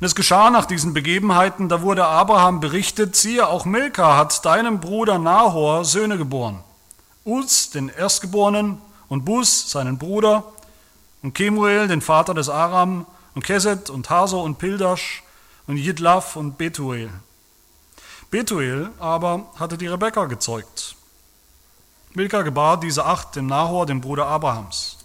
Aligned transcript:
Und 0.00 0.06
es 0.06 0.14
geschah 0.14 0.50
nach 0.50 0.66
diesen 0.66 0.94
Begebenheiten, 0.94 1.68
da 1.68 1.82
wurde 1.82 2.06
Abraham 2.06 2.60
berichtet, 2.60 3.16
siehe, 3.16 3.48
auch 3.48 3.64
Milka 3.64 4.16
hat 4.16 4.44
deinem 4.44 4.78
Bruder 4.78 5.18
Nahor 5.18 5.84
Söhne 5.84 6.18
geboren. 6.18 6.62
Uz, 7.24 7.70
den 7.70 7.88
Erstgeborenen, 7.88 8.80
und 9.08 9.24
Bus, 9.24 9.70
seinen 9.70 9.98
Bruder, 9.98 10.44
und 11.22 11.34
Kemuel, 11.34 11.88
den 11.88 12.00
Vater 12.00 12.34
des 12.34 12.48
Aram, 12.48 13.06
und 13.34 13.44
Keset 13.44 13.90
und 13.90 14.10
Hasor 14.10 14.42
und 14.42 14.58
Pildasch 14.58 15.22
und 15.66 15.76
Jidlaf 15.76 16.36
und 16.36 16.58
Betuel. 16.58 17.10
Betuel 18.30 18.90
aber 18.98 19.46
hatte 19.58 19.78
die 19.78 19.86
Rebekka 19.86 20.26
gezeugt. 20.26 20.96
Milka 22.14 22.42
gebar 22.42 22.78
diese 22.78 23.04
acht 23.04 23.36
dem 23.36 23.46
Nahor, 23.46 23.86
dem 23.86 24.00
Bruder 24.00 24.26
Abrahams. 24.26 24.98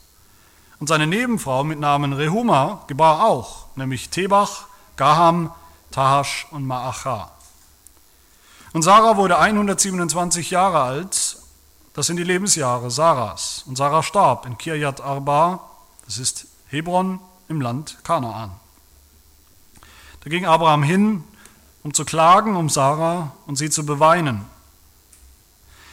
Und 0.80 0.88
seine 0.88 1.08
Nebenfrau 1.08 1.64
mit 1.64 1.80
Namen 1.80 2.14
Rehuma 2.14 2.84
gebar 2.88 3.26
auch, 3.26 3.68
nämlich 3.76 4.10
Tebach, 4.10 4.66
Gaham, 4.96 5.52
Tahasch 5.92 6.48
und 6.52 6.66
Maacha. 6.66 7.32
Und 8.74 8.82
Sarah 8.82 9.18
wurde 9.18 9.38
127 9.38 10.50
Jahre 10.50 10.82
alt, 10.82 11.38
das 11.94 12.08
sind 12.08 12.18
die 12.18 12.24
Lebensjahre 12.24 12.90
Sarahs. 12.90 13.64
Und 13.68 13.78
Sarah 13.78 14.02
starb 14.02 14.48
in 14.48 14.58
Kirjat 14.58 15.00
Arba, 15.00 15.60
das 16.06 16.18
ist 16.18 16.48
Hebron 16.68 17.20
im 17.48 17.62
Land 17.62 18.00
Kanaan. 18.04 18.52
Da 20.24 20.30
ging 20.30 20.46
Abraham 20.46 20.82
hin, 20.82 21.24
um 21.84 21.94
zu 21.94 22.06
klagen 22.06 22.56
um 22.56 22.70
Sarah 22.70 23.32
und 23.46 23.58
sie 23.58 23.70
zu 23.70 23.86
beweinen. 23.86 24.46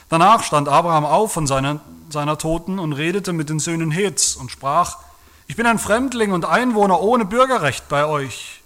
Danach 0.08 0.42
stand 0.42 0.68
Abraham 0.68 1.04
auf 1.04 1.32
von 1.32 1.46
seiner, 1.46 1.80
seiner 2.08 2.38
Toten 2.38 2.78
und 2.78 2.94
redete 2.94 3.32
mit 3.32 3.48
den 3.48 3.60
Söhnen 3.60 3.90
Heths 3.90 4.36
und 4.36 4.50
sprach, 4.50 4.98
ich 5.46 5.56
bin 5.56 5.66
ein 5.66 5.78
Fremdling 5.78 6.32
und 6.32 6.44
Einwohner 6.44 7.00
ohne 7.00 7.24
Bürgerrecht 7.24 7.88
bei 7.88 8.06
euch. 8.06 8.59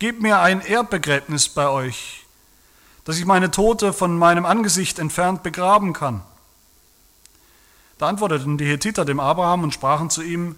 Gebt 0.00 0.22
mir 0.22 0.40
ein 0.40 0.62
Erbbegräbnis 0.62 1.50
bei 1.50 1.68
euch, 1.68 2.24
dass 3.04 3.18
ich 3.18 3.26
meine 3.26 3.50
Tote 3.50 3.92
von 3.92 4.16
meinem 4.16 4.46
Angesicht 4.46 4.98
entfernt 4.98 5.42
begraben 5.42 5.92
kann. 5.92 6.22
Da 7.98 8.08
antworteten 8.08 8.56
die 8.56 8.64
Hethiter 8.64 9.04
dem 9.04 9.20
Abraham 9.20 9.62
und 9.62 9.74
sprachen 9.74 10.08
zu 10.08 10.22
ihm, 10.22 10.56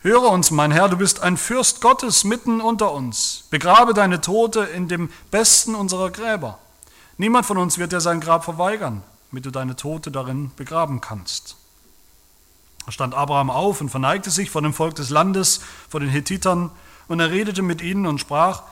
Höre 0.00 0.30
uns, 0.30 0.50
mein 0.50 0.70
Herr, 0.70 0.88
du 0.88 0.96
bist 0.96 1.20
ein 1.20 1.36
Fürst 1.36 1.82
Gottes 1.82 2.24
mitten 2.24 2.62
unter 2.62 2.92
uns. 2.92 3.44
Begrabe 3.50 3.92
deine 3.92 4.22
Tote 4.22 4.60
in 4.60 4.88
dem 4.88 5.10
besten 5.30 5.74
unserer 5.74 6.10
Gräber. 6.10 6.58
Niemand 7.18 7.44
von 7.44 7.58
uns 7.58 7.76
wird 7.76 7.92
dir 7.92 8.00
sein 8.00 8.20
Grab 8.20 8.42
verweigern, 8.42 9.02
damit 9.30 9.44
du 9.44 9.50
deine 9.50 9.76
Tote 9.76 10.10
darin 10.10 10.50
begraben 10.56 11.02
kannst. 11.02 11.56
Da 12.86 12.92
stand 12.92 13.12
Abraham 13.12 13.50
auf 13.50 13.82
und 13.82 13.90
verneigte 13.90 14.30
sich 14.30 14.48
vor 14.50 14.62
dem 14.62 14.72
Volk 14.72 14.94
des 14.94 15.10
Landes, 15.10 15.60
vor 15.90 16.00
den 16.00 16.08
Hethitern, 16.08 16.70
und 17.06 17.20
er 17.20 17.30
redete 17.30 17.60
mit 17.60 17.82
ihnen 17.82 18.06
und 18.06 18.18
sprach, 18.18 18.62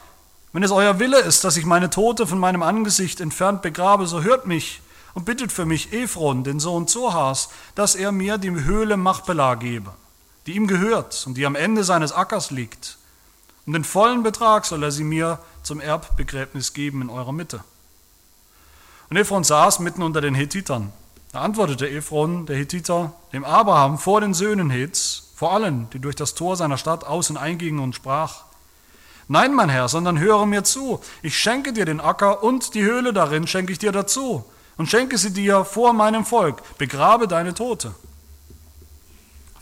wenn 0.57 0.65
es 0.65 0.73
euer 0.73 0.99
Wille 0.99 1.21
ist, 1.21 1.45
dass 1.45 1.57
ich 1.57 1.65
meine 1.67 1.91
Tote 1.91 2.27
von 2.27 2.41
meinem 2.41 2.63
Angesicht 2.63 3.21
entfernt 3.21 3.63
begrabe, 3.63 4.09
so 4.09 4.23
hört 4.23 4.47
mich 4.47 4.81
und 5.15 5.25
bittet 5.25 5.53
für 5.53 5.67
mich 5.67 5.93
Ephron, 5.93 6.43
den 6.43 6.59
Sohn 6.59 6.89
Zohars, 6.89 7.51
dass 7.77 7.95
er 7.95 8.11
mir 8.11 8.39
die 8.39 8.51
Höhle 8.51 8.97
Machpelah 8.97 9.55
gebe 9.55 9.93
die 10.47 10.55
ihm 10.55 10.67
gehört 10.67 11.25
und 11.27 11.37
die 11.37 11.45
am 11.45 11.57
Ende 11.57 11.85
seines 11.85 12.13
Ackers 12.13 12.51
liegt. 12.51 12.99
Und 13.67 13.73
den 13.73 13.85
vollen 13.85 14.23
Betrag 14.23 14.65
soll 14.65 14.83
er 14.83 14.93
sie 14.93 15.05
mir 15.05 15.41
zum 15.63 15.81
Erbbegräbnis 15.81 16.73
geben 16.73 17.03
in 17.03 17.11
eurer 17.11 17.33
Mitte. 17.33 17.65
Und 19.11 19.17
Ephron 19.17 19.45
saß 19.45 19.81
mitten 19.81 20.03
unter 20.03 20.21
den 20.21 20.35
Hethitern. 20.35 20.93
Da 21.33 21.41
antwortete 21.41 21.91
Ephron, 21.91 22.47
der 22.47 22.57
Hethiter, 22.57 23.13
dem 23.33 23.45
Abraham 23.45 23.99
vor 23.99 24.21
den 24.21 24.35
Söhnen 24.35 24.71
Heths, 24.71 25.33
vor 25.35 25.53
allen, 25.53 25.91
die 25.91 25.99
durch 25.99 26.17
das 26.17 26.35
Tor 26.35 26.57
seiner 26.57 26.79
Stadt 26.79 27.05
aus 27.05 27.29
und 27.29 27.37
eingingen 27.37 27.81
und 27.81 27.95
sprach, 27.95 28.45
Nein, 29.29 29.55
mein 29.55 29.69
Herr, 29.69 29.89
sondern 29.89 30.19
höre 30.19 30.47
mir 30.47 30.65
zu. 30.65 31.01
Ich 31.23 31.39
schenke 31.39 31.73
dir 31.73 31.85
den 31.85 32.01
Acker 32.01 32.43
und 32.43 32.75
die 32.75 32.83
Höhle 32.83 33.13
darin 33.13 33.47
schenke 33.47 33.73
ich 33.73 33.79
dir 33.79 33.93
dazu 33.93 34.45
und 34.77 34.89
schenke 34.89 35.19
sie 35.19 35.33
dir 35.33 35.65
vor 35.65 35.93
meinem 35.93 36.25
Volk. 36.25 36.63
Begrabe 36.79 37.27
deine 37.27 37.55
Tote 37.55 37.95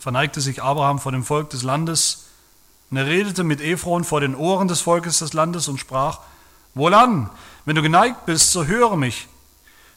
verneigte 0.05 0.39
sich 0.39 0.61
Abraham 0.61 0.99
vor 0.99 1.11
dem 1.11 1.23
Volk 1.23 1.49
des 1.49 1.63
Landes 1.63 2.25
und 2.91 2.97
er 2.97 3.07
redete 3.07 3.43
mit 3.43 3.59
Ephron 3.59 4.03
vor 4.03 4.21
den 4.21 4.35
Ohren 4.35 4.67
des 4.67 4.81
Volkes 4.81 5.17
des 5.17 5.33
Landes 5.33 5.67
und 5.67 5.79
sprach, 5.79 6.19
Wohlan, 6.75 7.31
wenn 7.65 7.75
du 7.75 7.81
geneigt 7.81 8.27
bist, 8.27 8.51
so 8.51 8.67
höre 8.67 8.97
mich. 8.97 9.27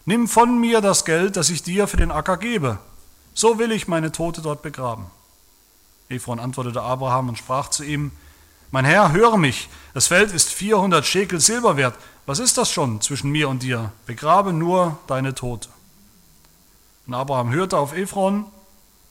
Nimm 0.07 0.27
von 0.27 0.59
mir 0.59 0.81
das 0.81 1.05
Geld, 1.05 1.37
das 1.37 1.51
ich 1.51 1.63
dir 1.63 1.87
für 1.87 1.99
den 1.99 2.11
Acker 2.11 2.39
gebe. 2.39 2.79
So 3.35 3.59
will 3.59 3.71
ich 3.71 3.87
meine 3.87 4.11
Tote 4.11 4.41
dort 4.41 4.63
begraben. 4.63 5.05
Ephron 6.09 6.41
antwortete 6.41 6.81
Abraham 6.81 7.29
und 7.29 7.37
sprach 7.37 7.69
zu 7.69 7.85
ihm, 7.85 8.11
Mein 8.71 8.85
Herr, 8.85 9.13
höre 9.13 9.37
mich, 9.37 9.69
das 9.95 10.09
Feld 10.09 10.33
ist 10.33 10.51
400 10.51 11.05
Schekel 11.05 11.41
Silber 11.41 11.77
wert. 11.77 11.95
Was 12.27 12.39
ist 12.39 12.59
das 12.59 12.71
schon 12.71 13.01
zwischen 13.01 13.31
mir 13.31 13.49
und 13.49 13.63
dir? 13.63 13.93
Begrabe 14.07 14.53
nur 14.53 14.99
deine 15.07 15.35
Tote. 15.35 15.69
Und 17.07 17.15
Abraham 17.15 17.51
hörte 17.51 17.79
auf 17.79 17.97
Ephron 17.97 18.45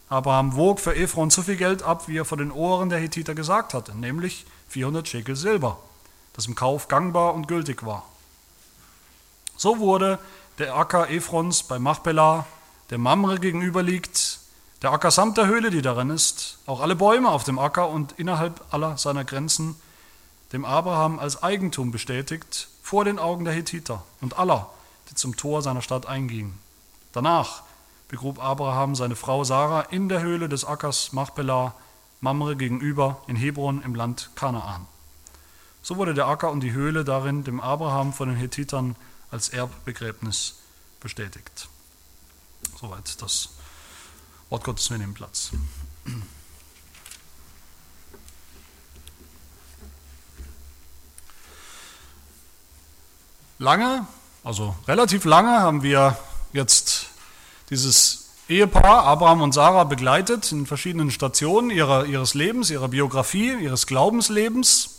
Abraham 0.10 0.56
wog 0.56 0.80
für 0.80 0.96
Ephron 0.96 1.30
so 1.30 1.42
viel 1.42 1.58
Geld 1.58 1.84
ab, 1.84 2.08
wie 2.08 2.18
er 2.18 2.26
vor 2.26 2.38
den 2.38 2.52
Ohren 2.52 2.90
der 2.90 3.00
Hethiter 3.00 3.36
gesagt 3.36 3.74
hatte, 3.74 3.96
nämlich 3.98 4.46
400 4.70 5.08
Schekel 5.08 5.36
Silber, 5.36 5.78
das 6.34 6.48
im 6.48 6.56
Kauf 6.56 6.88
gangbar 6.88 7.34
und 7.34 7.48
gültig 7.48 7.86
war. 7.86 8.06
So 9.58 9.80
wurde 9.80 10.18
der 10.60 10.76
Acker 10.76 11.10
Ephrons 11.10 11.64
bei 11.64 11.78
Machpelah, 11.78 12.46
der 12.90 13.00
Mamre 13.00 13.38
gegenüber 13.38 13.84
liegt, 13.84 14.37
der 14.82 14.92
Acker 14.92 15.12
samt 15.12 15.38
der 15.38 15.48
Höhle, 15.48 15.72
die 15.72 15.82
darin 15.82 16.10
ist, 16.10 16.60
auch 16.68 16.82
alle 16.82 16.96
Bäume 16.96 17.30
auf 17.30 17.44
dem 17.44 17.58
Acker 17.58 17.90
und 17.90 18.14
innerhalb 18.14 18.62
aller 18.72 18.98
seiner 18.98 19.26
Grenzen, 19.26 19.76
dem 20.54 20.66
Abraham 20.66 21.20
als 21.20 21.42
Eigentum 21.42 21.92
bestätigt, 21.92 22.68
vor 22.84 23.04
den 23.04 23.20
Augen 23.20 23.44
der 23.44 23.54
Hethiter 23.54 24.04
und 24.22 24.38
aller, 24.38 24.70
die 25.10 25.16
zum 25.16 25.36
Tor 25.36 25.62
seiner 25.62 25.82
Stadt 25.82 26.06
eingingen. 26.06 26.58
Danach 27.12 27.64
begrub 28.08 28.42
Abraham 28.42 28.96
seine 28.96 29.16
Frau 29.16 29.44
Sarah 29.44 29.82
in 29.82 30.10
der 30.10 30.22
Höhle 30.22 30.48
des 30.48 30.64
Ackers 30.64 31.12
Machpelah, 31.12 31.74
Mamre 32.22 32.56
gegenüber 32.56 33.22
in 33.28 33.36
Hebron 33.36 33.82
im 33.82 33.96
Land 33.96 34.30
Kanaan. 34.36 34.86
So 35.82 35.98
wurde 35.98 36.14
der 36.14 36.28
Acker 36.28 36.52
und 36.52 36.62
die 36.62 36.72
Höhle 36.72 37.04
darin 37.04 37.44
dem 37.44 37.60
Abraham 37.60 38.14
von 38.14 38.30
den 38.30 38.38
Hethitern 38.38 38.96
als 39.32 39.50
Erbbegräbnis 39.50 40.56
bestätigt. 41.00 41.68
Soweit 42.80 43.22
das 43.22 43.50
Wort 44.50 44.64
Gottes 44.64 44.90
mit 44.90 45.02
dem 45.02 45.14
Platz. 45.14 45.52
Lange, 53.60 54.06
also 54.44 54.76
relativ 54.88 55.26
lange, 55.26 55.50
haben 55.50 55.84
wir 55.84 56.18
jetzt 56.54 57.08
dieses 57.70 58.30
Ehepaar, 58.48 59.04
Abraham 59.04 59.42
und 59.42 59.54
Sarah, 59.54 59.84
begleitet 59.84 60.52
in 60.52 60.66
verschiedenen 60.66 61.12
Stationen 61.12 61.70
ihrer, 61.70 62.06
ihres 62.06 62.34
Lebens, 62.34 62.70
ihrer 62.70 62.88
Biografie, 62.88 63.54
ihres 63.56 63.88
Glaubenslebens. 63.88 64.97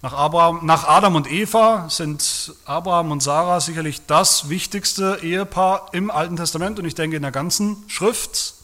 Nach, 0.00 0.12
Abraham, 0.12 0.64
nach 0.64 0.86
Adam 0.86 1.16
und 1.16 1.28
Eva 1.28 1.88
sind 1.90 2.54
Abraham 2.64 3.10
und 3.10 3.20
Sarah 3.20 3.60
sicherlich 3.60 4.06
das 4.06 4.48
wichtigste 4.48 5.18
Ehepaar 5.22 5.88
im 5.90 6.12
Alten 6.12 6.36
Testament 6.36 6.78
und 6.78 6.84
ich 6.84 6.94
denke 6.94 7.16
in 7.16 7.22
der 7.22 7.32
ganzen 7.32 7.82
Schrift. 7.88 8.54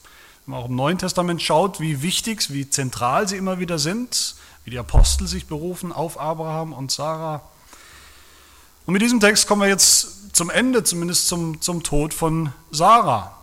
Wenn 0.47 0.53
man 0.53 0.62
auch 0.62 0.69
im 0.69 0.77
Neuen 0.77 0.97
Testament 0.97 1.43
schaut, 1.43 1.81
wie 1.81 2.03
wichtig, 2.03 2.53
wie 2.53 2.71
zentral 2.71 3.27
sie 3.27 3.37
immer 3.37 3.59
wieder 3.59 3.81
sind, 3.81 4.37
wie 4.65 4.71
die 4.71 4.78
Apostel 4.78 5.27
sich 5.27 5.47
berufen 5.47 5.91
auf 5.91 6.21
Abraham 6.21 6.72
und 6.72 6.93
Sarah. 6.93 7.43
Und 8.87 8.93
mit 8.93 9.03
diesem 9.03 9.19
Text 9.19 9.49
kommen 9.49 9.62
wir 9.62 9.69
jetzt 9.69 10.37
zum 10.37 10.51
Ende, 10.51 10.84
zumindest 10.84 11.27
zum, 11.27 11.61
zum 11.61 11.83
Tod 11.83 12.15
von 12.15 12.53
Sarah. 12.71 13.37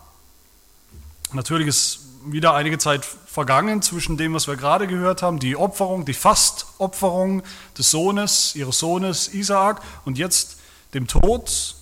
Natürlich 1.33 1.67
ist 1.67 1.99
wieder 2.23 2.53
einige 2.53 2.77
Zeit 2.77 3.05
vergangen 3.31 3.81
zwischen 3.81 4.17
dem, 4.17 4.33
was 4.33 4.47
wir 4.47 4.57
gerade 4.57 4.87
gehört 4.87 5.21
haben, 5.21 5.39
die 5.39 5.55
Opferung, 5.55 6.03
die 6.03 6.13
Fastopferung 6.13 7.43
des 7.77 7.89
Sohnes, 7.89 8.55
ihres 8.55 8.79
Sohnes 8.79 9.33
Isaak 9.33 9.81
und 10.03 10.17
jetzt 10.17 10.57
dem 10.93 11.07
Tod 11.07 11.77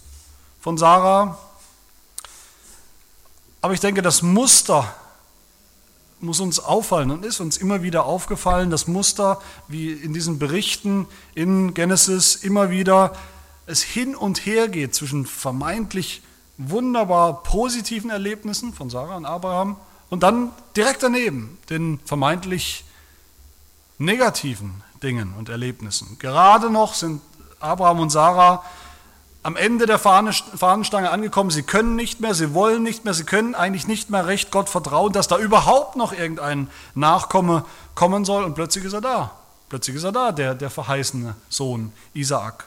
von 0.61 0.77
Sarah. 0.77 1.39
Aber 3.61 3.73
ich 3.73 3.79
denke, 3.79 4.03
das 4.03 4.21
Muster 4.21 4.93
muss 6.19 6.39
uns 6.39 6.59
auffallen 6.59 7.09
und 7.09 7.25
ist 7.25 7.39
uns 7.39 7.57
immer 7.57 7.81
wieder 7.81 8.05
aufgefallen, 8.05 8.69
das 8.69 8.87
Muster, 8.87 9.41
wie 9.67 9.91
in 9.91 10.13
diesen 10.13 10.37
Berichten 10.37 11.07
in 11.33 11.73
Genesis 11.73 12.35
immer 12.35 12.69
wieder 12.69 13.15
es 13.65 13.81
hin 13.81 14.15
und 14.15 14.45
her 14.45 14.67
geht 14.67 14.93
zwischen 14.93 15.25
vermeintlich 15.25 16.21
wunderbar 16.57 17.41
positiven 17.41 18.11
Erlebnissen 18.11 18.71
von 18.71 18.91
Sarah 18.91 19.17
und 19.17 19.25
Abraham 19.25 19.77
und 20.09 20.23
dann 20.23 20.51
direkt 20.75 21.03
daneben 21.03 21.57
den 21.69 21.99
vermeintlich 22.05 22.85
negativen 23.97 24.83
Dingen 25.03 25.33
und 25.37 25.49
Erlebnissen. 25.49 26.17
Gerade 26.19 26.69
noch 26.69 26.93
sind 26.93 27.21
Abraham 27.59 27.99
und 27.99 28.09
Sarah 28.09 28.63
am 29.41 29.55
Ende 29.55 29.85
der 29.85 29.99
Fahnenstange 29.99 31.11
angekommen. 31.11 31.49
Sie 31.49 31.63
können 31.63 31.95
nicht 31.95 32.19
mehr, 32.19 32.33
sie 32.33 32.53
wollen 32.53 32.83
nicht 32.83 33.05
mehr, 33.05 33.13
sie 33.13 33.23
können 33.23 33.55
eigentlich 33.55 33.87
nicht 33.87 34.09
mehr 34.09 34.27
recht 34.27 34.51
Gott 34.51 34.69
vertrauen, 34.69 35.13
dass 35.13 35.27
da 35.27 35.37
überhaupt 35.37 35.95
noch 35.95 36.11
irgendein 36.11 36.69
Nachkomme 36.93 37.65
kommen 37.95 38.25
soll 38.25 38.43
und 38.43 38.55
plötzlich 38.55 38.85
ist 38.85 38.93
er 38.93 39.01
da. 39.01 39.31
Plötzlich 39.69 39.95
ist 39.95 40.03
er 40.03 40.11
da, 40.11 40.31
der, 40.31 40.55
der 40.55 40.69
verheißene 40.69 41.35
Sohn 41.47 41.93
Isaak. 42.13 42.65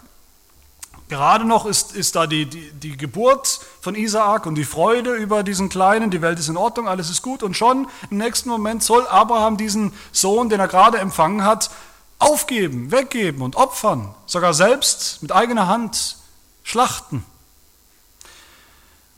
Gerade 1.08 1.44
noch 1.44 1.66
ist, 1.66 1.94
ist 1.94 2.16
da 2.16 2.26
die, 2.26 2.46
die, 2.46 2.72
die 2.72 2.96
Geburt 2.96 3.60
von 3.80 3.94
Isaak 3.94 4.46
und 4.46 4.54
die 4.54 4.64
Freude 4.64 5.14
über 5.14 5.42
diesen 5.42 5.68
Kleinen, 5.68 6.10
die 6.10 6.22
Welt 6.22 6.38
ist 6.38 6.48
in 6.48 6.56
Ordnung, 6.56 6.88
alles 6.88 7.10
ist 7.10 7.22
gut. 7.22 7.42
Und 7.42 7.56
schon 7.56 7.86
im 8.10 8.18
nächsten 8.18 8.48
Moment 8.48 8.82
soll 8.82 9.06
Abraham 9.06 9.56
diesen 9.56 9.92
Sohn, 10.12 10.48
den 10.48 10.60
er 10.60 10.68
gerade 10.68 10.98
empfangen 10.98 11.44
hat, 11.44 11.70
aufgeben, 12.18 12.90
weggeben 12.90 13.42
und 13.42 13.56
opfern, 13.56 14.14
sogar 14.26 14.54
selbst 14.54 15.22
mit 15.22 15.32
eigener 15.32 15.66
Hand 15.66 16.16
schlachten. 16.62 17.24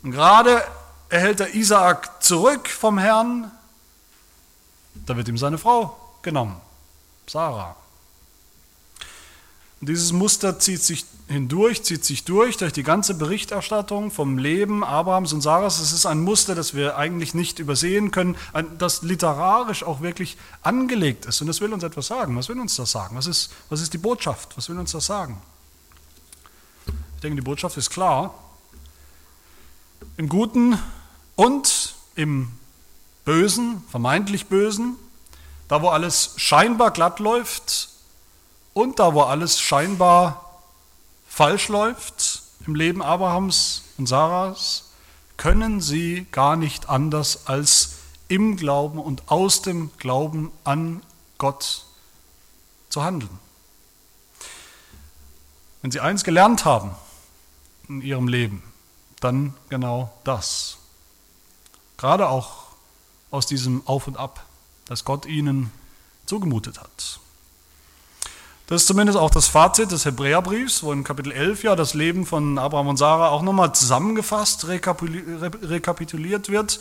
Und 0.02 0.10
gerade 0.10 0.62
erhält 1.10 1.40
er 1.40 1.54
Isaak 1.54 2.22
zurück 2.22 2.68
vom 2.68 2.98
Herrn, 2.98 3.50
da 5.06 5.16
wird 5.16 5.28
ihm 5.28 5.38
seine 5.38 5.58
Frau 5.58 5.98
genommen, 6.22 6.60
Sarah. 7.26 7.76
Und 9.84 9.90
dieses 9.90 10.12
Muster 10.12 10.58
zieht 10.58 10.80
sich 10.80 11.04
hindurch, 11.28 11.82
zieht 11.82 12.06
sich 12.06 12.24
durch, 12.24 12.56
durch 12.56 12.72
die 12.72 12.82
ganze 12.82 13.12
Berichterstattung 13.12 14.10
vom 14.10 14.38
Leben 14.38 14.82
Abrahams 14.82 15.34
und 15.34 15.42
Sarahs. 15.42 15.78
Es 15.78 15.92
ist 15.92 16.06
ein 16.06 16.22
Muster, 16.22 16.54
das 16.54 16.72
wir 16.72 16.96
eigentlich 16.96 17.34
nicht 17.34 17.58
übersehen 17.58 18.10
können, 18.10 18.34
das 18.78 19.02
literarisch 19.02 19.82
auch 19.82 20.00
wirklich 20.00 20.38
angelegt 20.62 21.26
ist. 21.26 21.42
Und 21.42 21.48
das 21.48 21.60
will 21.60 21.70
uns 21.70 21.82
etwas 21.82 22.06
sagen. 22.06 22.34
Was 22.34 22.48
will 22.48 22.58
uns 22.58 22.76
das 22.76 22.92
sagen? 22.92 23.14
Was 23.14 23.26
ist, 23.26 23.52
was 23.68 23.82
ist 23.82 23.92
die 23.92 23.98
Botschaft? 23.98 24.56
Was 24.56 24.70
will 24.70 24.78
uns 24.78 24.92
das 24.92 25.04
sagen? 25.04 25.36
Ich 26.86 27.20
denke, 27.20 27.36
die 27.36 27.42
Botschaft 27.42 27.76
ist 27.76 27.90
klar. 27.90 28.32
Im 30.16 30.30
Guten 30.30 30.78
und 31.36 31.94
im 32.14 32.52
Bösen, 33.26 33.84
vermeintlich 33.90 34.46
Bösen, 34.46 34.96
da 35.68 35.82
wo 35.82 35.88
alles 35.88 36.32
scheinbar 36.38 36.90
glatt 36.90 37.18
läuft 37.18 37.90
und 38.74 38.98
da 38.98 39.14
wo 39.14 39.22
alles 39.22 39.60
scheinbar 39.60 40.60
falsch 41.26 41.68
läuft 41.68 42.42
im 42.66 42.74
Leben 42.74 43.02
Abrahams 43.02 43.82
und 43.98 44.06
Sarahs, 44.06 44.90
können 45.36 45.80
sie 45.80 46.26
gar 46.30 46.56
nicht 46.56 46.88
anders 46.88 47.46
als 47.46 47.94
im 48.28 48.56
Glauben 48.56 48.98
und 48.98 49.30
aus 49.30 49.62
dem 49.62 49.90
Glauben 49.98 50.50
an 50.64 51.02
Gott 51.38 51.86
zu 52.88 53.02
handeln. 53.02 53.38
Wenn 55.82 55.90
sie 55.90 56.00
eins 56.00 56.24
gelernt 56.24 56.64
haben 56.64 56.94
in 57.88 58.00
ihrem 58.00 58.28
Leben, 58.28 58.62
dann 59.20 59.54
genau 59.68 60.12
das. 60.24 60.78
Gerade 61.96 62.28
auch 62.28 62.68
aus 63.30 63.46
diesem 63.46 63.86
Auf 63.86 64.06
und 64.06 64.16
Ab, 64.16 64.44
das 64.86 65.04
Gott 65.04 65.26
ihnen 65.26 65.72
zugemutet 66.26 66.80
hat. 66.80 67.20
Das 68.66 68.82
ist 68.82 68.86
zumindest 68.86 69.18
auch 69.18 69.30
das 69.30 69.46
Fazit 69.46 69.90
des 69.90 70.06
Hebräerbriefs, 70.06 70.82
wo 70.82 70.92
in 70.92 71.04
Kapitel 71.04 71.32
11 71.32 71.64
ja 71.64 71.76
das 71.76 71.92
Leben 71.92 72.24
von 72.24 72.58
Abraham 72.58 72.88
und 72.88 72.96
Sarah 72.96 73.28
auch 73.28 73.42
nochmal 73.42 73.74
zusammengefasst, 73.74 74.66
rekapituliert 74.66 76.48
wird. 76.48 76.80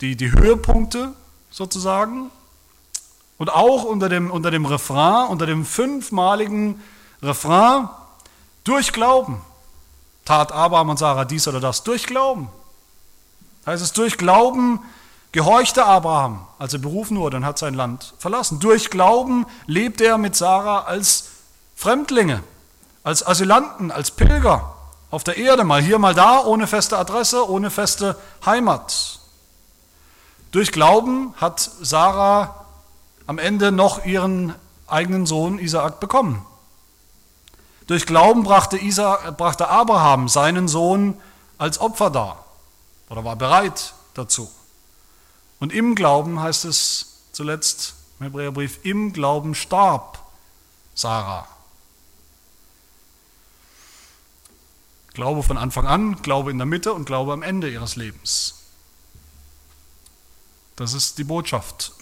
Die, 0.00 0.16
die 0.16 0.32
Höhepunkte 0.32 1.12
sozusagen. 1.50 2.30
Und 3.38 3.50
auch 3.50 3.84
unter 3.84 4.08
dem, 4.08 4.30
unter 4.30 4.50
dem 4.50 4.66
Refrain, 4.66 5.28
unter 5.28 5.46
dem 5.46 5.64
fünfmaligen 5.64 6.82
Refrain, 7.22 7.88
durch 8.64 8.92
Glauben 8.92 9.40
tat 10.24 10.52
Abraham 10.52 10.90
und 10.90 10.98
Sarah 10.98 11.24
dies 11.24 11.46
oder 11.46 11.60
das. 11.60 11.84
Durch 11.84 12.06
Glauben. 12.06 12.48
Heißt 13.66 13.82
es, 13.82 13.92
durch 13.92 14.18
Glauben 14.18 14.80
gehorchte 15.34 15.84
Abraham, 15.84 16.46
als 16.60 16.74
er 16.74 16.78
berufen 16.78 17.18
wurde 17.18 17.38
und 17.38 17.44
hat 17.44 17.58
sein 17.58 17.74
Land 17.74 18.14
verlassen. 18.18 18.60
Durch 18.60 18.88
Glauben 18.88 19.46
lebte 19.66 20.04
er 20.04 20.16
mit 20.16 20.36
Sarah 20.36 20.84
als 20.84 21.24
Fremdlinge, 21.74 22.44
als 23.02 23.26
Asylanten, 23.26 23.90
als 23.90 24.12
Pilger 24.12 24.76
auf 25.10 25.24
der 25.24 25.36
Erde, 25.36 25.64
mal 25.64 25.82
hier, 25.82 25.98
mal 25.98 26.14
da, 26.14 26.44
ohne 26.44 26.68
feste 26.68 26.96
Adresse, 26.96 27.50
ohne 27.50 27.70
feste 27.70 28.16
Heimat. 28.46 29.18
Durch 30.52 30.70
Glauben 30.70 31.34
hat 31.38 31.68
Sarah 31.80 32.66
am 33.26 33.38
Ende 33.38 33.72
noch 33.72 34.04
ihren 34.04 34.54
eigenen 34.86 35.26
Sohn 35.26 35.58
Isaak 35.58 35.98
bekommen. 35.98 36.46
Durch 37.88 38.06
Glauben 38.06 38.44
brachte, 38.44 38.78
Isaac, 38.78 39.36
brachte 39.36 39.66
Abraham 39.66 40.28
seinen 40.28 40.68
Sohn 40.68 41.20
als 41.58 41.80
Opfer 41.80 42.10
dar 42.10 42.44
oder 43.08 43.24
war 43.24 43.34
bereit 43.34 43.94
dazu. 44.14 44.48
Und 45.64 45.72
im 45.72 45.94
Glauben 45.94 46.40
heißt 46.40 46.66
es 46.66 47.20
zuletzt 47.32 47.94
im 48.20 48.24
Hebräerbrief, 48.24 48.80
im 48.82 49.14
Glauben 49.14 49.54
starb 49.54 50.22
Sarah. 50.94 51.48
Glaube 55.14 55.42
von 55.42 55.56
Anfang 55.56 55.86
an, 55.86 56.20
Glaube 56.20 56.50
in 56.50 56.58
der 56.58 56.66
Mitte 56.66 56.92
und 56.92 57.06
Glaube 57.06 57.32
am 57.32 57.40
Ende 57.40 57.70
ihres 57.70 57.96
Lebens. 57.96 58.56
Das 60.76 60.92
ist 60.92 61.16
die 61.16 61.24
Botschaft 61.24 61.92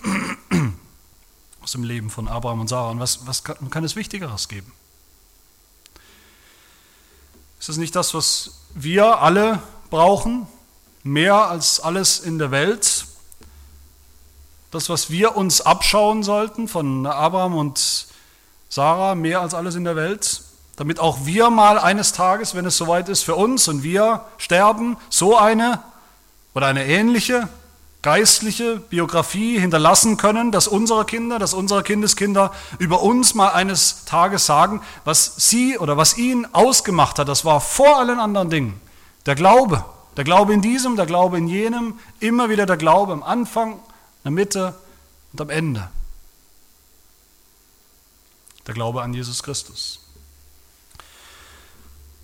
aus 1.62 1.70
dem 1.70 1.84
Leben 1.84 2.10
von 2.10 2.26
Abraham 2.26 2.62
und 2.62 2.68
Sarah. 2.68 2.90
Und 2.90 2.98
was, 2.98 3.28
was 3.28 3.44
kann, 3.44 3.70
kann 3.70 3.84
es 3.84 3.94
Wichtigeres 3.94 4.48
geben? 4.48 4.72
Ist 7.60 7.68
das 7.68 7.76
nicht 7.76 7.94
das, 7.94 8.12
was 8.12 8.58
wir 8.74 9.20
alle 9.20 9.62
brauchen? 9.88 10.48
Mehr 11.04 11.48
als 11.48 11.78
alles 11.78 12.18
in 12.18 12.40
der 12.40 12.50
Welt? 12.50 13.06
Das, 14.72 14.88
was 14.88 15.10
wir 15.10 15.36
uns 15.36 15.60
abschauen 15.60 16.22
sollten 16.22 16.66
von 16.66 17.06
Abraham 17.06 17.54
und 17.54 18.06
Sarah, 18.70 19.14
mehr 19.14 19.42
als 19.42 19.52
alles 19.52 19.74
in 19.74 19.84
der 19.84 19.96
Welt, 19.96 20.40
damit 20.76 20.98
auch 20.98 21.26
wir 21.26 21.50
mal 21.50 21.78
eines 21.78 22.12
Tages, 22.12 22.54
wenn 22.54 22.64
es 22.64 22.78
soweit 22.78 23.10
ist 23.10 23.22
für 23.22 23.34
uns 23.34 23.69
und 23.69 23.82
wir 23.82 24.24
sterben, 24.38 24.96
so 25.10 25.36
eine 25.36 25.80
oder 26.54 26.66
eine 26.66 26.86
ähnliche 26.86 27.48
geistliche 28.00 28.78
Biografie 28.78 29.60
hinterlassen 29.60 30.16
können, 30.16 30.50
dass 30.50 30.66
unsere 30.66 31.04
Kinder, 31.04 31.38
dass 31.38 31.54
unsere 31.54 31.82
Kindeskinder 31.84 32.50
über 32.78 33.02
uns 33.02 33.34
mal 33.34 33.50
eines 33.50 34.06
Tages 34.06 34.46
sagen, 34.46 34.80
was 35.04 35.34
sie 35.36 35.78
oder 35.78 35.96
was 35.96 36.16
ihn 36.16 36.48
ausgemacht 36.52 37.19
hat, 37.19 37.28
das 37.28 37.44
war 37.44 37.60
vor 37.60 37.98
allen 37.98 38.19
anderen 38.19 38.50
Dingen 38.50 38.80
der 39.26 39.36
Glaube. 39.36 39.84
Der 40.16 40.24
Glaube 40.24 40.52
in 40.52 40.62
diesem, 40.62 40.96
der 40.96 41.06
Glaube 41.06 41.38
in 41.38 41.46
jenem, 41.46 41.98
immer 42.20 42.48
wieder 42.48 42.66
der 42.66 42.76
Glaube 42.76 43.12
am 43.12 43.22
Anfang 43.22 43.78
in 44.24 44.24
der 44.24 44.32
Mitte 44.32 44.74
und 45.32 45.40
am 45.40 45.50
Ende. 45.50 45.88
Der 48.66 48.74
Glaube 48.74 49.02
an 49.02 49.12
Jesus 49.12 49.42
Christus. 49.42 50.00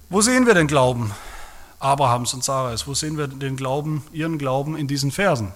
Wo 0.08 0.20
sehen 0.20 0.46
wir 0.46 0.54
den 0.54 0.68
Glauben 0.68 1.12
Abrahams 1.80 2.32
und 2.34 2.44
Sarais? 2.44 2.86
Wo 2.86 2.94
sehen 2.94 3.18
wir 3.18 3.26
den 3.26 3.56
Glauben, 3.56 4.04
ihren 4.12 4.38
Glauben 4.38 4.76
in 4.76 4.86
diesen 4.86 5.10
Versen? 5.10 5.52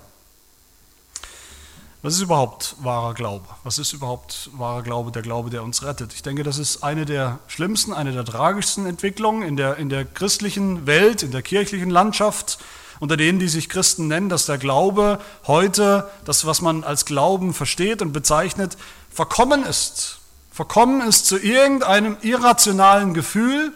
Was 2.02 2.14
ist 2.14 2.22
überhaupt 2.22 2.74
wahrer 2.80 3.14
Glaube? 3.14 3.46
Was 3.62 3.78
ist 3.78 3.92
überhaupt 3.92 4.50
wahrer 4.54 4.82
Glaube, 4.82 5.12
der 5.12 5.22
Glaube, 5.22 5.50
der 5.50 5.62
uns 5.62 5.84
rettet? 5.84 6.12
Ich 6.12 6.22
denke, 6.22 6.42
das 6.42 6.58
ist 6.58 6.82
eine 6.82 7.06
der 7.06 7.38
schlimmsten, 7.46 7.92
eine 7.92 8.10
der 8.10 8.24
tragischsten 8.24 8.86
Entwicklungen 8.86 9.42
in 9.42 9.56
der, 9.56 9.76
in 9.76 9.88
der 9.88 10.04
christlichen 10.04 10.84
Welt, 10.86 11.22
in 11.22 11.30
der 11.30 11.42
kirchlichen 11.42 11.90
Landschaft, 11.90 12.58
unter 13.02 13.16
denen, 13.16 13.40
die 13.40 13.48
sich 13.48 13.68
Christen 13.68 14.06
nennen, 14.06 14.28
dass 14.28 14.46
der 14.46 14.58
Glaube 14.58 15.18
heute, 15.48 16.08
das, 16.24 16.46
was 16.46 16.60
man 16.60 16.84
als 16.84 17.04
Glauben 17.04 17.52
versteht 17.52 18.00
und 18.00 18.12
bezeichnet, 18.12 18.76
verkommen 19.10 19.64
ist. 19.64 20.20
Verkommen 20.52 21.00
ist 21.00 21.26
zu 21.26 21.36
irgendeinem 21.36 22.16
irrationalen 22.22 23.12
Gefühl, 23.12 23.72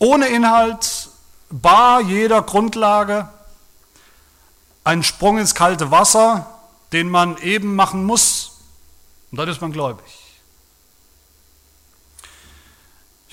ohne 0.00 0.26
Inhalt, 0.26 1.10
bar 1.48 2.00
jeder 2.00 2.42
Grundlage, 2.42 3.28
ein 4.82 5.04
Sprung 5.04 5.38
ins 5.38 5.54
kalte 5.54 5.92
Wasser, 5.92 6.58
den 6.90 7.08
man 7.08 7.38
eben 7.38 7.76
machen 7.76 8.02
muss. 8.02 8.62
Und 9.30 9.38
dann 9.38 9.48
ist 9.48 9.60
man 9.60 9.70
gläubig. 9.70 10.25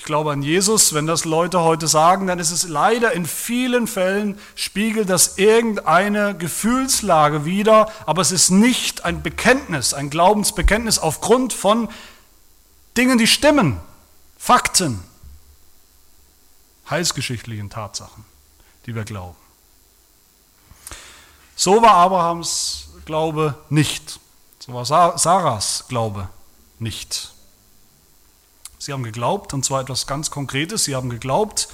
Ich 0.04 0.06
glaube 0.06 0.32
an 0.32 0.42
Jesus, 0.42 0.92
wenn 0.92 1.06
das 1.06 1.24
Leute 1.24 1.62
heute 1.62 1.88
sagen, 1.88 2.26
dann 2.26 2.38
ist 2.38 2.50
es 2.50 2.68
leider 2.68 3.12
in 3.12 3.24
vielen 3.24 3.86
Fällen, 3.86 4.38
spiegelt 4.54 5.08
das 5.08 5.38
irgendeine 5.38 6.36
Gefühlslage 6.36 7.46
wider, 7.46 7.90
aber 8.04 8.20
es 8.20 8.30
ist 8.30 8.50
nicht 8.50 9.06
ein 9.06 9.22
Bekenntnis, 9.22 9.94
ein 9.94 10.10
Glaubensbekenntnis 10.10 10.98
aufgrund 10.98 11.54
von 11.54 11.88
Dingen, 12.98 13.16
die 13.16 13.26
stimmen, 13.26 13.80
Fakten, 14.36 15.02
heilsgeschichtlichen 16.90 17.70
Tatsachen, 17.70 18.26
die 18.84 18.94
wir 18.94 19.04
glauben. 19.04 19.38
So 21.56 21.80
war 21.80 21.94
Abrahams 21.94 22.88
Glaube 23.06 23.54
nicht. 23.70 24.20
So 24.58 24.74
war 24.74 24.84
Sarahs 24.84 25.86
Glaube 25.88 26.28
nicht. 26.78 27.33
Sie 28.84 28.92
haben 28.92 29.02
geglaubt, 29.02 29.54
und 29.54 29.64
zwar 29.64 29.80
etwas 29.80 30.06
ganz 30.06 30.30
Konkretes, 30.30 30.84
sie 30.84 30.94
haben 30.94 31.08
geglaubt 31.08 31.68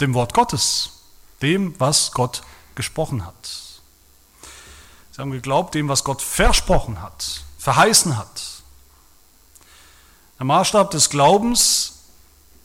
dem 0.00 0.12
Wort 0.12 0.34
Gottes, 0.34 0.90
dem, 1.40 1.74
was 1.80 2.12
Gott 2.12 2.42
gesprochen 2.74 3.24
hat. 3.24 3.48
Sie 5.12 5.22
haben 5.22 5.30
geglaubt 5.30 5.74
dem, 5.74 5.88
was 5.88 6.04
Gott 6.04 6.20
versprochen 6.20 7.00
hat, 7.00 7.44
verheißen 7.56 8.18
hat. 8.18 8.42
Der 10.38 10.44
Maßstab 10.44 10.90
des 10.90 11.08
Glaubens 11.08 12.00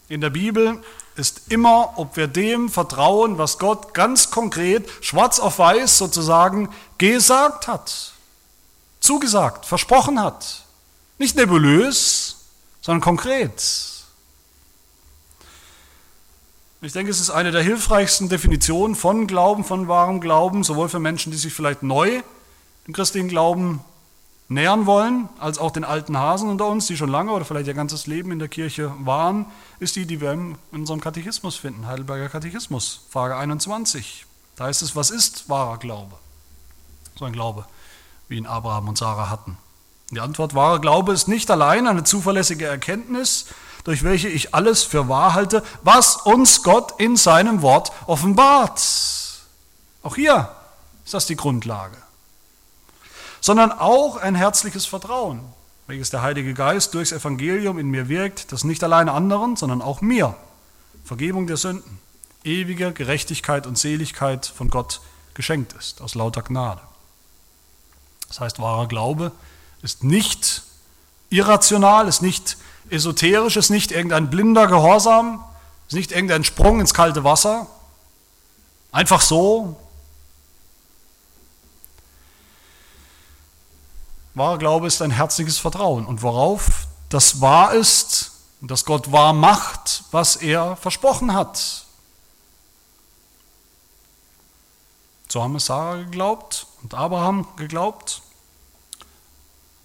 in 0.10 0.20
der 0.20 0.32
Bibel 0.32 0.84
ist 1.16 1.44
immer, 1.48 1.94
ob 1.96 2.18
wir 2.18 2.28
dem 2.28 2.68
vertrauen, 2.68 3.38
was 3.38 3.60
Gott 3.60 3.94
ganz 3.94 4.30
konkret, 4.30 4.90
schwarz 5.00 5.40
auf 5.40 5.58
weiß 5.58 6.00
sozusagen, 6.00 6.68
gesagt 6.98 7.70
hat, 7.70 8.12
zugesagt, 9.00 9.66
versprochen 9.66 10.22
hat. 10.22 10.66
Nicht 11.18 11.38
nebulös, 11.38 12.29
sondern 12.90 13.02
konkret. 13.02 13.62
Ich 16.82 16.92
denke, 16.92 17.12
es 17.12 17.20
ist 17.20 17.30
eine 17.30 17.52
der 17.52 17.62
hilfreichsten 17.62 18.30
Definitionen 18.30 18.96
von 18.96 19.28
Glauben, 19.28 19.64
von 19.64 19.88
wahrem 19.88 20.20
Glauben, 20.20 20.64
sowohl 20.64 20.90
für 20.90 20.98
Menschen, 20.98 21.32
die 21.32 21.38
sich 21.38 21.54
vielleicht 21.54 21.84
neu 21.84 22.24
dem 22.88 22.94
christlichen 22.96 23.30
Glauben 23.30 23.82
nähern 24.48 24.88
wollen, 24.88 25.30
als 25.38 25.60
auch 25.60 25.70
den 25.70 25.84
alten 25.84 26.18
Hasen 26.18 26.50
unter 26.50 26.66
uns, 26.66 26.88
die 26.88 26.98
schon 26.98 27.12
lange 27.12 27.32
oder 27.32 27.46
vielleicht 27.46 27.68
ihr 27.68 27.76
ganzes 27.76 28.08
Leben 28.08 28.32
in 28.32 28.40
der 28.40 28.48
Kirche 28.48 28.92
waren, 29.02 29.46
ist 29.80 29.96
die, 29.96 30.08
die 30.08 30.20
wir 30.20 30.32
in 30.32 30.58
unserem 30.72 31.00
Katechismus 31.00 31.58
finden, 31.58 31.86
Heidelberger 31.86 32.30
Katechismus, 32.30 33.02
Frage 33.12 33.36
21. 33.38 34.26
Da 34.56 34.64
heißt 34.64 34.82
es, 34.82 34.96
was 34.96 35.12
ist 35.12 35.48
wahrer 35.48 35.78
Glaube? 35.78 36.16
So 37.20 37.26
ein 37.26 37.34
Glaube, 37.34 37.66
wie 38.30 38.38
ihn 38.38 38.48
Abraham 38.48 38.88
und 38.88 38.98
Sarah 38.98 39.30
hatten. 39.30 39.60
Die 40.12 40.20
Antwort, 40.20 40.56
wahrer 40.56 40.80
Glaube 40.80 41.14
ist 41.14 41.28
nicht 41.28 41.52
allein 41.52 41.88
eine 41.88 42.04
zuverlässige 42.04 42.66
Erkenntnis, 42.66 43.46
durch 43.84 44.04
welche 44.04 44.28
ich 44.28 44.54
alles 44.54 44.84
für 44.84 45.08
wahr 45.08 45.34
halte, 45.34 45.64
was 45.84 46.18
uns 46.18 46.64
Gott 46.64 47.00
in 47.00 47.16
seinem 47.16 47.62
Wort 47.62 47.92
offenbart. 48.08 48.82
Auch 50.04 50.16
hier 50.16 50.50
ist 51.06 51.14
das 51.14 51.26
die 51.26 51.36
Grundlage 51.36 51.98
sondern 53.42 53.72
auch 53.72 54.18
ein 54.18 54.36
herzliches 54.36 54.86
Vertrauen, 54.86 55.42
welches 55.88 56.10
der 56.10 56.22
Heilige 56.22 56.54
Geist 56.54 56.94
durchs 56.94 57.12
Evangelium 57.12 57.80
in 57.80 57.90
mir 57.90 58.10
wirkt, 58.10 58.52
das 58.52 58.64
nicht 58.64 58.84
alleine 58.84 59.12
anderen, 59.14 59.56
sondern 59.56 59.82
auch 59.82 60.02
mir 60.02 60.36
Vergebung 61.06 61.48
der 61.48 61.58
Sünden, 61.58 62.00
ewige 62.44 62.92
Gerechtigkeit 62.92 63.66
und 63.66 63.78
Seligkeit 63.78 64.46
von 64.46 64.70
Gott 64.70 65.02
geschenkt 65.34 65.74
ist, 65.74 66.02
aus 66.02 66.16
lauter 66.16 66.44
Gnade. 66.44 66.82
Das 68.28 68.40
heißt, 68.40 68.60
wahrer 68.60 68.88
Glaube 68.88 69.28
ist 69.28 69.49
nicht 70.04 70.64
irrational, 71.30 72.08
ist 72.08 72.22
nicht 72.22 72.58
esoterisch, 72.90 73.58
ist 73.58 73.70
nicht 73.70 73.92
irgendein 73.92 74.30
blinder 74.30 74.68
Gehorsam, 74.68 75.44
ist 75.88 75.94
nicht 75.94 76.12
irgendein 76.12 76.44
Sprung 76.44 76.80
ins 76.80 76.94
kalte 76.94 77.24
Wasser, 77.24 77.68
einfach 78.92 79.22
so, 79.22 79.80
Wahrer 84.36 84.58
Glaube 84.58 84.88
ist 84.88 85.02
ein 85.02 85.12
herzliches 85.12 85.58
Vertrauen. 85.58 86.06
Und 86.06 86.22
worauf 86.22 86.88
das 87.10 87.42
wahr 87.42 87.74
ist 87.74 88.32
dass 88.62 88.86
Gott 88.86 89.12
wahr 89.12 89.34
macht, 89.34 90.04
was 90.12 90.36
er 90.36 90.76
versprochen 90.76 91.34
hat. 91.34 91.86
So 95.30 95.42
haben 95.44 95.56
es 95.56 95.66
Sarah 95.68 95.98
geglaubt 95.98 96.68
und 96.82 96.94
Abraham 96.94 97.48
geglaubt. 97.56 98.22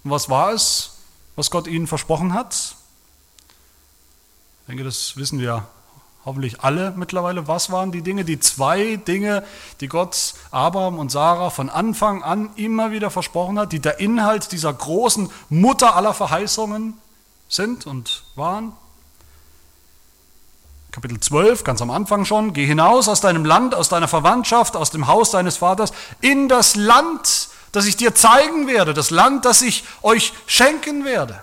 Und 0.05 0.11
was 0.11 0.29
war 0.29 0.53
es, 0.53 0.91
was 1.35 1.49
Gott 1.49 1.65
ihnen 1.65 1.87
versprochen 1.87 2.33
hat? 2.33 2.75
Ich 4.61 4.67
denke, 4.67 4.83
das 4.83 5.17
wissen 5.17 5.39
wir 5.39 5.67
hoffentlich 6.25 6.61
alle 6.61 6.93
mittlerweile, 6.95 7.47
was 7.47 7.71
waren 7.71 7.91
die 7.91 8.03
Dinge, 8.03 8.23
die 8.23 8.39
zwei 8.39 8.97
Dinge, 8.97 9.43
die 9.81 9.87
Gott 9.87 10.35
Abraham 10.51 10.99
und 10.99 11.11
Sarah 11.11 11.49
von 11.49 11.71
Anfang 11.71 12.21
an 12.21 12.51
immer 12.55 12.91
wieder 12.91 13.09
versprochen 13.09 13.57
hat, 13.57 13.71
die 13.71 13.79
der 13.79 13.99
Inhalt 13.99 14.51
dieser 14.51 14.73
großen 14.73 15.29
Mutter 15.49 15.95
aller 15.95 16.13
Verheißungen 16.13 16.93
sind 17.49 17.87
und 17.87 18.23
waren. 18.35 18.73
Kapitel 20.91 21.19
12, 21.19 21.63
ganz 21.63 21.81
am 21.81 21.89
Anfang 21.89 22.25
schon, 22.25 22.53
geh 22.53 22.65
hinaus 22.65 23.09
aus 23.09 23.21
deinem 23.21 23.43
Land, 23.43 23.73
aus 23.73 23.89
deiner 23.89 24.07
Verwandtschaft, 24.07 24.75
aus 24.75 24.91
dem 24.91 25.07
Haus 25.07 25.31
deines 25.31 25.57
Vaters, 25.57 25.91
in 26.21 26.47
das 26.47 26.75
Land, 26.75 27.49
das 27.75 27.85
ich 27.85 27.97
dir 27.97 28.15
zeigen 28.15 28.67
werde, 28.67 28.93
das 28.93 29.09
Land, 29.09 29.43
das 29.43 29.61
ich 29.61 29.83
euch 30.01 30.33
schenken 30.47 31.03
werde. 31.03 31.41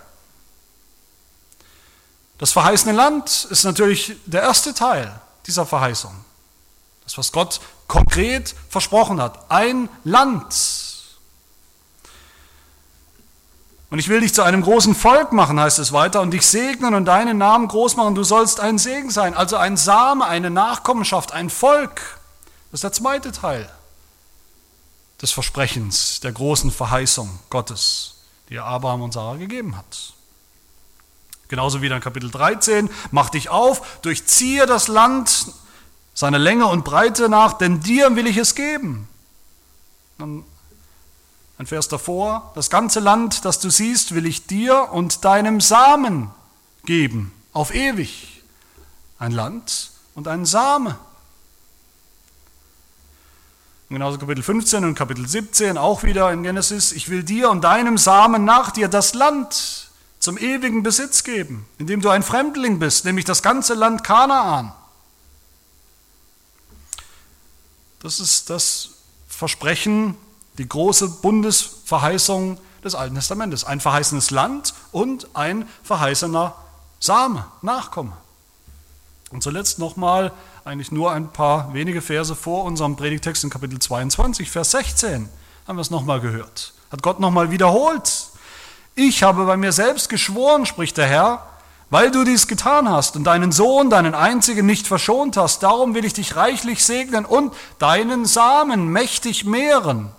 Das 2.39 2.53
verheißene 2.53 2.93
Land 2.93 3.47
ist 3.51 3.65
natürlich 3.65 4.17
der 4.25 4.43
erste 4.43 4.73
Teil 4.73 5.13
dieser 5.47 5.67
Verheißung. 5.67 6.13
Das, 7.05 7.19
was 7.19 7.33
Gott 7.33 7.61
konkret 7.87 8.55
versprochen 8.71 9.21
hat. 9.21 9.51
Ein 9.51 9.89
Land. 10.05 10.55
Und 13.91 13.99
ich 13.99 14.09
will 14.09 14.21
dich 14.21 14.33
zu 14.33 14.43
einem 14.43 14.63
großen 14.63 14.95
Volk 14.95 15.33
machen, 15.33 15.61
heißt 15.61 15.79
es 15.79 15.93
weiter, 15.93 16.23
und 16.23 16.31
dich 16.31 16.47
segnen 16.47 16.95
und 16.95 17.05
deinen 17.05 17.37
Namen 17.37 17.69
groß 17.69 17.97
machen. 17.97 18.15
Du 18.15 18.25
sollst 18.25 18.59
ein 18.59 18.79
Segen 18.79 19.11
sein, 19.11 19.35
also 19.35 19.59
ein 19.59 19.77
Same, 19.77 20.25
eine 20.25 20.49
Nachkommenschaft, 20.49 21.33
ein 21.33 21.51
Volk. 21.51 22.19
Das 22.71 22.79
ist 22.79 22.85
der 22.85 22.93
zweite 22.93 23.33
Teil 23.33 23.71
des 25.23 25.31
Versprechens, 25.33 26.21
der 26.21 26.33
großen 26.33 26.71
Verheißung 26.71 27.39
Gottes, 27.49 28.17
die 28.49 28.57
er 28.57 28.65
Abraham 28.65 29.03
und 29.03 29.13
Sarah 29.13 29.37
gegeben 29.37 29.77
hat. 29.77 30.13
Genauso 31.49 31.81
wie 31.81 31.89
dann 31.89 32.01
Kapitel 32.01 32.31
13, 32.31 32.91
mach 33.13 33.31
dich 33.31 33.49
auf, 33.49 34.01
durchziehe 34.03 34.67
das 34.67 34.89
Land, 34.89 35.53
seine 36.15 36.39
Länge 36.39 36.67
und 36.67 36.85
Breite 36.85 37.29
nach, 37.29 37.55
denn 37.55 37.81
dir 37.81 38.17
will 38.17 38.27
ich 38.27 38.37
es 38.37 38.55
geben. 38.55 39.09
Dann 40.19 40.45
ein 41.59 41.67
Vers 41.67 41.89
davor, 41.89 42.51
das 42.55 42.71
ganze 42.71 43.01
Land, 43.01 43.45
das 43.45 43.61
du 43.61 43.71
siehst, 43.71 44.15
will 44.15 44.27
ich 44.27 44.47
dir 44.47 44.89
und 44.93 45.25
deinem 45.25 45.61
Samen 45.61 46.31
geben, 46.85 47.33
auf 47.53 47.73
ewig. 47.75 48.43
Ein 49.19 49.31
Land 49.31 49.93
und 50.17 50.27
ein 50.27 50.45
Same. 50.45 50.99
Und 53.93 53.99
genauso 53.99 54.17
Kapitel 54.17 54.43
15 54.43 54.87
und 54.87 54.95
Kapitel 54.95 55.29
17, 55.29 55.77
auch 55.77 56.03
wieder 56.03 56.33
in 56.33 56.43
Genesis, 56.43 56.93
ich 56.93 57.11
will 57.11 57.23
dir 57.23 57.51
und 57.51 57.63
deinem 57.63 57.99
Samen 57.99 58.43
nach 58.43 58.71
dir 58.71 58.89
das 58.89 59.13
Land 59.13 59.91
zum 60.19 60.39
ewigen 60.39 60.83
Besitz 60.83 61.25
geben, 61.25 61.69
indem 61.77 62.01
du 62.01 62.09
ein 62.09 62.23
Fremdling 62.23 62.79
bist, 62.79 63.05
nämlich 63.05 63.27
das 63.27 63.43
ganze 63.43 63.75
Land 63.75 64.03
Kanaan. 64.03 64.73
Das 68.01 68.19
ist 68.19 68.49
das 68.49 68.93
Versprechen, 69.29 70.17
die 70.57 70.67
große 70.67 71.09
Bundesverheißung 71.09 72.59
des 72.83 72.95
Alten 72.95 73.17
Testamentes. 73.17 73.65
Ein 73.65 73.81
verheißenes 73.81 74.31
Land 74.31 74.73
und 74.93 75.37
ein 75.37 75.69
verheißener 75.83 76.55
Same, 76.99 77.45
Nachkomme. 77.61 78.17
Und 79.29 79.43
zuletzt 79.43 79.79
nochmal, 79.79 80.33
eigentlich 80.65 80.93
nur 80.93 81.11
ein 81.11 81.33
paar 81.33 81.75
wenige 81.75 82.01
Verse 82.01 82.37
vor 82.37 82.65
unserem 82.65 82.95
Predigtext 82.95 83.43
in 83.43 83.51
Kapitel 83.51 83.79
22, 83.79 84.51
Vers 84.51 84.71
16, 84.73 85.29
haben 85.67 85.77
wir 85.77 85.83
es 85.83 85.91
nochmal 85.91 86.21
gehört. 86.21 86.73
Hat 86.91 87.03
Gott 87.03 87.19
nochmal 87.19 87.51
wiederholt, 87.51 88.29
ich 88.95 89.23
habe 89.23 89.45
bei 89.45 89.57
mir 89.57 89.73
selbst 89.73 90.09
geschworen, 90.09 90.67
spricht 90.67 90.99
der 90.99 91.07
Herr, 91.07 91.47
weil 91.91 92.11
du 92.11 92.25
dies 92.25 92.47
getan 92.47 92.89
hast 92.89 93.17
und 93.17 93.25
deinen 93.25 93.51
Sohn, 93.51 93.91
deinen 93.91 94.15
einzigen 94.15 94.65
nicht 94.65 94.87
verschont 94.87 95.37
hast, 95.37 95.63
darum 95.63 95.95
will 95.95 96.05
ich 96.05 96.13
dich 96.13 96.37
reichlich 96.37 96.85
segnen 96.85 97.25
und 97.25 97.53
deinen 97.79 98.25
Samen 98.25 98.89
mächtig 98.89 99.45
mehren, 99.45 100.11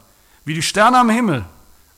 wie 0.43 0.55
die 0.55 0.62
Sterne 0.62 1.00
am 1.00 1.09
Himmel, 1.09 1.45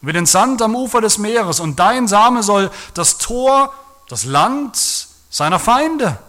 wie 0.02 0.14
den 0.14 0.26
Sand 0.26 0.62
am 0.62 0.76
Ufer 0.76 1.02
des 1.02 1.18
Meeres. 1.18 1.60
Und 1.60 1.80
dein 1.80 2.08
Same 2.08 2.44
soll 2.44 2.70
das 2.94 3.18
Tor, 3.18 3.74
das 4.08 4.24
Land 4.24 4.78
seiner 5.30 5.60
Feinde 5.60 6.20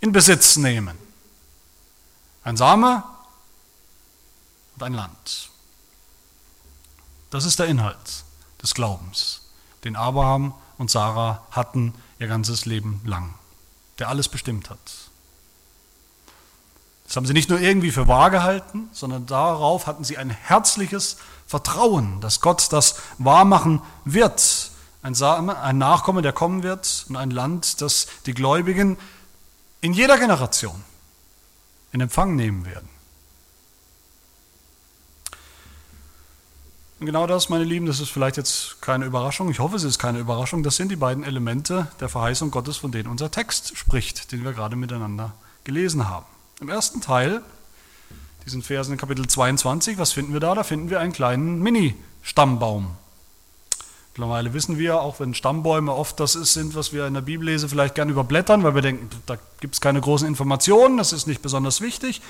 in 0.00 0.12
Besitz 0.12 0.56
nehmen. 0.56 1.01
Ein 2.44 2.56
Same 2.56 3.04
und 4.74 4.82
ein 4.82 4.94
Land. 4.94 5.50
Das 7.30 7.44
ist 7.44 7.58
der 7.58 7.66
Inhalt 7.66 8.24
des 8.62 8.74
Glaubens 8.74 9.42
den 9.84 9.96
Abraham 9.96 10.54
und 10.78 10.90
Sarah 10.90 11.44
hatten 11.50 11.94
ihr 12.18 12.28
ganzes 12.28 12.66
Leben 12.66 13.00
lang, 13.04 13.34
der 13.98 14.08
alles 14.08 14.28
bestimmt 14.28 14.70
hat. 14.70 14.78
Das 17.06 17.16
haben 17.16 17.26
sie 17.26 17.32
nicht 17.32 17.50
nur 17.50 17.60
irgendwie 17.60 17.90
für 17.90 18.08
wahr 18.08 18.30
gehalten, 18.30 18.88
sondern 18.92 19.26
darauf 19.26 19.86
hatten 19.86 20.04
sie 20.04 20.16
ein 20.16 20.30
herzliches 20.30 21.18
Vertrauen, 21.46 22.20
dass 22.20 22.40
Gott 22.40 22.72
das 22.72 22.96
wahrmachen 23.18 23.82
wird. 24.04 24.70
Ein, 25.02 25.14
Same, 25.14 25.58
ein 25.58 25.78
Nachkomme, 25.78 26.22
der 26.22 26.32
kommen 26.32 26.62
wird 26.62 27.06
und 27.08 27.16
ein 27.16 27.30
Land, 27.30 27.82
das 27.82 28.06
die 28.24 28.34
Gläubigen 28.34 28.96
in 29.80 29.92
jeder 29.92 30.16
Generation 30.16 30.82
in 31.92 32.00
Empfang 32.00 32.36
nehmen 32.36 32.64
werden. 32.64 32.88
Und 37.02 37.06
genau 37.06 37.26
das, 37.26 37.48
meine 37.48 37.64
Lieben, 37.64 37.86
das 37.86 37.98
ist 37.98 38.10
vielleicht 38.10 38.36
jetzt 38.36 38.80
keine 38.80 39.04
Überraschung. 39.06 39.50
Ich 39.50 39.58
hoffe, 39.58 39.74
es 39.74 39.82
ist 39.82 39.98
keine 39.98 40.20
Überraschung. 40.20 40.62
Das 40.62 40.76
sind 40.76 40.88
die 40.88 40.96
beiden 40.96 41.24
Elemente 41.24 41.88
der 41.98 42.08
Verheißung 42.08 42.52
Gottes, 42.52 42.76
von 42.76 42.92
denen 42.92 43.08
unser 43.08 43.30
Text 43.30 43.76
spricht, 43.76 44.30
den 44.30 44.44
wir 44.44 44.52
gerade 44.52 44.76
miteinander 44.76 45.34
gelesen 45.64 46.08
haben. 46.08 46.26
Im 46.60 46.68
ersten 46.68 47.00
Teil, 47.00 47.42
diesen 48.46 48.62
Versen 48.62 48.92
in 48.92 48.98
Kapitel 48.98 49.26
22, 49.26 49.98
was 49.98 50.12
finden 50.12 50.32
wir 50.32 50.38
da? 50.38 50.54
Da 50.54 50.62
finden 50.62 50.90
wir 50.90 51.00
einen 51.00 51.12
kleinen 51.12 51.60
Mini-Stammbaum. 51.60 52.96
Mittlerweile 54.14 54.52
wissen 54.52 54.76
wir, 54.76 55.00
auch 55.00 55.20
wenn 55.20 55.32
Stammbäume 55.32 55.94
oft 55.94 56.20
das 56.20 56.32
sind, 56.32 56.74
was 56.74 56.92
wir 56.92 57.06
in 57.06 57.14
der 57.14 57.22
Bibel 57.22 57.46
lesen, 57.46 57.70
vielleicht 57.70 57.94
gerne 57.94 58.12
überblättern, 58.12 58.62
weil 58.62 58.74
wir 58.74 58.82
denken, 58.82 59.08
da 59.24 59.38
gibt 59.60 59.74
es 59.74 59.80
keine 59.80 60.02
großen 60.02 60.28
Informationen, 60.28 60.98
das 60.98 61.14
ist 61.14 61.26
nicht 61.26 61.40
besonders 61.40 61.80
wichtig. 61.80 62.20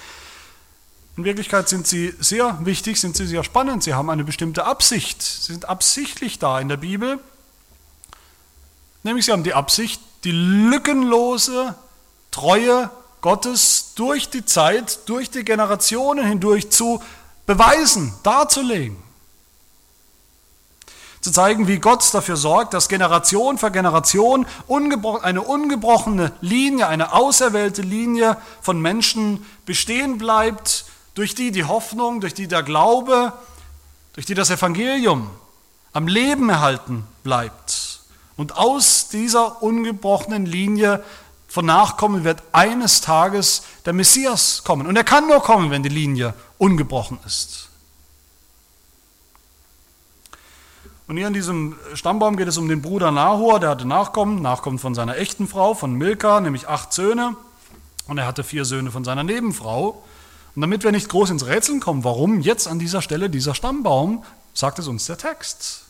In 1.17 1.25
Wirklichkeit 1.25 1.69
sind 1.69 1.89
sie 1.89 2.15
sehr 2.21 2.57
wichtig, 2.63 3.01
sind 3.01 3.17
sie 3.17 3.27
sehr 3.27 3.43
spannend, 3.43 3.83
sie 3.83 3.95
haben 3.95 4.11
eine 4.11 4.23
bestimmte 4.23 4.65
Absicht, 4.65 5.23
sie 5.23 5.53
sind 5.53 5.69
absichtlich 5.69 6.39
da 6.39 6.61
in 6.61 6.69
der 6.69 6.77
Bibel. 6.77 7.19
Nämlich 9.03 9.25
sie 9.27 9.33
haben 9.33 9.43
die 9.43 9.55
Absicht, 9.55 10.01
die 10.23 10.31
lückenlose 10.31 11.75
Treue 12.31 12.91
Gottes 13.23 13.95
durch 13.97 14.31
die 14.31 14.45
Zeit, 14.45 15.01
durch 15.09 15.31
die 15.31 15.45
Generationen 15.45 16.25
hindurch 16.25 16.71
zu 16.71 17.03
beweisen, 17.45 18.15
darzulegen 18.23 18.97
zu 21.23 21.31
zeigen, 21.31 21.69
wie 21.69 21.79
Gott 21.79 22.13
dafür 22.13 22.37
sorgt, 22.37 22.75
dass 22.75 22.89
Generation 22.89 23.57
für 23.57 23.71
Generation 23.71 24.45
eine 24.69 25.41
ungebrochene 25.41 26.33
Linie, 26.41 26.89
eine 26.89 27.13
auserwählte 27.13 27.81
Linie 27.81 28.37
von 28.61 28.81
Menschen 28.81 29.47
bestehen 29.65 30.19
bleibt, 30.19 30.85
durch 31.15 31.35
die 31.35 31.53
die 31.53 31.65
Hoffnung, 31.65 32.21
durch 32.21 32.35
die 32.35 32.49
der 32.49 32.65
Glaube, 32.65 33.33
durch 34.15 34.27
die 34.27 34.35
das 34.35 34.51
Evangelium 34.51 35.31
am 35.93 36.09
Leben 36.09 36.49
erhalten 36.49 37.07
bleibt. 37.23 38.01
Und 38.37 38.57
aus 38.57 39.09
dieser 39.09 39.63
ungebrochenen 39.63 40.45
Linie 40.45 41.05
von 41.47 41.67
Nachkommen 41.67 42.25
wird 42.25 42.43
eines 42.51 43.01
Tages 43.01 43.63
der 43.85 43.93
Messias 43.93 44.65
kommen. 44.65 44.89
Und 44.89 44.97
er 44.97 45.05
kann 45.05 45.29
nur 45.29 45.41
kommen, 45.41 45.71
wenn 45.71 45.85
die 45.85 45.89
Linie 45.89 46.35
ungebrochen 46.59 47.21
ist. 47.27 47.69
Und 51.13 51.19
hier 51.19 51.27
in 51.27 51.35
diesem 51.35 51.77
Stammbaum 51.93 52.39
geht 52.39 52.49
es 52.49 52.57
um 52.57 52.71
den 52.71 52.81
Bruder 52.81 53.11
Nahor, 53.11 53.61
der 53.61 53.69
hatte 53.69 53.87
Nachkommen, 53.87 54.41
Nachkommen 54.41 54.79
von 54.79 54.95
seiner 54.95 55.19
echten 55.19 55.47
Frau, 55.47 55.75
von 55.75 55.93
Milka, 55.93 56.41
nämlich 56.41 56.69
acht 56.69 56.95
Söhne. 56.95 57.37
Und 58.07 58.17
er 58.17 58.27
hatte 58.27 58.43
vier 58.43 58.65
Söhne 58.65 58.91
von 58.91 59.05
seiner 59.05 59.23
Nebenfrau. 59.23 60.03
Und 60.55 60.63
damit 60.63 60.85
wir 60.85 60.91
nicht 60.91 61.11
groß 61.11 61.29
ins 61.29 61.45
Rätseln 61.45 61.81
kommen, 61.81 62.03
warum 62.03 62.41
jetzt 62.41 62.67
an 62.67 62.79
dieser 62.79 63.03
Stelle 63.03 63.29
dieser 63.29 63.55
Stammbaum, 63.55 64.25
sagt 64.55 64.79
es 64.79 64.89
uns 64.89 65.05
der 65.05 65.19
Text. 65.19 65.83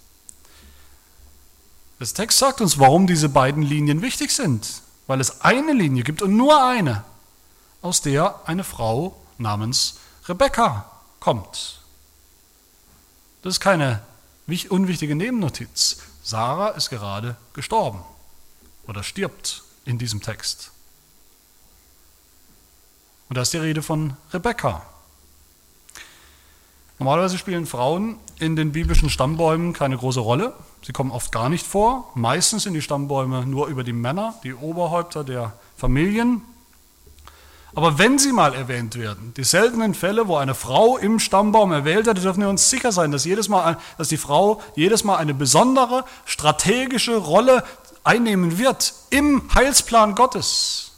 Der 2.00 2.08
Text 2.08 2.38
sagt 2.38 2.60
uns, 2.60 2.80
warum 2.80 3.06
diese 3.06 3.28
beiden 3.28 3.62
Linien 3.62 4.02
wichtig 4.02 4.32
sind. 4.32 4.82
Weil 5.06 5.20
es 5.20 5.42
eine 5.42 5.72
Linie 5.72 6.02
gibt 6.02 6.20
und 6.22 6.36
nur 6.36 6.66
eine, 6.66 7.04
aus 7.80 8.02
der 8.02 8.40
eine 8.46 8.64
Frau 8.64 9.14
namens 9.38 9.98
Rebekka 10.26 10.90
kommt. 11.20 11.80
Das 13.44 13.52
ist 13.52 13.60
keine 13.60 14.02
unwichtige 14.70 15.14
Nebennotiz. 15.14 15.98
Sarah 16.22 16.68
ist 16.70 16.90
gerade 16.90 17.36
gestorben 17.52 18.02
oder 18.86 19.02
stirbt 19.02 19.62
in 19.84 19.98
diesem 19.98 20.22
Text. 20.22 20.70
Und 23.28 23.36
da 23.36 23.42
ist 23.42 23.52
die 23.52 23.58
Rede 23.58 23.82
von 23.82 24.16
Rebekka. 24.32 24.86
Normalerweise 26.98 27.38
spielen 27.38 27.66
Frauen 27.66 28.16
in 28.38 28.54
den 28.54 28.72
biblischen 28.72 29.10
Stammbäumen 29.10 29.72
keine 29.72 29.96
große 29.96 30.20
Rolle. 30.20 30.54
Sie 30.84 30.92
kommen 30.92 31.10
oft 31.10 31.32
gar 31.32 31.48
nicht 31.48 31.66
vor. 31.66 32.12
Meistens 32.14 32.64
sind 32.64 32.74
die 32.74 32.82
Stammbäume 32.82 33.46
nur 33.46 33.68
über 33.68 33.84
die 33.84 33.92
Männer, 33.92 34.34
die 34.44 34.54
Oberhäupter 34.54 35.24
der 35.24 35.54
Familien. 35.76 36.42
Aber 37.74 37.98
wenn 37.98 38.18
sie 38.18 38.32
mal 38.32 38.54
erwähnt 38.54 38.98
werden, 38.98 39.32
die 39.36 39.44
seltenen 39.44 39.94
Fälle, 39.94 40.28
wo 40.28 40.36
eine 40.36 40.54
Frau 40.54 40.98
im 40.98 41.18
Stammbaum 41.18 41.72
erwählt 41.72 42.04
wird, 42.04 42.22
dürfen 42.22 42.42
wir 42.42 42.48
uns 42.50 42.68
sicher 42.68 42.92
sein, 42.92 43.12
dass, 43.12 43.24
jedes 43.24 43.48
mal, 43.48 43.78
dass 43.96 44.08
die 44.08 44.18
Frau 44.18 44.60
jedes 44.74 45.04
Mal 45.04 45.16
eine 45.16 45.32
besondere 45.32 46.04
strategische 46.26 47.16
Rolle 47.16 47.64
einnehmen 48.04 48.58
wird 48.58 48.92
im 49.08 49.42
Heilsplan 49.54 50.14
Gottes. 50.14 50.90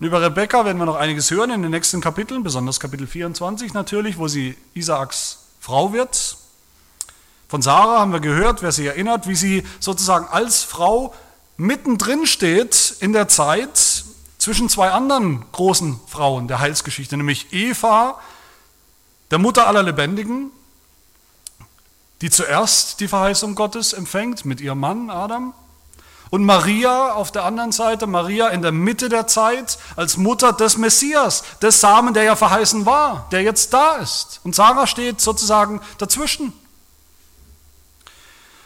Und 0.00 0.06
über 0.06 0.22
Rebekka 0.22 0.64
werden 0.64 0.78
wir 0.78 0.86
noch 0.86 0.96
einiges 0.96 1.30
hören 1.30 1.50
in 1.50 1.62
den 1.62 1.70
nächsten 1.70 2.00
Kapiteln, 2.00 2.42
besonders 2.42 2.80
Kapitel 2.80 3.06
24 3.06 3.74
natürlich, 3.74 4.18
wo 4.18 4.26
sie 4.26 4.56
Isaaks 4.74 5.38
Frau 5.60 5.92
wird. 5.92 6.36
Von 7.48 7.62
Sarah 7.62 8.00
haben 8.00 8.12
wir 8.12 8.20
gehört, 8.20 8.62
wer 8.62 8.72
sich 8.72 8.86
erinnert, 8.86 9.28
wie 9.28 9.34
sie 9.34 9.62
sozusagen 9.78 10.26
als 10.26 10.62
Frau 10.62 11.14
mittendrin 11.58 12.26
steht 12.26 12.94
in 13.00 13.12
der 13.12 13.28
Zeit 13.28 13.99
zwischen 14.40 14.68
zwei 14.70 14.90
anderen 14.90 15.44
großen 15.52 16.00
Frauen 16.08 16.48
der 16.48 16.58
Heilsgeschichte, 16.58 17.16
nämlich 17.16 17.52
Eva, 17.52 18.18
der 19.30 19.38
Mutter 19.38 19.68
aller 19.68 19.82
Lebendigen, 19.82 20.50
die 22.22 22.30
zuerst 22.30 23.00
die 23.00 23.08
Verheißung 23.08 23.54
Gottes 23.54 23.92
empfängt 23.92 24.44
mit 24.44 24.60
ihrem 24.60 24.80
Mann 24.80 25.10
Adam, 25.10 25.54
und 26.30 26.44
Maria 26.44 27.12
auf 27.12 27.32
der 27.32 27.44
anderen 27.44 27.72
Seite, 27.72 28.06
Maria 28.06 28.48
in 28.48 28.62
der 28.62 28.70
Mitte 28.70 29.08
der 29.08 29.26
Zeit 29.26 29.78
als 29.96 30.16
Mutter 30.16 30.52
des 30.52 30.76
Messias, 30.76 31.42
des 31.60 31.80
Samen, 31.80 32.14
der 32.14 32.22
ja 32.22 32.36
verheißen 32.36 32.86
war, 32.86 33.26
der 33.32 33.42
jetzt 33.42 33.74
da 33.74 33.96
ist. 33.96 34.40
Und 34.44 34.54
Sarah 34.54 34.86
steht 34.86 35.20
sozusagen 35.20 35.80
dazwischen. 35.98 36.52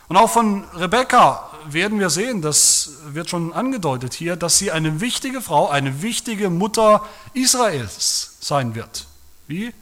Und 0.08 0.18
auch 0.18 0.28
von 0.28 0.64
Rebekka 0.74 1.53
werden 1.72 1.98
wir 1.98 2.10
sehen, 2.10 2.42
das 2.42 2.90
wird 3.06 3.30
schon 3.30 3.52
angedeutet 3.52 4.14
hier, 4.14 4.36
dass 4.36 4.58
sie 4.58 4.70
eine 4.70 5.00
wichtige 5.00 5.40
Frau, 5.40 5.68
eine 5.68 6.02
wichtige 6.02 6.50
Mutter 6.50 7.04
Israels 7.32 8.36
sein 8.40 8.74
wird, 8.74 9.06
wie 9.46 9.72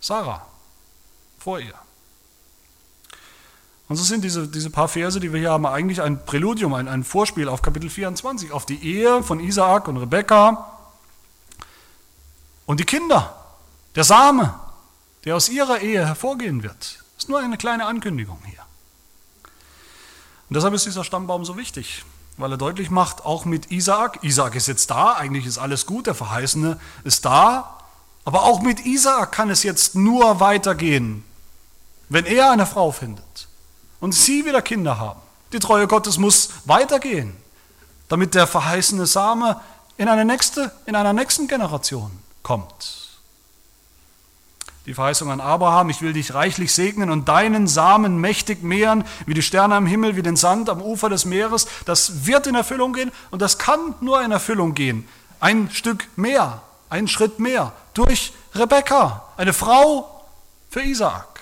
Sarah 0.00 0.46
vor 1.38 1.60
ihr. 1.60 1.74
Und 3.88 3.96
so 3.96 4.02
sind 4.02 4.24
diese, 4.24 4.48
diese 4.48 4.70
paar 4.70 4.88
Verse, 4.88 5.20
die 5.20 5.32
wir 5.32 5.38
hier 5.38 5.52
haben, 5.52 5.64
eigentlich 5.64 6.02
ein 6.02 6.24
Präludium, 6.24 6.74
ein, 6.74 6.88
ein 6.88 7.04
Vorspiel 7.04 7.48
auf 7.48 7.62
Kapitel 7.62 7.88
24, 7.88 8.50
auf 8.50 8.66
die 8.66 8.82
Ehe 8.82 9.22
von 9.22 9.38
Isaak 9.38 9.86
und 9.86 9.96
Rebekka 9.96 10.72
und 12.66 12.80
die 12.80 12.84
Kinder, 12.84 13.34
der 13.94 14.02
Same, 14.02 14.58
der 15.24 15.36
aus 15.36 15.48
ihrer 15.48 15.80
Ehe 15.80 16.04
hervorgehen 16.04 16.64
wird. 16.64 16.76
Das 16.76 17.24
ist 17.24 17.28
nur 17.28 17.38
eine 17.38 17.56
kleine 17.56 17.86
Ankündigung 17.86 18.38
hier. 18.44 18.65
Und 20.48 20.54
deshalb 20.54 20.74
ist 20.74 20.86
dieser 20.86 21.04
Stammbaum 21.04 21.44
so 21.44 21.56
wichtig, 21.56 22.04
weil 22.36 22.52
er 22.52 22.58
deutlich 22.58 22.90
macht, 22.90 23.24
auch 23.24 23.44
mit 23.44 23.70
Isaak, 23.70 24.22
Isaak 24.22 24.54
ist 24.54 24.68
jetzt 24.68 24.90
da, 24.90 25.14
eigentlich 25.14 25.46
ist 25.46 25.58
alles 25.58 25.86
gut, 25.86 26.06
der 26.06 26.14
Verheißene 26.14 26.78
ist 27.04 27.24
da, 27.24 27.78
aber 28.24 28.44
auch 28.44 28.60
mit 28.60 28.84
Isaak 28.84 29.32
kann 29.32 29.50
es 29.50 29.62
jetzt 29.62 29.94
nur 29.94 30.40
weitergehen, 30.40 31.24
wenn 32.08 32.26
er 32.26 32.50
eine 32.50 32.66
Frau 32.66 32.92
findet 32.92 33.48
und 34.00 34.12
sie 34.12 34.44
wieder 34.44 34.62
Kinder 34.62 34.98
haben. 34.98 35.20
Die 35.52 35.58
Treue 35.58 35.86
Gottes 35.86 36.18
muss 36.18 36.50
weitergehen, 36.64 37.36
damit 38.08 38.34
der 38.34 38.46
verheißene 38.46 39.06
Same 39.06 39.60
in 39.96 40.08
eine 40.08 40.24
nächste, 40.24 40.72
in 40.86 40.94
einer 40.94 41.12
nächsten 41.12 41.48
Generation 41.48 42.10
kommt 42.42 43.05
die 44.86 44.94
Verheißung 44.94 45.30
an 45.32 45.40
Abraham, 45.40 45.90
ich 45.90 46.00
will 46.00 46.12
dich 46.12 46.32
reichlich 46.34 46.72
segnen 46.72 47.10
und 47.10 47.28
deinen 47.28 47.66
Samen 47.66 48.20
mächtig 48.20 48.62
mehren, 48.62 49.04
wie 49.26 49.34
die 49.34 49.42
Sterne 49.42 49.74
am 49.74 49.84
Himmel, 49.84 50.14
wie 50.14 50.22
den 50.22 50.36
Sand 50.36 50.70
am 50.70 50.80
Ufer 50.80 51.08
des 51.08 51.24
Meeres, 51.24 51.66
das 51.84 52.24
wird 52.24 52.46
in 52.46 52.54
Erfüllung 52.54 52.92
gehen 52.92 53.10
und 53.32 53.42
das 53.42 53.58
kann 53.58 53.96
nur 54.00 54.22
in 54.22 54.30
Erfüllung 54.30 54.74
gehen. 54.74 55.08
Ein 55.40 55.70
Stück 55.72 56.06
mehr, 56.16 56.62
ein 56.88 57.08
Schritt 57.08 57.40
mehr, 57.40 57.72
durch 57.94 58.32
Rebekka, 58.54 59.24
eine 59.36 59.52
Frau 59.52 60.24
für 60.70 60.82
Isaak. 60.82 61.40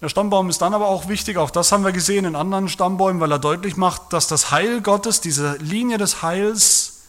Der 0.00 0.08
Stammbaum 0.08 0.50
ist 0.50 0.60
dann 0.60 0.74
aber 0.74 0.88
auch 0.88 1.08
wichtig, 1.08 1.36
auch 1.38 1.50
das 1.50 1.70
haben 1.70 1.84
wir 1.84 1.92
gesehen 1.92 2.24
in 2.24 2.34
anderen 2.34 2.68
Stammbäumen, 2.68 3.20
weil 3.20 3.30
er 3.30 3.38
deutlich 3.38 3.76
macht, 3.76 4.12
dass 4.12 4.26
das 4.26 4.50
Heil 4.50 4.80
Gottes, 4.80 5.20
diese 5.20 5.56
Linie 5.58 5.98
des 5.98 6.22
Heils, 6.22 7.02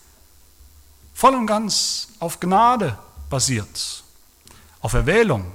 voll 1.15 1.33
und 1.33 1.47
ganz 1.47 2.09
auf 2.19 2.39
Gnade 2.39 2.97
basiert, 3.29 4.03
auf 4.81 4.93
Erwählung, 4.93 5.51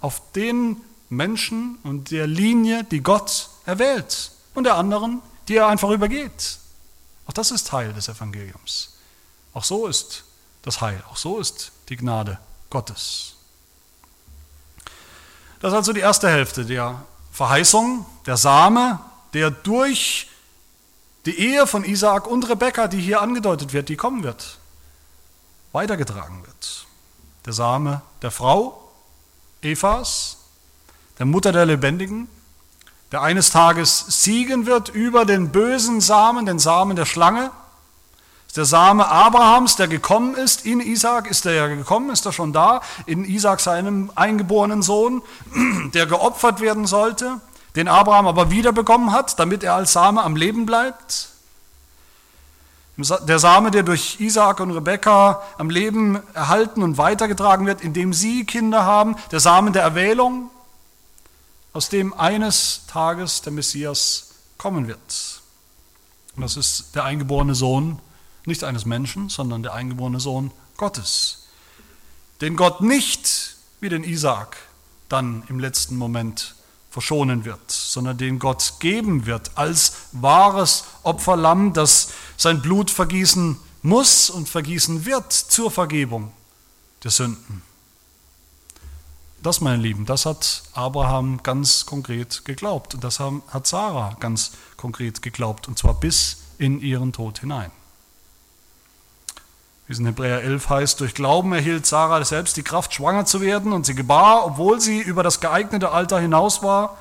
auf 0.00 0.20
den 0.32 0.80
Menschen 1.08 1.78
und 1.82 2.10
der 2.10 2.26
Linie, 2.26 2.84
die 2.84 3.00
Gott 3.00 3.48
erwählt 3.66 4.32
und 4.54 4.64
der 4.64 4.76
anderen, 4.76 5.22
die 5.48 5.56
er 5.56 5.68
einfach 5.68 5.90
übergeht. 5.90 6.58
Auch 7.26 7.32
das 7.32 7.50
ist 7.50 7.68
Teil 7.68 7.92
des 7.92 8.08
Evangeliums. 8.08 8.94
Auch 9.52 9.64
so 9.64 9.86
ist 9.86 10.24
das 10.62 10.80
Heil, 10.80 11.02
auch 11.10 11.16
so 11.16 11.38
ist 11.38 11.72
die 11.88 11.96
Gnade 11.96 12.38
Gottes. 12.70 13.34
Das 15.60 15.72
ist 15.72 15.76
also 15.76 15.92
die 15.92 16.00
erste 16.00 16.28
Hälfte 16.28 16.64
der 16.64 17.02
Verheißung, 17.32 18.04
der 18.26 18.36
Same, 18.36 19.00
der 19.32 19.50
durch 19.50 20.28
die 21.26 21.38
Ehe 21.38 21.66
von 21.66 21.84
Isaak 21.84 22.26
und 22.26 22.48
Rebekka, 22.48 22.88
die 22.88 23.00
hier 23.00 23.22
angedeutet 23.22 23.72
wird, 23.72 23.88
die 23.88 23.96
kommen 23.96 24.22
wird, 24.22 24.58
weitergetragen 25.72 26.44
wird. 26.44 26.83
Der 27.46 27.52
Same 27.52 28.02
der 28.22 28.30
Frau, 28.30 28.80
Evas, 29.62 30.38
der 31.18 31.26
Mutter 31.26 31.52
der 31.52 31.66
Lebendigen, 31.66 32.28
der 33.12 33.22
eines 33.22 33.50
Tages 33.50 34.04
siegen 34.08 34.66
wird 34.66 34.88
über 34.88 35.24
den 35.24 35.50
bösen 35.50 36.00
Samen, 36.00 36.46
den 36.46 36.58
Samen 36.58 36.96
der 36.96 37.04
Schlange. 37.04 37.50
Der 38.56 38.64
Same 38.64 39.08
Abrahams, 39.08 39.76
der 39.76 39.88
gekommen 39.88 40.36
ist, 40.36 40.64
in 40.64 40.80
Isaac 40.80 41.28
ist 41.28 41.44
er 41.44 41.54
ja 41.54 41.66
gekommen, 41.66 42.10
ist 42.10 42.24
er 42.24 42.32
schon 42.32 42.52
da, 42.52 42.80
in 43.04 43.24
Isaac 43.24 43.60
seinem 43.60 44.12
eingeborenen 44.14 44.80
Sohn, 44.80 45.22
der 45.94 46.06
geopfert 46.06 46.60
werden 46.60 46.86
sollte, 46.86 47.40
den 47.74 47.88
Abraham 47.88 48.28
aber 48.28 48.50
wiederbekommen 48.50 49.12
hat, 49.12 49.38
damit 49.40 49.64
er 49.64 49.74
als 49.74 49.92
Same 49.92 50.22
am 50.22 50.36
Leben 50.36 50.66
bleibt. 50.66 51.33
Der 52.96 53.40
Same, 53.40 53.72
der 53.72 53.82
durch 53.82 54.20
Isaac 54.20 54.60
und 54.60 54.70
Rebekka 54.70 55.42
am 55.58 55.68
Leben 55.68 56.22
erhalten 56.32 56.82
und 56.82 56.96
weitergetragen 56.96 57.66
wird, 57.66 57.80
indem 57.80 58.12
sie 58.12 58.44
Kinder 58.44 58.84
haben. 58.84 59.16
Der 59.32 59.40
Samen 59.40 59.72
der 59.72 59.82
Erwählung, 59.82 60.50
aus 61.72 61.88
dem 61.88 62.14
eines 62.14 62.82
Tages 62.86 63.42
der 63.42 63.52
Messias 63.52 64.30
kommen 64.58 64.86
wird. 64.86 65.42
Und 66.36 66.42
das 66.42 66.56
ist 66.56 66.94
der 66.94 67.04
eingeborene 67.04 67.54
Sohn 67.54 67.98
nicht 68.46 68.62
eines 68.62 68.84
Menschen, 68.84 69.28
sondern 69.28 69.62
der 69.62 69.74
eingeborene 69.74 70.20
Sohn 70.20 70.52
Gottes, 70.76 71.46
den 72.40 72.56
Gott 72.56 72.80
nicht 72.80 73.56
wie 73.80 73.88
den 73.88 74.04
Isaak 74.04 74.56
dann 75.08 75.42
im 75.48 75.58
letzten 75.58 75.96
Moment 75.96 76.54
verschonen 76.94 77.44
wird, 77.44 77.72
sondern 77.72 78.18
den 78.18 78.38
Gott 78.38 78.74
geben 78.78 79.26
wird 79.26 79.50
als 79.56 79.94
wahres 80.12 80.84
Opferlamm, 81.02 81.72
das 81.72 82.12
sein 82.36 82.62
Blut 82.62 82.88
vergießen 82.88 83.56
muss 83.82 84.30
und 84.30 84.48
vergießen 84.48 85.04
wird 85.04 85.32
zur 85.32 85.72
Vergebung 85.72 86.30
der 87.02 87.10
Sünden. 87.10 87.62
Das, 89.42 89.60
meine 89.60 89.82
Lieben, 89.82 90.06
das 90.06 90.24
hat 90.24 90.62
Abraham 90.72 91.42
ganz 91.42 91.84
konkret 91.84 92.44
geglaubt 92.44 92.94
und 92.94 93.02
das 93.02 93.18
hat 93.18 93.66
Sarah 93.66 94.16
ganz 94.20 94.52
konkret 94.76 95.20
geglaubt 95.20 95.66
und 95.66 95.76
zwar 95.76 95.94
bis 95.94 96.36
in 96.58 96.80
ihren 96.80 97.12
Tod 97.12 97.40
hinein. 97.40 97.72
Wie 99.86 99.92
es 99.92 99.98
in 99.98 100.06
Hebräer 100.06 100.42
11 100.42 100.70
heißt, 100.70 101.00
durch 101.00 101.14
Glauben 101.14 101.52
erhielt 101.52 101.84
Sarah 101.84 102.24
selbst 102.24 102.56
die 102.56 102.62
Kraft, 102.62 102.94
schwanger 102.94 103.26
zu 103.26 103.40
werden, 103.40 103.72
und 103.72 103.84
sie 103.84 103.94
gebar, 103.94 104.46
obwohl 104.46 104.80
sie 104.80 105.00
über 105.00 105.22
das 105.22 105.40
geeignete 105.40 105.90
Alter 105.90 106.18
hinaus 106.18 106.62
war, 106.62 106.96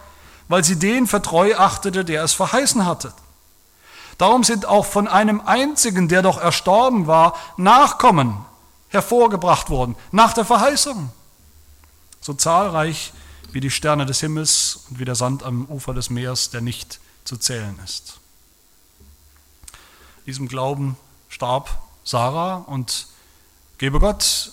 weil 0.50 0.64
sie 0.64 0.78
den 0.78 1.08
vertreu 1.08 1.56
achtete, 1.56 2.04
der 2.04 2.24
es 2.24 2.34
verheißen 2.34 2.86
hatte. 2.86 3.14
Darum 4.18 4.44
sind 4.44 4.66
auch 4.66 4.86
von 4.86 5.08
einem 5.08 5.42
einzigen, 5.42 6.08
der 6.08 6.22
doch 6.22 6.40
erstorben 6.40 7.08
war, 7.08 7.36
Nachkommen 7.58 8.46
hervorgebracht 8.90 9.70
worden, 9.70 9.96
nach 10.12 10.34
der 10.34 10.46
Verheißung. 10.46 11.12
So 12.22 12.34
zahlreich 12.34 13.14
wie 13.52 13.60
die 13.60 13.72
Sterne 13.72 14.06
des 14.06 14.20
Himmels 14.20 14.86
und 14.90 15.00
wie 15.00 15.06
der 15.06 15.16
Sand 15.16 15.44
am 15.44 15.66
Ufer 15.66 15.94
des 15.94 16.10
Meeres, 16.10 16.50
der 16.50 16.62
nicht 16.62 17.00
zu 17.24 17.38
zählen 17.38 17.80
ist. 17.84 18.20
Diesem 20.26 20.48
Glauben 20.48 20.96
starb 21.30 21.82
Sarah 22.04 22.58
und 22.68 23.08
gebe 23.78 24.00
Gott, 24.00 24.52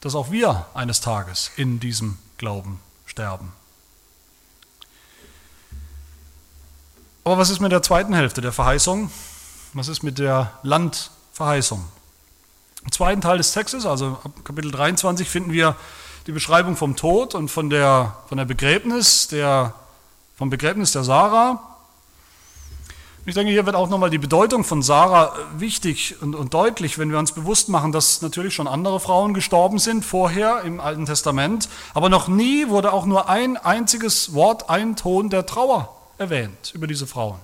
dass 0.00 0.14
auch 0.14 0.30
wir 0.30 0.66
eines 0.74 1.00
Tages 1.00 1.50
in 1.56 1.80
diesem 1.80 2.18
Glauben 2.38 2.80
sterben. 3.06 3.52
Aber 7.24 7.38
was 7.38 7.50
ist 7.50 7.60
mit 7.60 7.72
der 7.72 7.82
zweiten 7.82 8.14
Hälfte 8.14 8.40
der 8.40 8.52
Verheißung? 8.52 9.10
Was 9.72 9.88
ist 9.88 10.02
mit 10.02 10.18
der 10.18 10.52
Landverheißung? 10.62 11.84
Im 12.84 12.92
zweiten 12.92 13.20
Teil 13.20 13.38
des 13.38 13.52
Textes, 13.52 13.84
also 13.84 14.18
ab 14.22 14.30
Kapitel 14.44 14.70
23, 14.70 15.28
finden 15.28 15.52
wir 15.52 15.74
die 16.28 16.32
Beschreibung 16.32 16.76
vom 16.76 16.94
Tod 16.94 17.34
und 17.34 17.48
von 17.48 17.68
der, 17.68 18.16
von 18.28 18.38
der 18.38 18.44
Begräbnis, 18.44 19.26
der, 19.26 19.74
vom 20.36 20.50
Begräbnis 20.50 20.92
der 20.92 21.02
Sarah. 21.02 21.75
Ich 23.28 23.34
denke, 23.34 23.50
hier 23.50 23.66
wird 23.66 23.74
auch 23.74 23.88
nochmal 23.88 24.10
die 24.10 24.18
Bedeutung 24.18 24.62
von 24.62 24.82
Sarah 24.82 25.34
wichtig 25.58 26.14
und, 26.20 26.36
und, 26.36 26.54
deutlich, 26.54 26.96
wenn 26.96 27.10
wir 27.10 27.18
uns 27.18 27.32
bewusst 27.32 27.68
machen, 27.68 27.90
dass 27.90 28.22
natürlich 28.22 28.54
schon 28.54 28.68
andere 28.68 29.00
Frauen 29.00 29.34
gestorben 29.34 29.80
sind 29.80 30.04
vorher 30.04 30.60
im 30.62 30.78
Alten 30.78 31.06
Testament, 31.06 31.68
aber 31.92 32.08
noch 32.08 32.28
nie 32.28 32.68
wurde 32.68 32.92
auch 32.92 33.04
nur 33.04 33.28
ein 33.28 33.56
einziges 33.56 34.32
Wort, 34.32 34.70
ein 34.70 34.94
Ton 34.94 35.28
der 35.28 35.44
Trauer 35.44 35.92
erwähnt 36.18 36.70
über 36.72 36.86
diese 36.86 37.08
Frauen. 37.08 37.40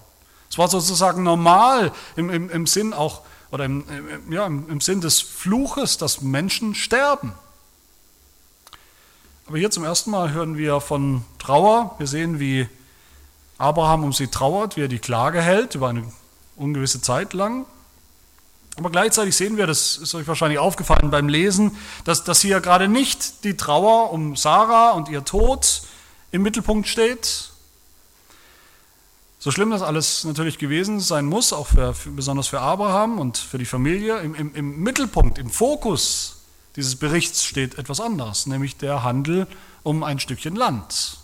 Es 0.49 0.57
war 0.57 0.69
sozusagen 0.69 1.25
normal 1.25 1.91
im, 2.15 2.31
im, 2.31 2.49
im 2.49 2.69
Sinn 2.69 2.93
auch, 2.93 3.23
oder 3.51 3.65
im, 3.65 3.83
ja, 4.31 4.47
im, 4.47 4.69
im 4.71 4.81
Sinn 4.81 5.01
des 5.01 5.21
Fluches, 5.21 5.99
dass 5.99 6.21
Menschen 6.21 6.77
sterben. 6.77 7.33
Aber 9.49 9.59
hier 9.59 9.73
zum 9.73 9.83
ersten 9.83 10.13
Mal 10.13 10.31
hören 10.31 10.57
wir 10.57 10.81
von 10.81 11.25
Trauer. 11.41 11.97
Wir 11.99 12.07
sehen, 12.07 12.39
wie 12.39 12.69
Abraham 13.63 14.05
um 14.05 14.13
sie 14.13 14.27
trauert, 14.27 14.77
wie 14.77 14.83
er 14.83 14.89
die 14.89 14.99
Klage 14.99 15.41
hält 15.41 15.77
über 15.77 15.89
eine 15.89 16.05
ungewisse 16.57 17.01
Zeit 17.01 17.33
lang. 17.33 17.65
Aber 18.77 18.91
gleichzeitig 18.91 19.37
sehen 19.37 19.57
wir, 19.57 19.67
das 19.67 19.99
ist 19.99 20.15
euch 20.15 20.27
wahrscheinlich 20.27 20.59
aufgefallen 20.59 21.11
beim 21.11 21.29
Lesen, 21.29 21.77
dass, 22.05 22.25
dass 22.25 22.41
hier 22.41 22.61
gerade 22.61 22.89
nicht 22.89 23.45
die 23.45 23.57
Trauer 23.57 24.13
um 24.13 24.35
Sarah 24.35 24.93
und 24.93 25.09
ihr 25.09 25.25
Tod 25.25 25.83
im 26.33 26.43
Mittelpunkt 26.43 26.89
steht. 26.89 27.51
So 29.39 29.51
schlimm 29.51 29.71
das 29.71 29.83
alles 29.83 30.25
natürlich 30.25 30.59
gewesen 30.59 31.01
sein 31.01 31.27
muss, 31.27 31.53
auch 31.53 31.67
für, 31.69 31.95
für, 31.95 32.11
besonders 32.11 32.49
für 32.49 32.61
Abraham 32.61 33.19
und 33.19 33.37
für 33.37 33.59
die 33.59 33.65
Familie, 33.65 34.19
im, 34.21 34.35
im, 34.35 34.55
im 34.55 34.81
Mittelpunkt, 34.81 35.39
im 35.39 35.51
Fokus 35.51 36.43
dieses 36.75 36.97
Berichts 36.97 37.45
steht 37.45 37.79
etwas 37.79 38.01
anderes, 38.01 38.47
nämlich 38.47 38.77
der 38.77 39.03
Handel 39.03 39.47
um 39.83 40.03
ein 40.03 40.19
Stückchen 40.19 40.57
Land 40.57 41.22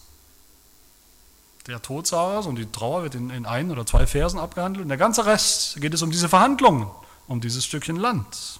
der 1.69 1.83
Tod 1.83 2.07
Sarahs 2.07 2.47
und 2.47 2.57
die 2.57 2.71
Trauer 2.73 3.03
wird 3.03 3.15
in, 3.15 3.29
in 3.29 3.45
ein 3.45 3.71
oder 3.71 3.85
zwei 3.85 4.07
Versen 4.07 4.41
abgehandelt. 4.41 4.83
Und 4.83 4.89
der 4.89 4.97
ganze 4.97 5.27
Rest 5.27 5.81
geht 5.81 5.93
es 5.93 6.01
um 6.01 6.11
diese 6.11 6.29
Verhandlungen, 6.29 6.87
um 7.27 7.43
dieses 7.43 7.67
Stückchen 7.67 7.97
Land. 7.97 8.59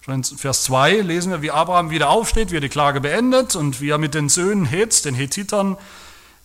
Schon 0.00 0.14
in 0.14 0.22
Vers 0.22 0.62
2 0.64 1.00
lesen 1.00 1.32
wir, 1.32 1.42
wie 1.42 1.50
Abraham 1.50 1.90
wieder 1.90 2.10
aufsteht, 2.10 2.52
wie 2.52 2.58
er 2.58 2.60
die 2.60 2.68
Klage 2.68 3.00
beendet 3.00 3.56
und 3.56 3.80
wie 3.80 3.90
er 3.90 3.98
mit 3.98 4.14
den 4.14 4.28
Söhnen 4.28 4.66
Hets, 4.66 5.02
den 5.02 5.14
Hethitern, 5.14 5.76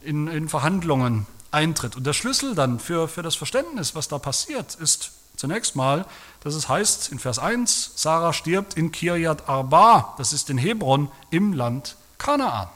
in, 0.01 0.27
in 0.27 0.49
Verhandlungen 0.49 1.27
eintritt. 1.51 1.95
Und 1.95 2.07
der 2.07 2.13
Schlüssel 2.13 2.55
dann 2.55 2.79
für, 2.79 3.07
für 3.07 3.21
das 3.21 3.35
Verständnis, 3.35 3.93
was 3.93 4.07
da 4.07 4.17
passiert, 4.17 4.75
ist 4.75 5.11
zunächst 5.35 5.75
mal, 5.75 6.05
dass 6.41 6.55
es 6.55 6.67
heißt 6.67 7.11
in 7.11 7.19
Vers 7.19 7.37
1, 7.37 7.91
Sarah 7.95 8.33
stirbt 8.33 8.75
in 8.75 8.91
Kirjat 8.91 9.47
Arba, 9.47 10.15
das 10.17 10.33
ist 10.33 10.49
in 10.49 10.57
Hebron 10.57 11.11
im 11.29 11.53
Land 11.53 11.97
Kanaan. 12.17 12.69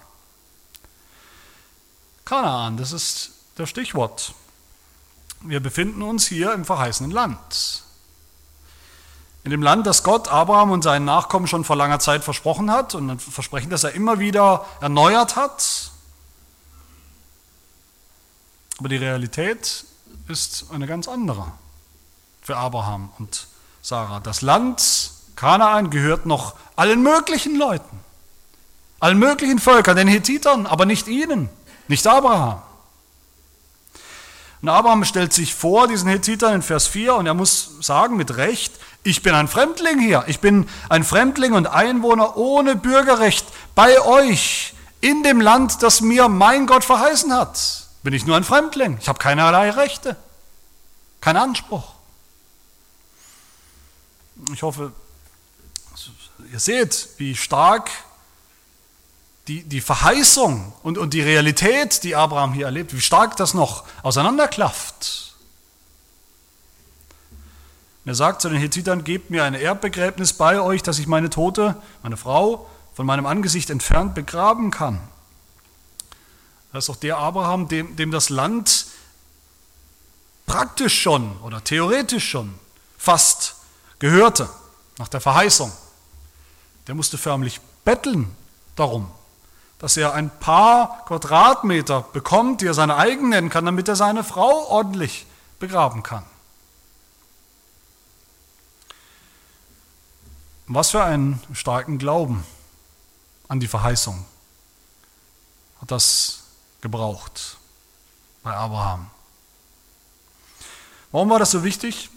Kanaan, 2.34 2.78
das 2.78 2.94
ist 2.94 3.30
das 3.58 3.70
Stichwort. 3.70 4.34
Wir 5.42 5.60
befinden 5.60 6.02
uns 6.02 6.26
hier 6.26 6.52
im 6.54 6.66
verheißenen 6.66 7.12
Land. 7.12 7.84
In 9.44 9.52
dem 9.52 9.62
Land, 9.62 9.86
das 9.86 10.02
Gott 10.02 10.30
Abraham 10.30 10.72
und 10.72 10.82
seinen 10.82 11.06
Nachkommen 11.06 11.46
schon 11.46 11.64
vor 11.64 11.76
langer 11.76 12.00
Zeit 12.00 12.24
versprochen 12.24 12.72
hat 12.72 12.96
und 12.96 13.08
ein 13.08 13.20
Versprechen, 13.20 13.70
das 13.70 13.84
er 13.84 13.92
immer 13.92 14.18
wieder 14.18 14.66
erneuert 14.82 15.36
hat. 15.36 15.92
Aber 18.80 18.90
die 18.90 18.98
Realität 18.98 19.86
ist 20.28 20.66
eine 20.74 20.88
ganz 20.88 21.08
andere 21.08 21.52
für 22.42 22.58
Abraham 22.58 23.12
und 23.20 23.46
Sarah. 23.84 24.22
Das 24.22 24.42
Land 24.42 25.12
Kanaan 25.36 25.92
gehört 25.92 26.26
noch 26.26 26.56
allen 26.76 27.04
möglichen 27.04 27.60
Leuten, 27.60 28.00
allen 29.00 29.20
möglichen 29.20 29.60
Völkern, 29.60 29.96
den 29.96 30.08
Hethitern, 30.08 30.66
aber 30.66 30.88
nicht 30.88 31.08
ihnen 31.08 31.52
nicht 31.88 32.06
Abraham. 32.08 32.62
Und 34.62 34.70
Abraham 34.70 35.04
stellt 35.04 35.34
sich 35.34 35.54
vor, 35.54 35.88
diesen 35.88 36.08
Hethitern 36.08 36.56
in 36.56 36.62
Vers 36.62 36.88
4, 36.88 37.16
und 37.16 37.26
er 37.26 37.34
muss 37.34 37.72
sagen 37.82 38.16
mit 38.16 38.38
Recht, 38.38 38.74
ich 39.04 39.22
bin 39.22 39.36
ein 39.36 39.50
Fremdling 39.50 40.00
hier, 40.00 40.24
ich 40.28 40.40
bin 40.40 40.70
ein 40.88 41.04
Fremdling 41.04 41.52
und 41.52 41.68
Einwohner 41.68 42.38
ohne 42.38 42.78
Bürgerrecht 42.78 43.46
bei 43.76 44.00
euch 44.00 44.74
in 45.02 45.24
dem 45.24 45.42
Land, 45.42 45.84
das 45.84 46.00
mir 46.00 46.30
mein 46.30 46.66
Gott 46.66 46.86
verheißen 46.86 47.34
hat. 47.34 47.90
Bin 48.04 48.14
ich 48.14 48.26
nur 48.26 48.38
ein 48.38 48.46
Fremdling, 48.46 48.98
ich 49.02 49.10
habe 49.10 49.20
keinerlei 49.20 49.70
Rechte, 49.72 50.16
keinen 51.20 51.38
Anspruch. 51.38 51.92
Ich 54.54 54.64
hoffe, 54.64 54.94
ihr 56.54 56.60
seht, 56.60 57.10
wie 57.18 57.36
stark 57.36 57.92
die, 59.48 59.64
die 59.64 59.82
Verheißung 59.82 60.74
und, 60.84 60.98
und 60.98 61.14
die 61.14 61.22
Realität, 61.22 62.04
die 62.04 62.16
Abraham 62.16 62.54
hier 62.54 62.66
erlebt, 62.66 62.94
wie 62.94 63.02
stark 63.02 63.36
das 63.36 63.54
noch 63.54 63.84
auseinanderklafft. 64.02 65.36
Und 68.06 68.10
er 68.10 68.16
sagt 68.16 68.42
zu 68.42 68.50
den 68.50 68.58
Hethitern, 68.58 69.04
gebt 69.04 69.30
mir 69.30 69.44
ein 69.44 69.54
Erbbegräbnis 69.54 70.34
bei 70.34 70.60
euch, 70.60 70.82
dass 70.84 71.00
ich 71.00 71.08
meine 71.08 71.30
Tote, 71.30 71.76
meine 72.04 72.18
Frau, 72.18 72.70
von 72.94 73.06
meinem 73.06 73.26
Angesicht 73.26 73.70
entfernt 73.70 74.14
begraben 74.16 74.72
kann. 74.72 75.02
Das 76.72 76.86
ist 76.86 76.90
auch 76.90 76.96
der 76.96 77.18
Abraham, 77.18 77.68
dem, 77.68 77.96
dem 77.96 78.12
das 78.12 78.30
Land 78.30 78.88
praktisch 80.46 81.02
schon 81.02 81.38
oder 81.42 81.64
theoretisch 81.64 82.30
schon 82.30 82.54
fast 82.98 83.56
gehörte, 84.00 84.50
nach 84.98 85.08
der 85.08 85.22
Verheißung. 85.22 85.72
Der 86.88 86.96
musste 86.96 87.18
förmlich 87.18 87.60
betteln 87.86 88.36
darum, 88.76 89.10
dass 89.84 89.98
er 89.98 90.14
ein 90.14 90.30
paar 90.30 91.04
Quadratmeter 91.08 92.04
bekommt, 92.14 92.62
die 92.62 92.68
er 92.68 92.74
seine 92.74 92.96
eigen 92.96 93.28
nennen 93.28 93.50
kann, 93.50 93.66
damit 93.66 93.90
er 93.90 93.98
seine 93.98 94.24
Frau 94.24 94.70
ordentlich 94.70 95.26
begraben 95.60 96.04
kann. 96.04 96.24
Was 100.68 100.92
für 100.92 101.04
einen 101.04 101.44
starken 101.52 101.98
Glauben 101.98 102.46
an 103.50 103.60
die 103.60 103.68
Verheißung 103.68 104.24
hat 105.82 105.92
das 105.92 106.44
gebraucht 106.80 107.58
bei 108.42 108.56
Abraham. 108.56 109.08
Warum 111.12 111.30
war 111.30 111.40
das 111.40 111.52
so 111.52 111.66
wichtig? 111.66 112.10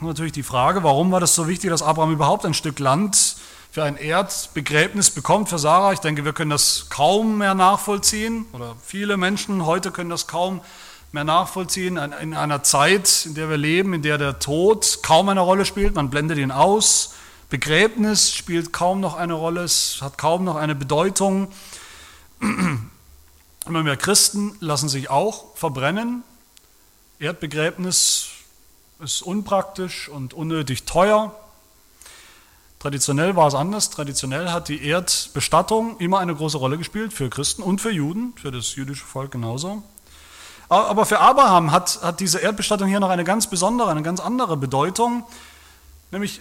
natürlich 0.00 0.32
die 0.32 0.42
Frage, 0.42 0.84
warum 0.84 1.10
war 1.10 1.20
das 1.20 1.34
so 1.34 1.48
wichtig, 1.48 1.68
dass 1.68 1.82
Abraham 1.82 2.12
überhaupt 2.12 2.46
ein 2.46 2.54
Stück 2.54 2.78
Land 2.78 3.36
für 3.78 3.84
ein 3.84 3.96
Erdbegräbnis 3.96 5.08
bekommt 5.10 5.48
für 5.48 5.58
Sarah. 5.60 5.92
Ich 5.92 6.00
denke, 6.00 6.24
wir 6.24 6.32
können 6.32 6.50
das 6.50 6.86
kaum 6.88 7.38
mehr 7.38 7.54
nachvollziehen 7.54 8.46
oder 8.52 8.74
viele 8.84 9.16
Menschen 9.16 9.66
heute 9.66 9.92
können 9.92 10.10
das 10.10 10.26
kaum 10.26 10.62
mehr 11.12 11.22
nachvollziehen. 11.22 11.96
In 11.96 12.34
einer 12.34 12.64
Zeit, 12.64 13.24
in 13.24 13.34
der 13.36 13.48
wir 13.48 13.56
leben, 13.56 13.94
in 13.94 14.02
der 14.02 14.18
der 14.18 14.40
Tod 14.40 14.98
kaum 15.02 15.28
eine 15.28 15.42
Rolle 15.42 15.64
spielt, 15.64 15.94
man 15.94 16.10
blendet 16.10 16.38
ihn 16.38 16.50
aus. 16.50 17.14
Begräbnis 17.50 18.34
spielt 18.34 18.72
kaum 18.72 18.98
noch 18.98 19.14
eine 19.14 19.34
Rolle, 19.34 19.62
es 19.62 19.98
hat 20.00 20.18
kaum 20.18 20.42
noch 20.42 20.56
eine 20.56 20.74
Bedeutung. 20.74 21.46
Immer 22.40 23.82
mehr 23.84 23.96
Christen 23.96 24.56
lassen 24.58 24.88
sich 24.88 25.08
auch 25.08 25.56
verbrennen. 25.56 26.24
Erdbegräbnis 27.20 28.26
ist 28.98 29.22
unpraktisch 29.22 30.08
und 30.08 30.34
unnötig 30.34 30.82
teuer. 30.82 31.32
Traditionell 32.78 33.34
war 33.34 33.48
es 33.48 33.54
anders. 33.54 33.90
Traditionell 33.90 34.50
hat 34.50 34.68
die 34.68 34.84
Erdbestattung 34.84 35.98
immer 35.98 36.20
eine 36.20 36.34
große 36.34 36.58
Rolle 36.58 36.78
gespielt 36.78 37.12
für 37.12 37.28
Christen 37.28 37.62
und 37.62 37.80
für 37.80 37.90
Juden, 37.90 38.34
für 38.40 38.52
das 38.52 38.76
jüdische 38.76 39.04
Volk 39.04 39.32
genauso. 39.32 39.82
Aber 40.68 41.06
für 41.06 41.18
Abraham 41.18 41.72
hat, 41.72 42.00
hat 42.02 42.20
diese 42.20 42.38
Erdbestattung 42.38 42.88
hier 42.88 43.00
noch 43.00 43.08
eine 43.08 43.24
ganz 43.24 43.48
besondere, 43.48 43.90
eine 43.90 44.02
ganz 44.02 44.20
andere 44.20 44.56
Bedeutung. 44.56 45.24
Nämlich, 46.10 46.40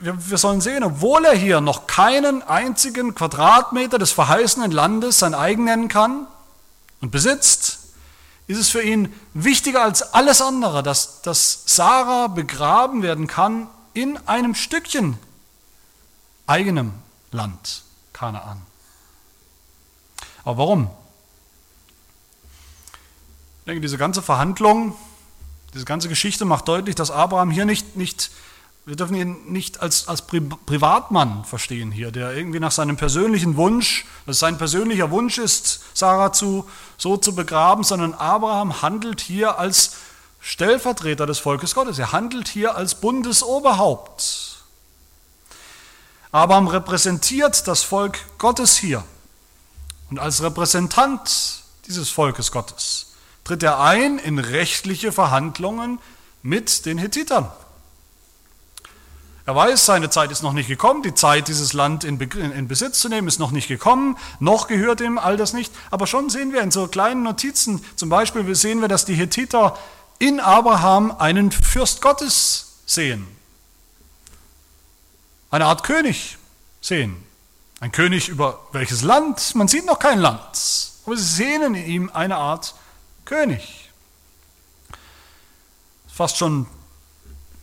wir, 0.00 0.30
wir 0.30 0.38
sollen 0.38 0.60
sehen, 0.60 0.84
obwohl 0.84 1.24
er 1.24 1.34
hier 1.34 1.60
noch 1.60 1.86
keinen 1.86 2.42
einzigen 2.42 3.14
Quadratmeter 3.14 3.98
des 3.98 4.12
verheißenen 4.12 4.70
Landes 4.70 5.18
sein 5.18 5.34
eigen 5.34 5.64
nennen 5.64 5.88
kann 5.88 6.28
und 7.00 7.10
besitzt, 7.10 7.80
ist 8.46 8.58
es 8.58 8.70
für 8.70 8.82
ihn 8.82 9.12
wichtiger 9.34 9.82
als 9.82 10.14
alles 10.14 10.40
andere, 10.40 10.82
dass, 10.82 11.20
dass 11.20 11.64
Sarah 11.66 12.28
begraben 12.28 13.02
werden 13.02 13.26
kann 13.26 13.68
in 13.94 14.16
einem 14.26 14.54
Stückchen 14.54 15.18
eigenem 16.46 16.92
Land, 17.30 17.82
Kanaan. 18.12 18.62
Aber 20.44 20.58
warum? 20.58 20.90
Ich 23.60 23.64
denke, 23.66 23.80
diese 23.80 23.98
ganze 23.98 24.22
Verhandlung, 24.22 24.96
diese 25.74 25.84
ganze 25.84 26.08
Geschichte 26.08 26.44
macht 26.44 26.66
deutlich, 26.66 26.94
dass 26.94 27.10
Abraham 27.10 27.50
hier 27.50 27.64
nicht, 27.64 27.96
nicht 27.96 28.30
wir 28.86 28.96
dürfen 28.96 29.14
ihn 29.14 29.36
nicht 29.46 29.80
als, 29.80 30.08
als 30.08 30.22
Privatmann 30.22 31.44
verstehen 31.44 31.92
hier, 31.92 32.10
der 32.10 32.34
irgendwie 32.34 32.58
nach 32.58 32.72
seinem 32.72 32.96
persönlichen 32.96 33.56
Wunsch, 33.56 34.06
dass 34.26 34.38
sein 34.38 34.58
persönlicher 34.58 35.10
Wunsch 35.10 35.38
ist, 35.38 35.80
Sarah 35.94 36.32
zu, 36.32 36.68
so 36.96 37.16
zu 37.16 37.34
begraben, 37.34 37.84
sondern 37.84 38.14
Abraham 38.14 38.82
handelt 38.82 39.20
hier 39.20 39.58
als 39.58 39.96
Stellvertreter 40.40 41.26
des 41.26 41.38
Volkes 41.38 41.74
Gottes. 41.74 41.98
Er 41.98 42.12
handelt 42.12 42.48
hier 42.48 42.76
als 42.76 42.94
Bundesoberhaupt. 42.94 44.62
Abraham 46.32 46.68
repräsentiert 46.68 47.66
das 47.66 47.82
Volk 47.82 48.18
Gottes 48.38 48.76
hier. 48.76 49.04
Und 50.10 50.18
als 50.18 50.42
Repräsentant 50.42 51.62
dieses 51.86 52.08
Volkes 52.08 52.52
Gottes 52.52 53.12
tritt 53.44 53.62
er 53.62 53.80
ein 53.80 54.18
in 54.18 54.38
rechtliche 54.38 55.12
Verhandlungen 55.12 55.98
mit 56.42 56.86
den 56.86 56.98
Hethitern. 56.98 57.50
Er 59.46 59.56
weiß, 59.56 59.86
seine 59.86 60.10
Zeit 60.10 60.30
ist 60.30 60.42
noch 60.42 60.52
nicht 60.52 60.68
gekommen, 60.68 61.02
die 61.02 61.14
Zeit, 61.14 61.48
dieses 61.48 61.72
Land 61.72 62.04
in, 62.04 62.20
in, 62.20 62.68
Besitz 62.68 63.00
zu 63.00 63.08
nehmen, 63.08 63.26
ist 63.26 63.40
noch 63.40 63.50
nicht 63.50 63.66
gekommen, 63.66 64.16
noch 64.38 64.68
gehört 64.68 65.00
ihm 65.00 65.18
all 65.18 65.36
das 65.36 65.52
nicht. 65.52 65.72
Aber 65.90 66.06
schon 66.06 66.30
sehen 66.30 66.52
wir 66.52 66.60
in 66.60 66.70
so 66.70 66.86
kleinen 66.86 67.24
Notizen, 67.24 67.84
zum 67.96 68.08
Beispiel 68.10 68.54
sehen 68.54 68.80
wir, 68.80 68.86
dass 68.86 69.06
die 69.06 69.14
Hethiter 69.14 69.76
in 70.20 70.38
Abraham 70.38 71.10
einen 71.18 71.50
Fürst 71.50 72.00
Gottes 72.00 72.74
sehen, 72.86 73.26
eine 75.50 75.64
Art 75.64 75.82
König 75.82 76.38
sehen. 76.80 77.16
Ein 77.80 77.92
König 77.92 78.28
über 78.28 78.60
welches 78.72 79.00
Land? 79.02 79.54
Man 79.54 79.66
sieht 79.66 79.86
noch 79.86 79.98
kein 79.98 80.18
Land, 80.18 80.92
aber 81.06 81.16
sie 81.16 81.24
sehen 81.24 81.62
in 81.62 81.74
ihm 81.74 82.10
eine 82.12 82.36
Art 82.36 82.74
König. 83.24 83.90
Fast 86.12 86.36
schon 86.36 86.66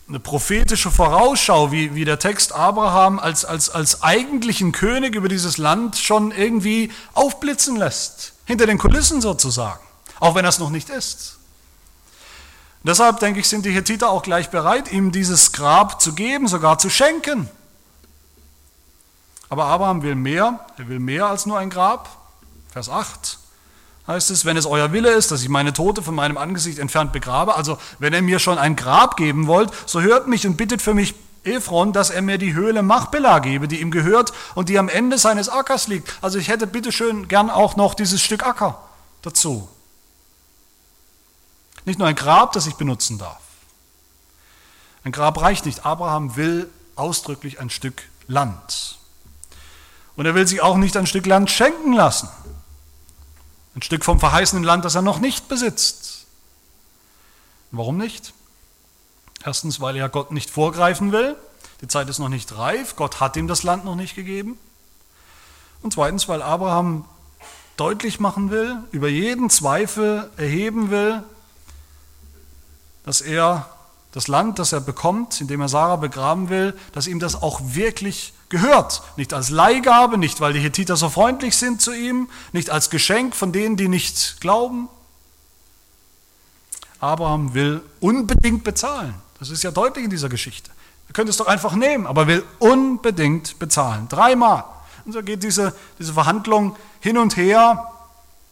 eine 0.08 0.18
prophetische 0.18 0.90
Vorausschau, 0.90 1.70
wie, 1.70 1.94
wie 1.94 2.04
der 2.04 2.18
Text 2.18 2.52
Abraham 2.52 3.20
als, 3.20 3.44
als, 3.44 3.70
als 3.70 4.02
eigentlichen 4.02 4.72
König 4.72 5.14
über 5.14 5.28
dieses 5.28 5.58
Land 5.58 5.96
schon 5.96 6.32
irgendwie 6.32 6.90
aufblitzen 7.14 7.76
lässt. 7.76 8.32
Hinter 8.46 8.66
den 8.66 8.78
Kulissen 8.78 9.20
sozusagen. 9.20 9.84
Auch 10.18 10.34
wenn 10.34 10.44
er 10.44 10.48
es 10.48 10.58
noch 10.58 10.70
nicht 10.70 10.88
ist. 10.88 11.37
Deshalb 12.82 13.20
denke 13.20 13.40
ich, 13.40 13.48
sind 13.48 13.64
die 13.64 13.72
Hethiter 13.72 14.10
auch 14.10 14.22
gleich 14.22 14.50
bereit, 14.50 14.92
ihm 14.92 15.12
dieses 15.12 15.52
Grab 15.52 16.00
zu 16.00 16.14
geben, 16.14 16.48
sogar 16.48 16.78
zu 16.78 16.90
schenken. 16.90 17.48
Aber 19.48 19.64
Abraham 19.66 20.02
will 20.02 20.14
mehr. 20.14 20.60
Er 20.78 20.88
will 20.88 20.98
mehr 20.98 21.26
als 21.26 21.46
nur 21.46 21.58
ein 21.58 21.70
Grab. 21.70 22.08
Vers 22.70 22.88
8 22.88 23.38
heißt 24.06 24.30
es, 24.30 24.44
wenn 24.44 24.56
es 24.56 24.66
euer 24.66 24.92
Wille 24.92 25.10
ist, 25.10 25.30
dass 25.30 25.42
ich 25.42 25.48
meine 25.48 25.72
Tote 25.72 26.02
von 26.02 26.14
meinem 26.14 26.38
Angesicht 26.38 26.78
entfernt 26.78 27.12
begrabe, 27.12 27.54
also 27.54 27.78
wenn 27.98 28.14
ihr 28.14 28.22
mir 28.22 28.38
schon 28.38 28.58
ein 28.58 28.74
Grab 28.74 29.16
geben 29.16 29.46
wollt, 29.46 29.70
so 29.86 30.00
hört 30.00 30.26
mich 30.26 30.46
und 30.46 30.56
bittet 30.56 30.80
für 30.80 30.94
mich 30.94 31.14
Ephron, 31.44 31.92
dass 31.92 32.10
er 32.10 32.22
mir 32.22 32.38
die 32.38 32.54
Höhle 32.54 32.82
Machbela 32.82 33.38
gebe, 33.38 33.68
die 33.68 33.80
ihm 33.80 33.90
gehört 33.90 34.32
und 34.54 34.68
die 34.68 34.78
am 34.78 34.88
Ende 34.88 35.18
seines 35.18 35.48
Ackers 35.48 35.88
liegt. 35.88 36.12
Also 36.22 36.38
ich 36.38 36.48
hätte 36.48 36.66
bitteschön 36.66 37.28
gern 37.28 37.50
auch 37.50 37.76
noch 37.76 37.94
dieses 37.94 38.22
Stück 38.22 38.46
Acker 38.46 38.80
dazu. 39.22 39.68
Nicht 41.88 41.98
nur 41.98 42.06
ein 42.06 42.16
Grab, 42.16 42.52
das 42.52 42.66
ich 42.66 42.74
benutzen 42.74 43.16
darf. 43.16 43.40
Ein 45.04 45.12
Grab 45.12 45.40
reicht 45.40 45.64
nicht. 45.64 45.86
Abraham 45.86 46.36
will 46.36 46.68
ausdrücklich 46.96 47.60
ein 47.60 47.70
Stück 47.70 48.02
Land. 48.26 48.98
Und 50.14 50.26
er 50.26 50.34
will 50.34 50.46
sich 50.46 50.60
auch 50.60 50.76
nicht 50.76 50.98
ein 50.98 51.06
Stück 51.06 51.24
Land 51.24 51.50
schenken 51.50 51.94
lassen. 51.94 52.28
Ein 53.74 53.80
Stück 53.80 54.04
vom 54.04 54.20
verheißenen 54.20 54.64
Land, 54.64 54.84
das 54.84 54.96
er 54.96 55.00
noch 55.00 55.18
nicht 55.18 55.48
besitzt. 55.48 56.26
Warum 57.70 57.96
nicht? 57.96 58.34
Erstens, 59.42 59.80
weil 59.80 59.96
er 59.96 60.10
Gott 60.10 60.30
nicht 60.30 60.50
vorgreifen 60.50 61.10
will. 61.10 61.36
Die 61.80 61.88
Zeit 61.88 62.10
ist 62.10 62.18
noch 62.18 62.28
nicht 62.28 62.54
reif. 62.58 62.96
Gott 62.96 63.18
hat 63.18 63.34
ihm 63.38 63.48
das 63.48 63.62
Land 63.62 63.86
noch 63.86 63.96
nicht 63.96 64.14
gegeben. 64.14 64.58
Und 65.80 65.94
zweitens, 65.94 66.28
weil 66.28 66.42
Abraham 66.42 67.06
deutlich 67.78 68.20
machen 68.20 68.50
will, 68.50 68.76
über 68.92 69.08
jeden 69.08 69.48
Zweifel 69.48 70.30
erheben 70.36 70.90
will, 70.90 71.24
dass 73.08 73.22
er 73.22 73.66
das 74.12 74.28
Land, 74.28 74.58
das 74.58 74.74
er 74.74 74.82
bekommt, 74.82 75.40
in 75.40 75.48
dem 75.48 75.62
er 75.62 75.70
Sarah 75.70 75.96
begraben 75.96 76.50
will, 76.50 76.78
dass 76.92 77.06
ihm 77.06 77.20
das 77.20 77.40
auch 77.40 77.58
wirklich 77.64 78.34
gehört. 78.50 79.02
Nicht 79.16 79.32
als 79.32 79.48
Leihgabe, 79.48 80.18
nicht 80.18 80.42
weil 80.42 80.52
die 80.52 80.60
Hethiter 80.60 80.94
so 80.94 81.08
freundlich 81.08 81.56
sind 81.56 81.80
zu 81.80 81.94
ihm, 81.94 82.28
nicht 82.52 82.68
als 82.68 82.90
Geschenk 82.90 83.34
von 83.34 83.50
denen, 83.50 83.78
die 83.78 83.88
nicht 83.88 84.42
glauben. 84.42 84.90
Abraham 87.00 87.54
will 87.54 87.80
unbedingt 88.00 88.62
bezahlen. 88.62 89.14
Das 89.38 89.48
ist 89.48 89.62
ja 89.62 89.70
deutlich 89.70 90.04
in 90.04 90.10
dieser 90.10 90.28
Geschichte. 90.28 90.70
Er 91.08 91.14
könnte 91.14 91.30
es 91.30 91.38
doch 91.38 91.46
einfach 91.46 91.72
nehmen, 91.72 92.06
aber 92.06 92.26
will 92.26 92.44
unbedingt 92.58 93.58
bezahlen. 93.58 94.06
Dreimal. 94.10 94.64
Und 95.06 95.12
so 95.12 95.22
geht 95.22 95.42
diese, 95.42 95.74
diese 95.98 96.12
Verhandlung 96.12 96.76
hin 97.00 97.16
und 97.16 97.38
her. 97.38 97.90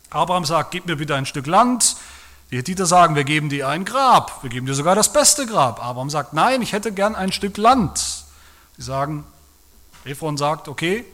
Abraham 0.08 0.46
sagt, 0.46 0.70
gib 0.70 0.86
mir 0.86 0.96
bitte 0.96 1.14
ein 1.14 1.26
Stück 1.26 1.46
Land. 1.46 1.96
Die 2.50 2.58
Hethiter 2.58 2.86
sagen, 2.86 3.16
wir 3.16 3.24
geben 3.24 3.48
dir 3.48 3.68
ein 3.68 3.84
Grab, 3.84 4.42
wir 4.42 4.50
geben 4.50 4.66
dir 4.66 4.74
sogar 4.74 4.94
das 4.94 5.12
beste 5.12 5.46
Grab. 5.46 5.84
Abraham 5.84 6.10
sagt, 6.10 6.32
nein, 6.32 6.62
ich 6.62 6.72
hätte 6.72 6.92
gern 6.92 7.16
ein 7.16 7.32
Stück 7.32 7.56
Land. 7.56 8.24
Sie 8.76 8.82
sagen, 8.82 9.24
Ephron 10.04 10.36
sagt, 10.36 10.68
okay, 10.68 11.04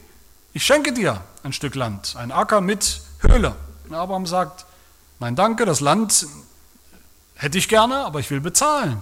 ich 0.53 0.63
schenke 0.63 0.93
dir 0.93 1.21
ein 1.41 1.51
Stück 1.51 1.73
Land, 1.73 2.15
ein 2.17 2.31
Acker 2.31 2.61
mit 2.61 3.01
Höhle. 3.19 3.55
Und 3.89 3.95
Abraham 3.95 4.27
sagt, 4.27 4.65
nein, 5.19 5.35
danke, 5.35 5.65
das 5.65 5.79
Land 5.79 6.27
hätte 7.35 7.57
ich 7.57 7.67
gerne, 7.67 8.05
aber 8.05 8.19
ich 8.19 8.29
will 8.29 8.41
bezahlen. 8.41 9.01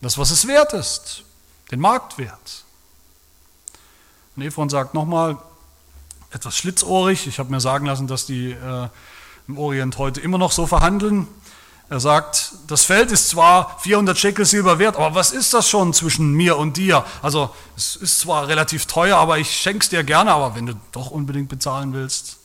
Das, 0.00 0.16
was 0.16 0.30
es 0.30 0.46
wert 0.48 0.72
ist, 0.72 1.22
den 1.70 1.80
Marktwert. 1.80 2.64
Und 4.36 4.42
Ephron 4.42 4.70
sagt 4.70 4.94
nochmal, 4.94 5.36
etwas 6.30 6.56
schlitzohrig, 6.56 7.26
ich 7.26 7.38
habe 7.38 7.50
mir 7.50 7.60
sagen 7.60 7.84
lassen, 7.84 8.06
dass 8.06 8.24
die 8.24 8.52
äh, 8.52 8.88
im 9.48 9.58
Orient 9.58 9.98
heute 9.98 10.20
immer 10.20 10.38
noch 10.38 10.52
so 10.52 10.66
verhandeln, 10.66 11.28
er 11.92 12.00
sagt, 12.00 12.52
das 12.68 12.86
Feld 12.86 13.12
ist 13.12 13.28
zwar 13.28 13.78
400 13.80 14.16
Shekel 14.16 14.46
Silber 14.46 14.78
wert, 14.78 14.96
aber 14.96 15.14
was 15.14 15.30
ist 15.30 15.52
das 15.52 15.68
schon 15.68 15.92
zwischen 15.92 16.32
mir 16.32 16.56
und 16.56 16.78
dir? 16.78 17.04
Also 17.20 17.54
es 17.76 17.96
ist 17.96 18.20
zwar 18.20 18.48
relativ 18.48 18.86
teuer, 18.86 19.18
aber 19.18 19.36
ich 19.36 19.50
schenk's 19.50 19.90
dir 19.90 20.02
gerne, 20.02 20.32
aber 20.32 20.54
wenn 20.54 20.64
du 20.64 20.72
doch 20.92 21.10
unbedingt 21.10 21.50
bezahlen 21.50 21.92
willst. 21.92 22.38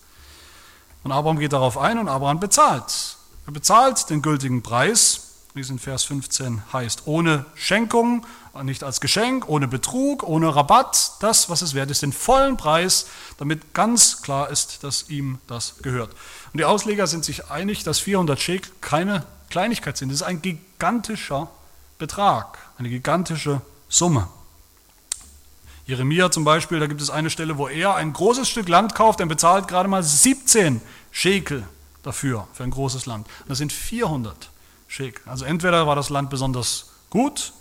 Und 1.04 1.14
Abraham 1.14 1.40
geht 1.40 1.54
darauf 1.54 1.78
ein 1.78 1.98
und 1.98 2.10
Abraham 2.10 2.42
bezahlt. 2.42 3.16
Er 3.46 3.54
bezahlt 3.54 4.10
den 4.10 4.22
gültigen 4.22 4.64
Preis. 4.64 5.22
wie 5.54 5.62
es 5.62 5.70
in 5.70 5.80
Vers 5.80 6.04
15 6.04 6.62
heißt. 6.74 7.04
Ohne 7.06 7.46
Schenkung, 7.56 8.26
nicht 8.64 8.84
als 8.84 9.00
Geschenk, 9.00 9.48
ohne 9.48 9.68
Betrug, 9.70 10.24
ohne 10.24 10.54
Rabatt, 10.56 11.14
das, 11.22 11.50
was 11.50 11.62
es 11.62 11.74
wert 11.74 11.90
ist, 11.90 12.02
den 12.02 12.12
vollen 12.12 12.58
Preis, 12.58 13.08
damit 13.38 13.74
ganz 13.74 14.22
klar 14.22 14.50
ist, 14.50 14.84
dass 14.84 15.10
ihm 15.10 15.40
das 15.48 15.76
gehört. 15.82 16.12
Und 16.54 16.60
die 16.60 16.66
Ausleger 16.66 17.08
sind 17.08 17.26
sich 17.26 17.50
einig, 17.50 17.84
dass 17.84 18.00
400 18.00 18.40
Shekel 18.40 18.72
keine 18.82 19.26
Kleinigkeit 19.50 19.98
sind. 19.98 20.10
Das 20.10 20.18
ist 20.18 20.28
ein 20.28 20.42
gigantischer 20.42 21.50
Betrag, 21.98 22.58
eine 22.78 22.90
gigantische 22.90 23.62
Summe. 23.90 24.28
Jeremia 25.86 26.30
zum 26.32 26.44
Beispiel, 26.44 26.80
da 26.80 26.88
gibt 26.88 27.02
es 27.02 27.10
eine 27.10 27.30
Stelle, 27.30 27.58
wo 27.58 27.68
er 27.70 27.96
ein 27.96 28.12
großes 28.12 28.50
Stück 28.50 28.68
Land 28.68 28.94
kauft, 28.94 29.22
er 29.22 29.26
bezahlt 29.26 29.70
gerade 29.70 29.88
mal 29.88 30.04
17 30.04 30.82
Schekel 31.12 31.64
dafür, 32.04 32.48
für 32.54 32.64
ein 32.64 32.72
großes 32.72 33.06
Land. 33.06 33.26
Das 33.48 33.58
sind 33.58 33.72
400 33.72 34.50
Schekel. 34.88 35.24
Also 35.26 35.46
entweder 35.46 35.88
war 35.88 35.96
das 35.96 36.10
Land 36.10 36.30
besonders 36.30 36.92
gut, 37.10 37.54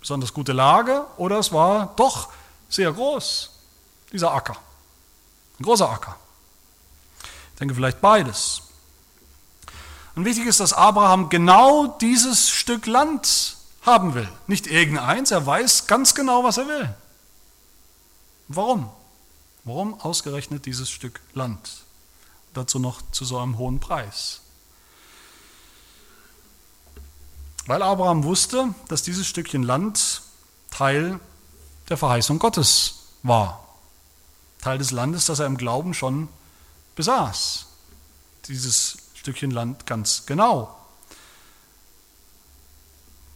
besonders 0.00 0.34
gute 0.34 0.52
Lage, 0.52 1.06
oder 1.16 1.38
es 1.38 1.50
war 1.50 1.94
doch 1.96 2.28
sehr 2.68 2.92
groß, 2.92 3.50
dieser 4.12 4.34
Acker. 4.34 4.56
Ein 5.58 5.64
großer 5.64 5.90
Acker. 5.90 6.16
Ich 7.56 7.58
denke 7.58 7.74
vielleicht 7.74 8.02
beides. 8.02 8.60
Und 10.14 10.26
wichtig 10.26 10.44
ist, 10.44 10.60
dass 10.60 10.74
Abraham 10.74 11.30
genau 11.30 11.86
dieses 11.86 12.50
Stück 12.50 12.84
Land 12.84 13.56
haben 13.86 14.12
will. 14.12 14.28
Nicht 14.46 14.66
irgendeins, 14.66 15.30
er 15.30 15.46
weiß 15.46 15.86
ganz 15.86 16.14
genau, 16.14 16.44
was 16.44 16.58
er 16.58 16.68
will. 16.68 16.94
Warum? 18.48 18.90
Warum 19.64 19.98
ausgerechnet 19.98 20.66
dieses 20.66 20.90
Stück 20.90 21.22
Land? 21.32 21.84
Dazu 22.52 22.78
noch 22.78 23.00
zu 23.10 23.24
so 23.24 23.38
einem 23.38 23.56
hohen 23.56 23.80
Preis. 23.80 24.42
Weil 27.64 27.80
Abraham 27.80 28.24
wusste, 28.24 28.74
dass 28.88 29.02
dieses 29.02 29.26
Stückchen 29.26 29.62
Land 29.62 30.20
Teil 30.70 31.20
der 31.88 31.96
Verheißung 31.96 32.38
Gottes 32.38 32.96
war. 33.22 33.66
Teil 34.60 34.76
des 34.76 34.90
Landes, 34.90 35.24
das 35.24 35.38
er 35.38 35.46
im 35.46 35.56
Glauben 35.56 35.94
schon 35.94 36.28
besaß. 36.96 37.66
Dieses 38.48 38.98
Stückchen 39.14 39.50
Land 39.50 39.86
ganz 39.86 40.24
genau. 40.26 40.76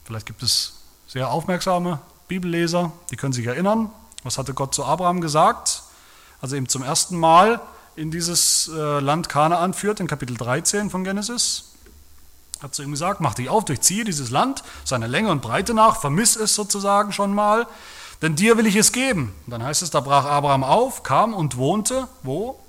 Vielleicht 0.04 0.26
gibt 0.26 0.42
es 0.42 0.74
sehr 1.06 1.30
aufmerksame 1.30 2.00
Bibelleser, 2.26 2.92
die 3.10 3.16
können 3.16 3.32
sich 3.32 3.46
erinnern, 3.46 3.90
was 4.22 4.38
hatte 4.38 4.54
Gott 4.54 4.74
zu 4.74 4.84
Abraham 4.84 5.20
gesagt, 5.20 5.82
als 6.40 6.52
er 6.52 6.58
ihm 6.58 6.68
zum 6.68 6.82
ersten 6.82 7.16
Mal 7.16 7.60
in 7.96 8.10
dieses 8.10 8.68
äh, 8.68 9.00
Land 9.00 9.28
Kanaan 9.28 9.74
führt, 9.74 10.00
in 10.00 10.06
Kapitel 10.06 10.36
13 10.36 10.90
von 10.90 11.04
Genesis? 11.04 11.72
Hat 12.62 12.74
zu 12.74 12.82
ihm 12.82 12.90
gesagt, 12.90 13.20
mach 13.20 13.34
dich 13.34 13.48
auf, 13.48 13.64
durchziehe 13.64 14.04
dieses 14.04 14.30
Land, 14.30 14.62
seine 14.84 15.06
Länge 15.06 15.30
und 15.30 15.42
Breite 15.42 15.74
nach, 15.74 16.00
vermiss 16.00 16.36
es 16.36 16.54
sozusagen 16.54 17.12
schon 17.12 17.34
mal, 17.34 17.66
denn 18.22 18.36
dir 18.36 18.56
will 18.56 18.66
ich 18.66 18.76
es 18.76 18.92
geben. 18.92 19.34
Und 19.46 19.52
dann 19.52 19.62
heißt 19.62 19.82
es, 19.82 19.90
da 19.90 20.00
brach 20.00 20.24
Abraham 20.24 20.64
auf, 20.64 21.02
kam 21.02 21.34
und 21.34 21.56
wohnte, 21.56 22.06
wo? 22.22 22.60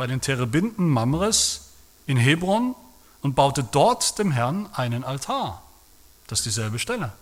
Bei 0.00 0.06
den 0.06 0.22
Terebinden 0.22 0.88
Mamres 0.88 1.72
in 2.06 2.16
Hebron 2.16 2.74
und 3.20 3.34
baute 3.34 3.62
dort 3.62 4.18
dem 4.18 4.30
Herrn 4.30 4.66
einen 4.72 5.04
Altar. 5.04 5.60
Das 6.26 6.38
ist 6.38 6.46
dieselbe 6.46 6.78
Stelle. 6.78 7.12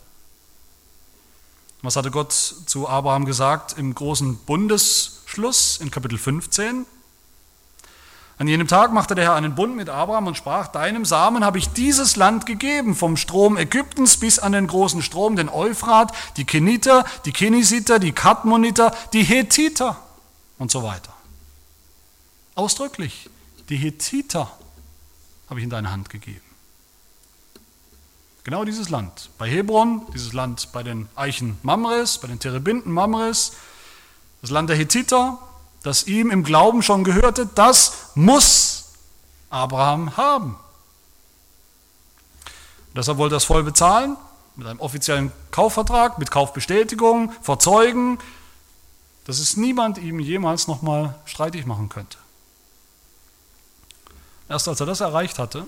Was 1.83 1.97
hatte 1.97 2.13
Gott 2.13 2.33
zu 2.33 2.89
Abraham 2.89 3.25
gesagt 3.25 3.77
im 3.77 3.97
großen 3.97 4.39
Bundesschluss 4.45 5.79
in 5.79 5.91
Kapitel 5.91 6.19
15? 6.19 6.87
An 8.39 8.47
jenem 8.47 8.69
Tag 8.69 8.93
machte 8.93 9.17
der 9.17 9.25
Herr 9.25 9.35
einen 9.35 9.57
Bund 9.57 9.75
mit 9.75 9.89
Abraham 9.89 10.29
und 10.29 10.37
sprach, 10.37 10.69
deinem 10.69 11.05
Samen 11.05 11.45
habe 11.45 11.59
ich 11.59 11.71
dieses 11.71 12.15
Land 12.15 12.47
gegeben, 12.47 12.95
vom 12.95 13.17
Strom 13.17 13.57
Ägyptens 13.57 14.19
bis 14.19 14.39
an 14.39 14.53
den 14.53 14.69
großen 14.69 15.03
Strom, 15.03 15.35
den 15.35 15.49
Euphrat, 15.49 16.13
die 16.37 16.45
Keniter, 16.45 17.05
die 17.25 17.33
Kenisiter, 17.33 17.99
die 17.99 18.13
Kadmoniter, 18.13 18.95
die 19.13 19.25
Hethiter 19.25 19.97
und 20.59 20.71
so 20.71 20.85
weiter. 20.85 21.18
Ausdrücklich, 22.59 23.31
die 23.69 23.77
Hethiter 23.77 24.51
habe 25.49 25.61
ich 25.61 25.65
in 25.65 25.71
deine 25.71 25.93
Hand 25.93 26.11
gegeben. 26.11 26.43
Genau 28.43 28.65
dieses 28.65 28.89
Land. 28.89 29.31
Bei 29.39 29.49
Hebron, 29.49 30.05
dieses 30.13 30.33
Land 30.33 30.73
bei 30.73 30.83
den 30.83 31.09
Eichen 31.15 31.57
Mamres, 31.63 32.19
bei 32.19 32.27
den 32.27 32.41
Terebinden 32.41 32.91
Mamres, 32.91 33.53
das 34.43 34.51
Land 34.51 34.71
der 34.71 34.77
Hethiter, 34.77 35.39
das 35.85 36.09
ihm 36.09 36.33
im 36.33 36.43
Glauben 36.43 36.83
schon 36.83 37.05
gehörte, 37.05 37.47
das 37.47 38.11
muss 38.17 38.87
Abraham 39.51 40.17
haben. 40.17 40.57
Deshalb 42.93 43.19
wollte 43.19 43.37
er 43.37 43.37
das 43.37 43.45
voll 43.45 43.63
bezahlen, 43.63 44.17
mit 44.57 44.67
einem 44.67 44.81
offiziellen 44.81 45.31
Kaufvertrag, 45.53 46.19
mit 46.19 46.33
Kaufbestätigung, 46.33 47.33
vor 47.41 47.61
Zeugen, 47.61 48.19
dass 49.27 49.39
es 49.39 49.57
niemand 49.57 49.99
ihm 49.99 50.19
jemals 50.19 50.67
nochmal 50.67 51.15
streitig 51.25 51.65
machen 51.65 51.89
könnte. 51.89 52.19
Erst 54.49 54.69
als 54.69 54.81
er 54.81 54.87
das 54.87 55.01
erreicht 55.01 55.39
hatte, 55.39 55.67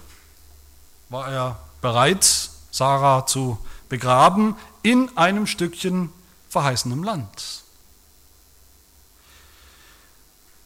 war 1.08 1.30
er 1.30 1.58
bereit, 1.80 2.50
Sarah 2.70 3.26
zu 3.26 3.58
begraben 3.88 4.56
in 4.82 5.16
einem 5.16 5.46
Stückchen 5.46 6.12
verheißenem 6.48 7.02
Land. 7.02 7.62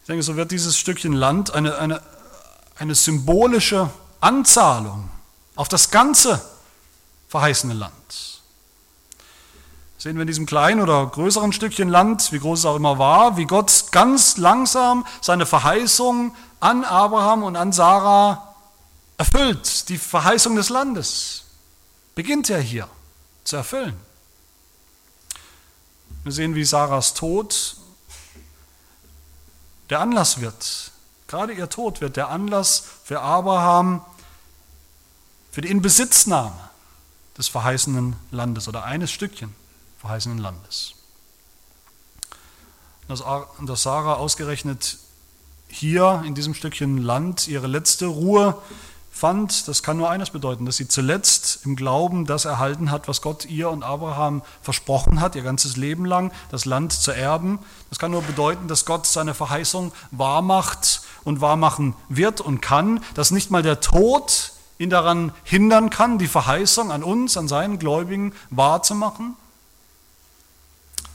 Ich 0.03 0.07
denke, 0.07 0.23
so 0.23 0.37
wird 0.37 0.51
dieses 0.51 0.77
Stückchen 0.77 1.15
Land 1.15 1.55
eine, 1.55 1.79
eine, 1.79 2.03
eine 2.77 2.95
symbolische 2.95 3.91
Anzahlung 4.21 5.09
auf 5.57 5.69
das 5.69 5.91
ganze 5.91 6.45
verheißene 7.29 7.75
Land. 7.75 7.95
Sehen 9.97 10.17
wir 10.17 10.23
in 10.23 10.27
diesem 10.27 10.45
kleinen 10.45 10.83
oder 10.83 11.07
größeren 11.07 11.55
Stückchen 11.55 11.89
Land, 11.89 12.31
wie 12.33 12.39
groß 12.39 12.59
es 12.59 12.65
auch 12.67 12.77
immer 12.77 12.99
war, 12.99 13.39
wie 13.39 13.47
Gott 13.47 13.87
ganz 13.91 14.37
langsam 14.37 15.07
seine 15.23 15.47
Verheißung 15.47 16.37
an 16.65 16.83
Abraham 16.83 17.43
und 17.43 17.57
an 17.57 17.73
Sarah 17.73 18.55
erfüllt, 19.19 19.91
die 19.91 19.99
Verheißung 19.99 20.57
des 20.57 20.71
Landes 20.71 21.45
beginnt 22.15 22.49
er 22.49 22.59
hier 22.59 22.89
zu 23.45 23.57
erfüllen. 23.57 24.01
Wir 26.23 26.33
sehen, 26.33 26.55
wie 26.55 26.65
Sarahs 26.65 27.13
Tod 27.13 27.77
der 29.91 30.01
Anlass 30.01 30.41
wird. 30.41 30.93
Gerade 31.27 31.53
ihr 31.53 31.69
Tod 31.69 32.01
wird 32.01 32.17
der 32.17 32.31
Anlass 32.31 32.83
für 33.05 33.21
Abraham 33.21 34.03
für 35.53 35.61
die 35.61 35.71
Inbesitznahme 35.71 36.71
des 37.37 37.49
verheißenen 37.49 38.17
Landes 38.31 38.69
oder 38.69 38.85
eines 38.85 39.11
Stückchen 39.11 39.55
verheißenen 39.99 40.39
Landes. 40.39 40.95
Dass 43.07 43.83
Sarah 43.83 44.15
ausgerechnet 44.15 44.97
hier 45.75 46.23
in 46.25 46.35
diesem 46.35 46.55
Stückchen 46.55 46.99
Land 46.99 47.49
ihre 47.49 47.67
letzte 47.67 48.07
Ruhe 48.07 48.57
fand, 49.11 49.67
das 49.69 49.83
kann 49.83 49.97
nur 49.97 50.09
eines 50.09 50.31
bedeuten, 50.31 50.67
dass 50.67 50.77
sie 50.77 50.87
zuletzt 50.87 51.61
im 51.65 51.75
Glauben 51.77 52.27
das 52.27 52.45
erhalten 52.45 52.91
hat, 52.91 53.09
was 53.09 53.23
Gott 53.23 53.45
ihr 53.45 53.71
und 53.71 53.83
Abraham 53.83 54.43
versprochen 54.63 55.21
hat, 55.21 55.35
ihr 55.35 55.43
ganzes 55.43 55.77
Leben 55.77 56.05
lang, 56.05 56.33
das 56.51 56.65
Land 56.65 56.93
zu 56.93 57.11
erben. 57.11 57.59
Das 57.91 57.99
kann 57.99 58.13
nur 58.13 58.23
bedeuten, 58.23 58.69
dass 58.69 58.85
Gott 58.85 59.07
seine 59.07 59.35
Verheißung 59.35 59.93
wahrmacht 60.13 61.03
und 61.25 61.41
wahrmachen 61.41 61.95
wird 62.09 62.41
und 62.41 62.61
kann, 62.61 63.03
dass 63.15 63.31
nicht 63.31 63.51
mal 63.51 63.63
der 63.63 63.81
Tod 63.81 64.53
ihn 64.79 64.91
daran 64.91 65.33
hindern 65.43 65.91
kann, 65.91 66.19
die 66.19 66.29
Verheißung 66.29 66.93
an 66.93 67.03
uns, 67.03 67.37
an 67.37 67.49
seinen 67.49 67.79
Gläubigen 67.79 68.33
wahrzumachen, 68.51 69.35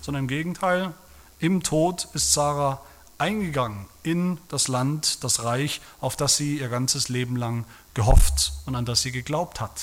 sondern 0.01 0.23
im 0.23 0.27
Gegenteil, 0.27 0.93
im 1.39 1.63
Tod 1.63 2.07
ist 2.13 2.33
Sarah 2.33 2.81
eingegangen 3.19 3.85
in 4.03 4.39
das 4.47 4.67
Land, 4.67 5.23
das 5.23 5.43
Reich, 5.43 5.81
auf 6.01 6.15
das 6.15 6.37
sie 6.37 6.59
ihr 6.59 6.69
ganzes 6.69 7.09
Leben 7.09 7.35
lang 7.35 7.65
gehofft 7.93 8.53
und 8.65 8.75
an 8.75 8.85
das 8.85 9.01
sie 9.01 9.11
geglaubt 9.11 9.61
hat. 9.61 9.81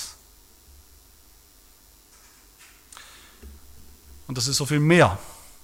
Und 4.27 4.37
das 4.39 4.49
ist 4.49 4.57
so 4.57 4.67
viel 4.67 4.81
mehr 4.81 5.19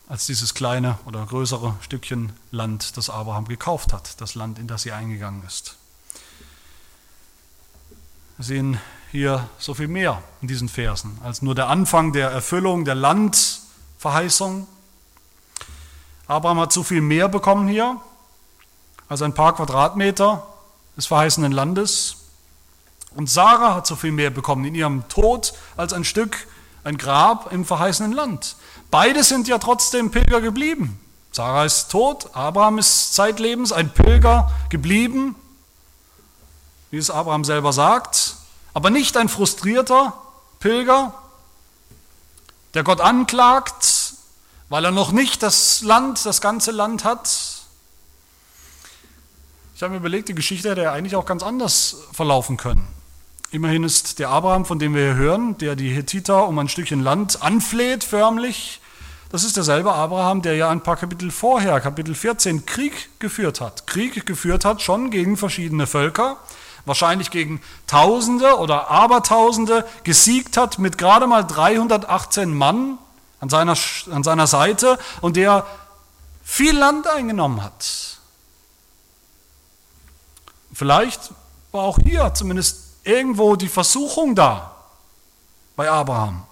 als 0.09 0.27
dieses 0.27 0.55
kleine 0.55 0.99
oder 1.07 1.25
größere 1.25 1.75
Stückchen 1.81 2.33
Land, 2.51 2.97
das 2.97 3.11
Abraham 3.11 3.49
gekauft 3.49 3.93
hat, 3.93 4.21
das 4.21 4.35
Land, 4.35 4.59
in 4.59 4.67
das 4.67 4.83
sie 4.83 4.93
eingegangen 4.93 5.43
ist. 5.47 5.77
Wir 8.37 8.45
sehen 8.45 8.81
hier 9.11 9.49
so 9.59 9.75
viel 9.75 9.89
mehr 9.89 10.23
in 10.41 10.49
diesen 10.49 10.69
Versen 10.69 11.19
als 11.23 11.43
nur 11.43 11.55
der 11.55 11.69
Anfang 11.69 12.13
der 12.13 12.31
Erfüllung 12.31 12.85
der 12.85 12.95
Landverheißung. 12.95 14.67
Abraham 16.27 16.61
hat 16.61 16.73
so 16.73 16.83
viel 16.83 17.01
mehr 17.01 17.29
bekommen 17.29 17.69
hier 17.69 18.01
als 19.09 19.23
ein 19.23 19.35
paar 19.35 19.55
Quadratmeter 19.55 20.47
des 20.97 21.07
verheißenen 21.07 21.53
Landes. 21.53 22.17
Und 23.15 23.29
Sarah 23.29 23.75
hat 23.75 23.87
so 23.87 23.97
viel 23.97 24.13
mehr 24.13 24.31
bekommen 24.31 24.65
in 24.65 24.75
ihrem 24.75 25.07
Tod 25.09 25.53
als 25.77 25.93
ein 25.93 26.05
Stück, 26.05 26.47
ein 26.85 26.97
Grab 26.97 27.53
im 27.53 27.65
verheißenen 27.65 28.13
Land. 28.13 28.57
Beide 28.91 29.23
sind 29.23 29.49
ja 29.49 29.59
trotzdem 29.59 30.11
Pilger 30.11 30.41
geblieben. 30.41 30.99
Sarah 31.33 31.65
ist 31.65 31.91
tot, 31.91 32.31
Abraham 32.35 32.79
ist 32.79 33.15
zeitlebens 33.15 33.73
ein 33.73 33.93
Pilger 33.93 34.51
geblieben, 34.69 35.35
wie 36.91 36.99
es 36.99 37.11
Abraham 37.11 37.45
selber 37.45 37.73
sagt, 37.73 38.37
aber 38.75 38.91
nicht 38.91 39.17
ein 39.17 39.29
frustrierter 39.29 40.13
Pilger, 40.61 41.15
der 42.75 42.83
Gott 42.85 43.01
anklagt, 43.01 44.02
weil 44.73 44.87
er 44.87 44.91
noch 44.91 45.13
nicht 45.13 45.43
das 45.43 45.83
Land, 45.83 46.25
das 46.25 46.41
ganze 46.41 46.71
Land 46.71 47.05
hat. 47.05 47.29
Ich 49.77 49.83
habe 49.83 49.93
mir 49.93 49.99
überlegt, 49.99 50.31
die 50.31 50.35
Geschichte 50.35 50.71
hätte 50.71 50.81
ja 50.81 50.93
eigentlich 50.95 51.15
auch 51.15 51.27
ganz 51.27 51.43
anders 51.43 51.99
verlaufen 52.11 52.57
können. 52.57 52.89
Immerhin 53.51 53.85
ist 53.85 54.19
der 54.19 54.31
Abraham, 54.31 54.65
von 54.65 54.79
dem 54.79 54.95
wir 54.95 55.03
hier 55.03 55.15
hören, 55.17 55.59
der 55.59 55.77
die 55.77 55.91
Hethiter 55.91 56.49
um 56.49 56.59
ein 56.59 56.71
Stückchen 56.71 57.03
Land 57.03 57.43
anfleht, 57.43 58.03
förmlich, 58.03 58.81
das 59.31 59.45
ist 59.45 59.59
derselbe 59.59 59.93
Abraham, 59.93 60.41
der 60.41 60.57
ja 60.57 60.71
ein 60.71 60.83
paar 60.83 60.97
Kapitel 60.97 61.31
vorher, 61.31 61.79
Kapitel 61.79 62.15
14, 62.15 62.65
Krieg 62.65 63.11
geführt 63.19 63.61
hat. 63.61 63.87
Krieg 63.87 64.25
geführt 64.25 64.65
hat 64.65 64.81
schon 64.81 65.11
gegen 65.11 65.37
verschiedene 65.37 65.87
Völker, 65.87 66.39
wahrscheinlich 66.87 67.31
gegen 67.31 67.61
Tausende 67.87 68.57
oder 68.57 68.91
Abertausende, 68.91 69.85
gesiegt 70.03 70.57
hat 70.57 70.79
mit 70.79 70.97
gerade 70.97 71.27
mal 71.27 71.43
318 71.43 72.55
Mann 72.55 72.97
an 73.43 73.49
seiner, 73.49 73.77
an 74.13 74.23
seiner 74.23 74.47
Seite 74.47 74.99
und 75.21 75.37
der 75.37 75.67
viel 76.45 76.79
Land 76.79 77.09
eingenommen 77.09 77.63
hat. 77.63 78.19
Vielleicht 80.73 81.33
war 81.73 81.83
auch 81.83 81.99
hier 81.99 82.33
zumindest 82.35 82.79
irgendwo 83.03 83.57
die 83.57 83.69
Versuchung 83.69 84.37
da 84.37 84.77
bei 85.75 85.91
Abraham. 85.91 86.45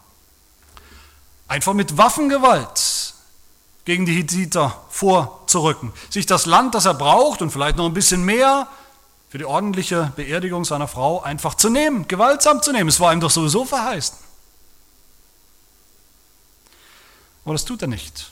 Einfach 1.47 1.75
mit 1.75 1.97
Waffengewalt 1.97 3.15
gegen 3.85 4.05
die 4.05 4.15
Hittiter 4.15 4.77
vorzurücken, 4.91 5.93
sich 6.11 6.27
das 6.27 6.45
Land, 6.47 6.75
das 6.75 6.87
er 6.87 6.95
braucht 6.95 7.41
und 7.41 7.51
vielleicht 7.51 7.77
noch 7.77 7.87
ein 7.87 7.95
bisschen 7.95 8.25
mehr 8.25 8.67
für 9.29 9.39
die 9.39 9.45
ordentliche 9.45 10.13
Beerdigung 10.17 10.65
seiner 10.65 10.89
Frau 10.89 11.23
einfach 11.23 11.55
zu 11.55 11.71
nehmen, 11.71 12.09
gewaltsam 12.09 12.63
zu 12.63 12.73
nehmen. 12.73 12.89
Es 12.89 12.99
war 12.99 13.13
ihm 13.13 13.21
doch 13.21 13.31
sowieso 13.31 13.65
verheißen. 13.65 14.19
Aber 17.51 17.55
das 17.55 17.65
tut 17.65 17.83
er 17.83 17.89
nicht. 17.89 18.31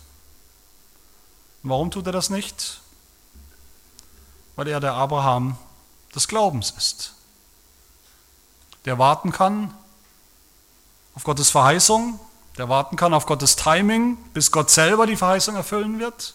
Warum 1.65 1.91
tut 1.91 2.07
er 2.07 2.13
das 2.13 2.31
nicht? 2.31 2.81
Weil 4.55 4.69
er 4.69 4.79
der 4.79 4.95
Abraham 4.95 5.59
des 6.15 6.29
Glaubens 6.29 6.71
ist 6.71 7.15
der 8.85 8.97
warten 8.97 9.33
kann 9.33 9.75
auf 11.17 11.25
Gottes 11.25 11.51
Verheißung, 11.51 12.21
der 12.59 12.69
warten 12.69 12.95
kann 12.95 13.13
auf 13.13 13.27
Gottes 13.27 13.57
Timing, 13.57 14.17
bis 14.35 14.53
Gott 14.53 14.71
selber 14.71 15.05
die 15.05 15.17
Verheißung 15.17 15.57
erfüllen 15.57 15.99
wird. 15.99 16.35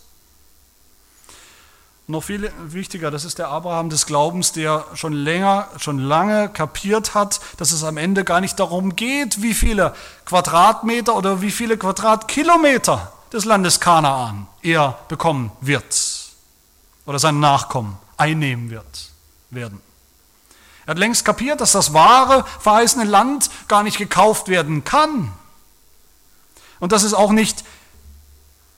Noch 2.05 2.21
viel 2.21 2.51
wichtiger, 2.59 3.11
das 3.11 3.23
ist 3.23 3.39
der 3.39 3.47
Abraham 3.47 3.89
des 3.89 4.05
Glaubens, 4.05 4.51
der 4.51 4.85
schon 4.93 5.13
länger, 5.13 5.69
schon 5.77 5.99
lange 5.99 6.49
kapiert 6.49 7.13
hat, 7.13 7.39
dass 7.57 7.71
es 7.71 7.85
am 7.85 7.95
Ende 7.95 8.25
gar 8.25 8.41
nicht 8.41 8.59
darum 8.59 8.97
geht, 8.97 9.41
wie 9.41 9.53
viele 9.53 9.95
Quadratmeter 10.25 11.15
oder 11.15 11.41
wie 11.41 11.51
viele 11.51 11.77
Quadratkilometer 11.77 13.13
des 13.31 13.45
Landes 13.45 13.79
Kanaan 13.79 14.47
er 14.61 14.99
bekommen 15.07 15.53
wird 15.61 15.95
oder 17.05 17.19
sein 17.19 17.39
Nachkommen 17.39 17.97
einnehmen 18.17 18.69
wird, 18.69 19.11
werden. 19.49 19.79
Er 20.85 20.91
hat 20.91 20.99
längst 20.99 21.23
kapiert, 21.23 21.61
dass 21.61 21.71
das 21.71 21.93
wahre, 21.93 22.45
verheißene 22.59 23.05
Land 23.05 23.49
gar 23.69 23.83
nicht 23.83 23.97
gekauft 23.97 24.49
werden 24.49 24.83
kann. 24.83 25.31
Und 26.81 26.91
dass 26.91 27.03
es 27.03 27.13
auch 27.13 27.31
nicht 27.31 27.63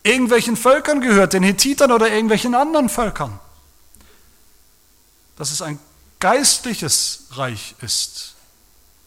irgendwelchen 0.06 0.56
Völkern 0.56 1.02
gehört, 1.02 1.34
den 1.34 1.44
Hethitern 1.44 1.92
oder 1.92 2.10
irgendwelchen 2.10 2.54
anderen 2.54 2.90
Völkern. 2.90 3.40
Dass 5.36 5.52
es 5.52 5.62
ein 5.62 5.80
geistliches 6.20 7.26
Reich 7.32 7.76
ist, 7.82 8.36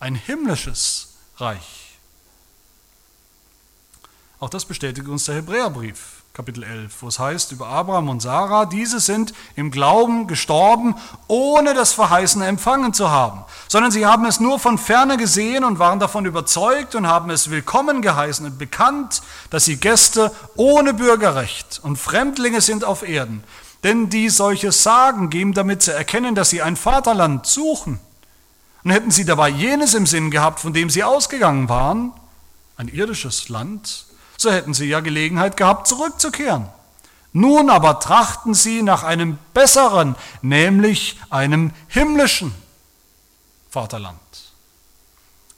ein 0.00 0.16
himmlisches 0.16 1.14
Reich. 1.36 1.98
Auch 4.40 4.50
das 4.50 4.64
bestätigt 4.64 5.06
uns 5.08 5.24
der 5.24 5.36
Hebräerbrief. 5.36 6.17
Kapitel 6.38 6.62
11, 6.62 7.02
wo 7.02 7.08
es 7.08 7.18
heißt 7.18 7.50
über 7.50 7.66
Abraham 7.66 8.10
und 8.10 8.22
Sarah, 8.22 8.64
diese 8.64 9.00
sind 9.00 9.34
im 9.56 9.72
Glauben 9.72 10.28
gestorben, 10.28 10.94
ohne 11.26 11.74
das 11.74 11.92
Verheißene 11.94 12.46
empfangen 12.46 12.94
zu 12.94 13.10
haben, 13.10 13.42
sondern 13.66 13.90
sie 13.90 14.06
haben 14.06 14.24
es 14.24 14.38
nur 14.38 14.60
von 14.60 14.78
ferne 14.78 15.16
gesehen 15.16 15.64
und 15.64 15.80
waren 15.80 15.98
davon 15.98 16.26
überzeugt 16.26 16.94
und 16.94 17.08
haben 17.08 17.30
es 17.30 17.50
willkommen 17.50 18.02
geheißen 18.02 18.46
und 18.46 18.56
bekannt, 18.56 19.20
dass 19.50 19.64
sie 19.64 19.78
Gäste 19.78 20.30
ohne 20.54 20.94
Bürgerrecht 20.94 21.80
und 21.82 21.96
Fremdlinge 21.96 22.60
sind 22.60 22.84
auf 22.84 23.02
Erden. 23.02 23.42
Denn 23.82 24.08
die 24.08 24.28
solches 24.28 24.84
sagen, 24.84 25.30
geben 25.30 25.54
damit 25.54 25.82
zu 25.82 25.92
erkennen, 25.92 26.36
dass 26.36 26.50
sie 26.50 26.62
ein 26.62 26.76
Vaterland 26.76 27.46
suchen. 27.46 27.98
Und 28.84 28.92
hätten 28.92 29.10
sie 29.10 29.24
dabei 29.24 29.48
jenes 29.48 29.94
im 29.94 30.06
Sinn 30.06 30.30
gehabt, 30.30 30.60
von 30.60 30.72
dem 30.72 30.88
sie 30.88 31.02
ausgegangen 31.02 31.68
waren, 31.68 32.12
ein 32.76 32.86
irdisches 32.86 33.48
Land, 33.48 34.06
so 34.38 34.50
hätten 34.50 34.72
sie 34.72 34.86
ja 34.86 35.00
Gelegenheit 35.00 35.56
gehabt, 35.56 35.88
zurückzukehren. 35.88 36.68
Nun 37.32 37.68
aber 37.68 38.00
trachten 38.00 38.54
sie 38.54 38.82
nach 38.82 39.02
einem 39.02 39.38
besseren, 39.52 40.16
nämlich 40.40 41.20
einem 41.28 41.72
himmlischen 41.88 42.54
Vaterland. 43.68 44.18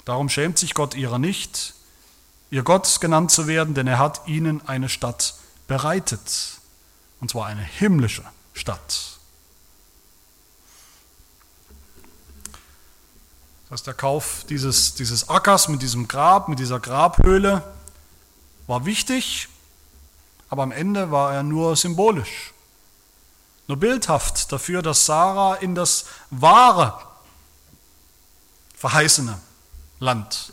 Darum 0.04 0.28
schämt 0.28 0.58
sich 0.58 0.74
Gott 0.74 0.94
ihrer 0.94 1.18
nicht, 1.18 1.74
ihr 2.50 2.62
Gott 2.62 3.00
genannt 3.00 3.30
zu 3.30 3.46
werden, 3.46 3.74
denn 3.74 3.86
er 3.86 3.98
hat 3.98 4.22
ihnen 4.26 4.66
eine 4.66 4.88
Stadt 4.88 5.34
bereitet, 5.68 6.58
und 7.20 7.30
zwar 7.30 7.46
eine 7.46 7.62
himmlische 7.62 8.24
Stadt. 8.54 9.18
Das 13.68 13.80
ist 13.80 13.86
der 13.86 13.94
Kauf 13.94 14.44
dieses, 14.48 14.94
dieses 14.94 15.28
Ackers 15.28 15.68
mit 15.68 15.82
diesem 15.82 16.08
Grab, 16.08 16.48
mit 16.48 16.58
dieser 16.58 16.80
Grabhöhle, 16.80 17.62
war 18.70 18.86
wichtig, 18.86 19.48
aber 20.48 20.62
am 20.62 20.70
Ende 20.70 21.10
war 21.10 21.34
er 21.34 21.42
nur 21.42 21.74
symbolisch, 21.74 22.52
nur 23.66 23.76
bildhaft 23.76 24.52
dafür, 24.52 24.80
dass 24.80 25.06
Sarah 25.06 25.56
in 25.56 25.74
das 25.74 26.06
wahre, 26.30 26.96
verheißene 28.76 29.40
Land, 29.98 30.52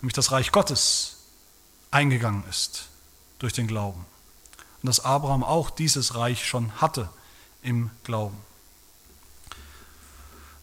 nämlich 0.00 0.14
das 0.14 0.32
Reich 0.32 0.50
Gottes, 0.50 1.18
eingegangen 1.92 2.42
ist 2.50 2.88
durch 3.38 3.52
den 3.52 3.68
Glauben. 3.68 4.04
Und 4.82 4.88
dass 4.88 5.04
Abraham 5.04 5.44
auch 5.44 5.70
dieses 5.70 6.16
Reich 6.16 6.44
schon 6.46 6.80
hatte 6.80 7.08
im 7.62 7.88
Glauben. 8.02 8.36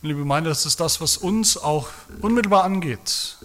Liebe 0.02 0.20
Gemeinde, 0.20 0.50
das 0.50 0.66
ist 0.66 0.82
das, 0.82 1.00
was 1.00 1.16
uns 1.16 1.56
auch 1.56 1.88
unmittelbar 2.22 2.66
angeht. 2.66 3.38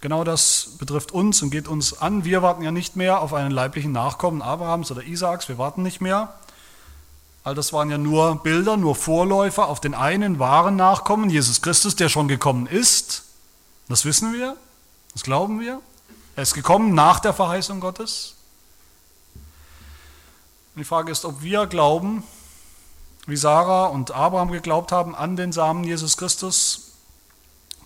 Genau 0.00 0.24
das 0.24 0.76
betrifft 0.78 1.12
uns 1.12 1.42
und 1.42 1.50
geht 1.50 1.68
uns 1.68 2.00
an. 2.00 2.24
Wir 2.24 2.42
warten 2.42 2.62
ja 2.62 2.70
nicht 2.70 2.96
mehr 2.96 3.20
auf 3.20 3.34
einen 3.34 3.50
leiblichen 3.50 3.92
Nachkommen 3.92 4.40
Abrahams 4.40 4.90
oder 4.90 5.02
Isaaks. 5.02 5.48
Wir 5.48 5.58
warten 5.58 5.82
nicht 5.82 6.00
mehr. 6.00 6.34
All 7.44 7.54
das 7.54 7.72
waren 7.72 7.90
ja 7.90 7.98
nur 7.98 8.42
Bilder, 8.42 8.76
nur 8.76 8.94
Vorläufer 8.94 9.68
auf 9.68 9.80
den 9.80 9.94
einen 9.94 10.38
wahren 10.38 10.76
Nachkommen, 10.76 11.30
Jesus 11.30 11.62
Christus, 11.62 11.96
der 11.96 12.08
schon 12.08 12.28
gekommen 12.28 12.66
ist. 12.66 13.24
Das 13.88 14.04
wissen 14.04 14.32
wir, 14.32 14.56
das 15.12 15.22
glauben 15.22 15.60
wir. 15.60 15.80
Er 16.36 16.42
ist 16.42 16.54
gekommen 16.54 16.94
nach 16.94 17.20
der 17.20 17.34
Verheißung 17.34 17.80
Gottes. 17.80 18.36
Und 20.74 20.80
die 20.80 20.84
Frage 20.84 21.10
ist, 21.10 21.24
ob 21.24 21.42
wir 21.42 21.66
glauben, 21.66 22.22
wie 23.26 23.36
Sarah 23.36 23.86
und 23.86 24.12
Abraham 24.12 24.50
geglaubt 24.50 24.92
haben, 24.92 25.14
an 25.14 25.36
den 25.36 25.52
Samen 25.52 25.84
Jesus 25.84 26.16
Christus, 26.16 26.92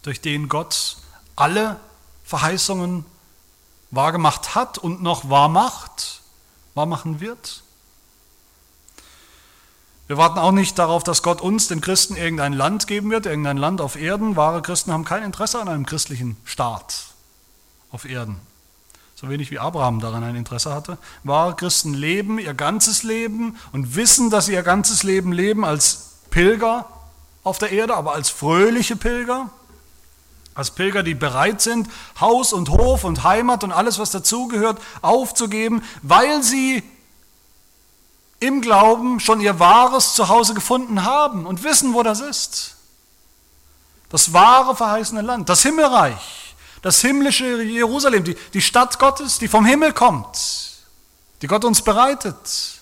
durch 0.02 0.20
den 0.20 0.48
Gott 0.48 0.98
alle 1.36 1.80
Verheißungen 2.34 3.04
wahrgemacht 3.92 4.56
hat 4.56 4.76
und 4.76 5.00
noch 5.00 5.30
wahrmacht, 5.30 6.20
wahrmachen 6.74 7.20
wird. 7.20 7.62
Wir 10.08 10.16
warten 10.16 10.40
auch 10.40 10.50
nicht 10.50 10.76
darauf, 10.80 11.04
dass 11.04 11.22
Gott 11.22 11.40
uns, 11.40 11.68
den 11.68 11.80
Christen, 11.80 12.16
irgendein 12.16 12.52
Land 12.52 12.88
geben 12.88 13.12
wird, 13.12 13.26
irgendein 13.26 13.56
Land 13.56 13.80
auf 13.80 13.94
Erden. 13.94 14.34
Wahre 14.34 14.62
Christen 14.62 14.92
haben 14.92 15.04
kein 15.04 15.22
Interesse 15.22 15.60
an 15.60 15.68
einem 15.68 15.86
christlichen 15.86 16.36
Staat 16.44 17.04
auf 17.92 18.04
Erden. 18.04 18.40
So 19.14 19.28
wenig 19.28 19.52
wie 19.52 19.60
Abraham 19.60 20.00
daran 20.00 20.24
ein 20.24 20.34
Interesse 20.34 20.74
hatte. 20.74 20.98
Wahre 21.22 21.54
Christen 21.54 21.94
leben 21.94 22.40
ihr 22.40 22.52
ganzes 22.52 23.04
Leben 23.04 23.56
und 23.70 23.94
wissen, 23.94 24.28
dass 24.28 24.46
sie 24.46 24.54
ihr 24.54 24.64
ganzes 24.64 25.04
Leben 25.04 25.30
leben 25.30 25.64
als 25.64 26.16
Pilger 26.30 26.86
auf 27.44 27.58
der 27.58 27.70
Erde, 27.70 27.94
aber 27.94 28.12
als 28.12 28.28
fröhliche 28.28 28.96
Pilger, 28.96 29.50
als 30.54 30.70
Pilger, 30.70 31.02
die 31.02 31.14
bereit 31.14 31.60
sind, 31.60 31.88
Haus 32.20 32.52
und 32.52 32.68
Hof 32.68 33.04
und 33.04 33.24
Heimat 33.24 33.64
und 33.64 33.72
alles, 33.72 33.98
was 33.98 34.10
dazugehört, 34.10 34.80
aufzugeben, 35.02 35.82
weil 36.02 36.42
sie 36.42 36.82
im 38.40 38.60
Glauben 38.60 39.20
schon 39.20 39.40
ihr 39.40 39.58
wahres 39.58 40.14
Zuhause 40.14 40.54
gefunden 40.54 41.04
haben 41.04 41.46
und 41.46 41.64
wissen, 41.64 41.94
wo 41.94 42.02
das 42.02 42.20
ist. 42.20 42.76
Das 44.10 44.32
wahre 44.32 44.76
verheißene 44.76 45.22
Land, 45.22 45.48
das 45.48 45.62
Himmelreich, 45.62 46.54
das 46.82 47.00
himmlische 47.00 47.62
Jerusalem, 47.62 48.22
die, 48.22 48.36
die 48.52 48.60
Stadt 48.60 48.98
Gottes, 48.98 49.38
die 49.38 49.48
vom 49.48 49.64
Himmel 49.64 49.92
kommt, 49.92 50.38
die 51.42 51.46
Gott 51.46 51.64
uns 51.64 51.82
bereitet. 51.82 52.73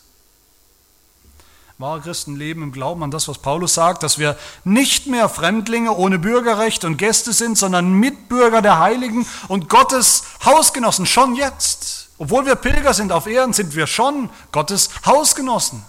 Wahre 1.78 2.00
Christen 2.00 2.36
leben 2.36 2.62
im 2.62 2.72
Glauben 2.72 3.02
an 3.02 3.10
das, 3.10 3.28
was 3.28 3.38
Paulus 3.38 3.74
sagt, 3.74 4.02
dass 4.02 4.18
wir 4.18 4.38
nicht 4.64 5.06
mehr 5.06 5.28
Fremdlinge 5.28 5.92
ohne 5.92 6.18
Bürgerrecht 6.18 6.84
und 6.84 6.96
Gäste 6.96 7.32
sind, 7.32 7.58
sondern 7.58 7.92
Mitbürger 7.94 8.62
der 8.62 8.78
Heiligen 8.78 9.26
und 9.48 9.68
Gottes 9.68 10.24
Hausgenossen, 10.44 11.06
schon 11.06 11.34
jetzt. 11.34 12.10
Obwohl 12.18 12.46
wir 12.46 12.54
Pilger 12.54 12.94
sind 12.94 13.10
auf 13.10 13.26
Erden, 13.26 13.52
sind 13.52 13.74
wir 13.74 13.86
schon 13.86 14.30
Gottes 14.52 14.90
Hausgenossen. 15.04 15.84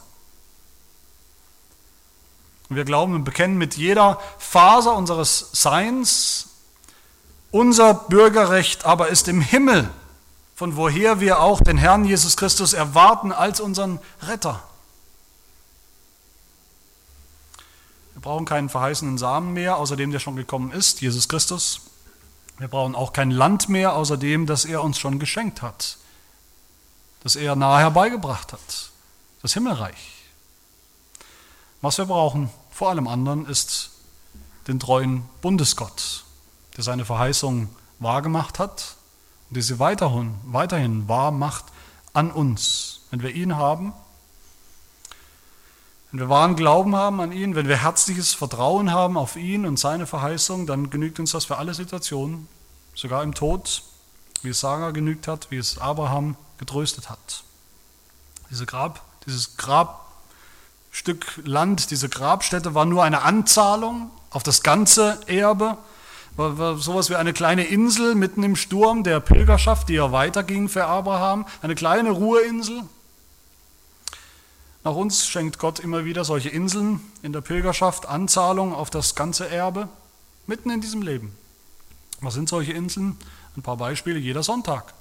Und 2.70 2.76
wir 2.78 2.86
glauben 2.86 3.14
und 3.14 3.24
bekennen 3.24 3.58
mit 3.58 3.76
jeder 3.76 4.20
Faser 4.40 4.96
unseres 4.96 5.50
Seins, 5.52 6.48
unser 7.52 7.94
Bürgerrecht 7.94 8.86
aber 8.86 9.10
ist 9.10 9.28
im 9.28 9.42
Himmel, 9.42 9.90
von 10.56 10.76
woher 10.76 11.20
wir 11.20 11.40
auch 11.40 11.62
den 11.62 11.78
Herrn 11.78 12.04
Jesus 12.04 12.36
Christus 12.36 12.74
erwarten 12.74 13.32
als 13.32 13.60
unseren 13.60 14.00
Retter. 14.24 14.64
Brauchen 18.24 18.46
keinen 18.46 18.70
verheißenen 18.70 19.20
Samen 19.20 19.54
mehr, 19.54 19.78
außer 19.78 19.96
dem, 19.96 20.12
der 20.12 20.20
schon 20.20 20.36
gekommen 20.36 20.72
ist, 20.72 21.02
Jesus 21.02 21.30
Christus. 21.30 21.82
Wir 22.58 22.68
brauchen 22.68 22.96
auch 22.96 23.14
kein 23.14 23.30
Land 23.30 23.70
mehr, 23.70 23.94
außer 23.94 24.18
dem, 24.18 24.48
das 24.48 24.66
er 24.66 24.82
uns 24.84 24.98
schon 24.98 25.20
geschenkt 25.20 25.62
hat, 25.62 25.98
das 27.22 27.36
er 27.36 27.56
nahe 27.56 27.82
herbeigebracht 27.82 28.54
hat, 28.54 28.92
das 29.42 29.54
Himmelreich. 29.54 30.14
Was 31.82 31.98
wir 31.98 32.06
brauchen, 32.06 32.50
vor 32.72 32.90
allem 32.90 33.08
anderen, 33.08 33.46
ist 33.46 33.92
den 34.68 34.80
treuen 34.80 35.28
Bundesgott, 35.42 36.24
der 36.78 36.84
seine 36.84 37.06
Verheißung 37.06 37.70
wahrgemacht 38.00 38.58
hat 38.58 38.96
und 39.50 39.58
die 39.58 39.62
sie 39.62 39.80
weiterhin, 39.80 40.36
weiterhin 40.46 41.10
wahr 41.10 41.32
macht 41.32 41.66
an 42.14 42.32
uns. 42.32 43.02
Wenn 43.12 43.22
wir 43.22 43.32
ihn 43.32 43.58
haben, 43.58 43.94
wenn 46.14 46.20
wir 46.20 46.30
wahren 46.30 46.56
Glauben 46.56 46.96
haben 46.96 47.20
an 47.22 47.32
ihn, 47.32 47.56
wenn 47.56 47.68
wir 47.68 47.78
herzliches 47.78 48.36
Vertrauen 48.36 48.92
haben 48.92 49.18
auf 49.18 49.36
ihn 49.36 49.66
und 49.66 49.80
seine 49.80 50.06
Verheißung, 50.06 50.68
dann 50.68 50.92
genügt 50.92 51.20
uns 51.20 51.32
das 51.32 51.46
für 51.46 51.58
alle 51.58 51.74
Situationen, 51.74 52.48
sogar 52.94 53.24
im 53.24 53.34
Tod, 53.34 53.82
wie 54.44 54.50
es 54.50 54.60
Sarah 54.60 54.92
genügt 54.92 55.28
hat, 55.28 55.48
wie 55.50 55.58
es 55.58 55.80
Abraham 55.80 56.38
getröstet 56.60 57.10
hat. 57.10 57.44
Diese 58.52 58.68
Grab, 58.68 59.02
dieses 59.26 59.58
Grabstück 59.58 61.42
Land, 61.46 61.90
diese 61.90 62.10
Grabstätte 62.10 62.76
war 62.76 62.86
nur 62.86 63.04
eine 63.04 63.24
Anzahlung 63.24 64.12
auf 64.30 64.44
das 64.44 64.62
ganze 64.62 65.20
Erbe, 65.26 65.80
war, 66.36 66.60
war 66.60 66.78
sowas 66.78 67.10
wie 67.10 67.16
eine 67.16 67.34
kleine 67.34 67.64
Insel 67.64 68.14
mitten 68.14 68.44
im 68.44 68.56
Sturm 68.56 69.04
der 69.04 69.20
Pilgerschaft, 69.20 69.90
die 69.90 69.96
ja 69.96 70.12
weiterging 70.12 70.70
für 70.70 70.86
Abraham, 70.86 71.48
eine 71.64 71.74
kleine 71.74 72.12
Ruheinsel. 72.12 72.84
Nach 74.84 74.96
uns 74.96 75.28
schenkt 75.28 75.60
Gott 75.60 75.80
immer 75.80 76.04
wieder 76.04 76.26
solche 76.26 76.50
Inseln 76.50 77.00
in 77.22 77.32
der 77.32 77.40
Pilgerschaft, 77.40 78.06
Anzahlung 78.06 78.74
auf 78.74 78.90
das 78.90 79.16
ganze 79.16 79.50
Erbe, 79.50 79.88
mitten 80.46 80.70
in 80.70 80.82
diesem 80.82 81.02
Leben. 81.02 81.34
Was 82.20 82.34
sind 82.34 82.50
solche 82.50 82.74
Inseln? 82.74 83.18
Ein 83.56 83.62
paar 83.62 83.78
Beispiele, 83.78 84.20
jeder 84.20 84.44
Sonntag. 84.44 84.94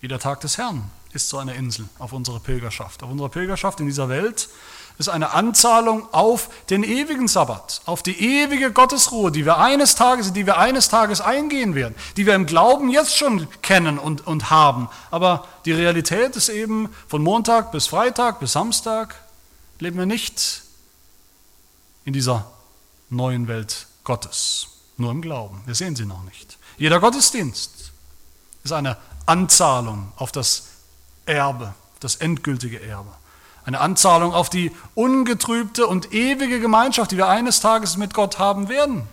Jeder 0.00 0.18
Tag 0.18 0.40
des 0.40 0.58
Herrn 0.58 0.90
ist 1.12 1.28
so 1.28 1.38
eine 1.38 1.54
Insel 1.54 1.88
auf 1.98 2.12
unserer 2.12 2.40
Pilgerschaft. 2.40 3.02
Auf 3.04 3.10
unserer 3.10 3.28
Pilgerschaft 3.28 3.78
in 3.80 3.86
dieser 3.86 4.08
Welt 4.08 4.48
ist 4.98 5.08
eine 5.08 5.32
Anzahlung 5.32 6.08
auf 6.12 6.48
den 6.70 6.82
ewigen 6.82 7.28
Sabbat, 7.28 7.82
auf 7.84 8.02
die 8.02 8.18
ewige 8.18 8.72
Gottesruhe, 8.72 9.30
die 9.30 9.44
wir 9.44 9.58
eines 9.58 9.94
Tages, 9.94 10.32
die 10.32 10.46
wir 10.46 10.56
eines 10.58 10.88
Tages 10.88 11.20
eingehen 11.20 11.74
werden, 11.74 11.94
die 12.16 12.24
wir 12.24 12.34
im 12.34 12.46
Glauben 12.46 12.88
jetzt 12.88 13.16
schon 13.16 13.46
kennen 13.60 13.98
und, 13.98 14.26
und 14.26 14.50
haben. 14.50 14.88
Aber 15.10 15.46
die 15.66 15.72
Realität 15.72 16.34
ist 16.36 16.48
eben 16.48 16.88
von 17.08 17.22
Montag 17.22 17.72
bis 17.72 17.86
Freitag 17.88 18.40
bis 18.40 18.52
Samstag 18.52 19.14
leben 19.78 19.98
wir 19.98 20.06
nicht 20.06 20.62
in 22.04 22.12
dieser 22.12 22.50
neuen 23.10 23.48
Welt 23.48 23.86
Gottes, 24.04 24.68
nur 24.96 25.10
im 25.10 25.20
Glauben. 25.20 25.60
Wir 25.66 25.74
sehen 25.74 25.96
sie 25.96 26.06
noch 26.06 26.22
nicht. 26.24 26.58
Jeder 26.78 27.00
Gottesdienst 27.00 27.92
ist 28.64 28.72
eine 28.72 28.96
Anzahlung 29.26 30.12
auf 30.16 30.32
das 30.32 30.68
Erbe, 31.26 31.74
das 32.00 32.16
endgültige 32.16 32.80
Erbe. 32.80 33.10
Eine 33.66 33.80
Anzahlung 33.80 34.32
auf 34.32 34.48
die 34.48 34.70
ungetrübte 34.94 35.88
und 35.88 36.14
ewige 36.14 36.60
Gemeinschaft, 36.60 37.10
die 37.10 37.16
wir 37.16 37.26
eines 37.26 37.58
Tages 37.58 37.96
mit 37.96 38.14
Gott 38.14 38.38
haben 38.38 38.68
werden. 38.68 39.08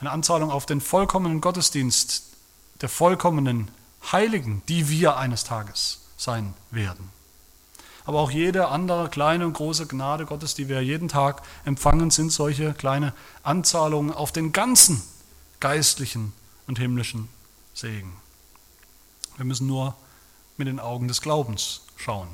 Eine 0.00 0.10
Anzahlung 0.10 0.50
auf 0.50 0.66
den 0.66 0.80
vollkommenen 0.80 1.40
Gottesdienst 1.40 2.24
der 2.80 2.88
vollkommenen 2.88 3.70
Heiligen, 4.10 4.62
die 4.68 4.88
wir 4.88 5.16
eines 5.16 5.44
Tages 5.44 6.00
sein 6.16 6.54
werden. 6.72 7.08
Aber 8.04 8.18
auch 8.18 8.32
jede 8.32 8.66
andere 8.68 9.10
kleine 9.10 9.46
und 9.46 9.52
große 9.52 9.86
Gnade 9.86 10.26
Gottes, 10.26 10.54
die 10.54 10.68
wir 10.68 10.82
jeden 10.82 11.08
Tag 11.08 11.42
empfangen, 11.64 12.10
sind 12.10 12.32
solche 12.32 12.74
kleine 12.74 13.14
Anzahlungen 13.44 14.12
auf 14.12 14.32
den 14.32 14.50
ganzen 14.50 15.02
geistlichen 15.60 16.32
und 16.66 16.80
himmlischen 16.80 17.28
Segen. 17.74 18.16
Wir 19.36 19.44
müssen 19.44 19.68
nur 19.68 19.94
mit 20.56 20.66
den 20.66 20.80
Augen 20.80 21.06
des 21.06 21.20
Glaubens 21.20 21.82
schauen 21.96 22.28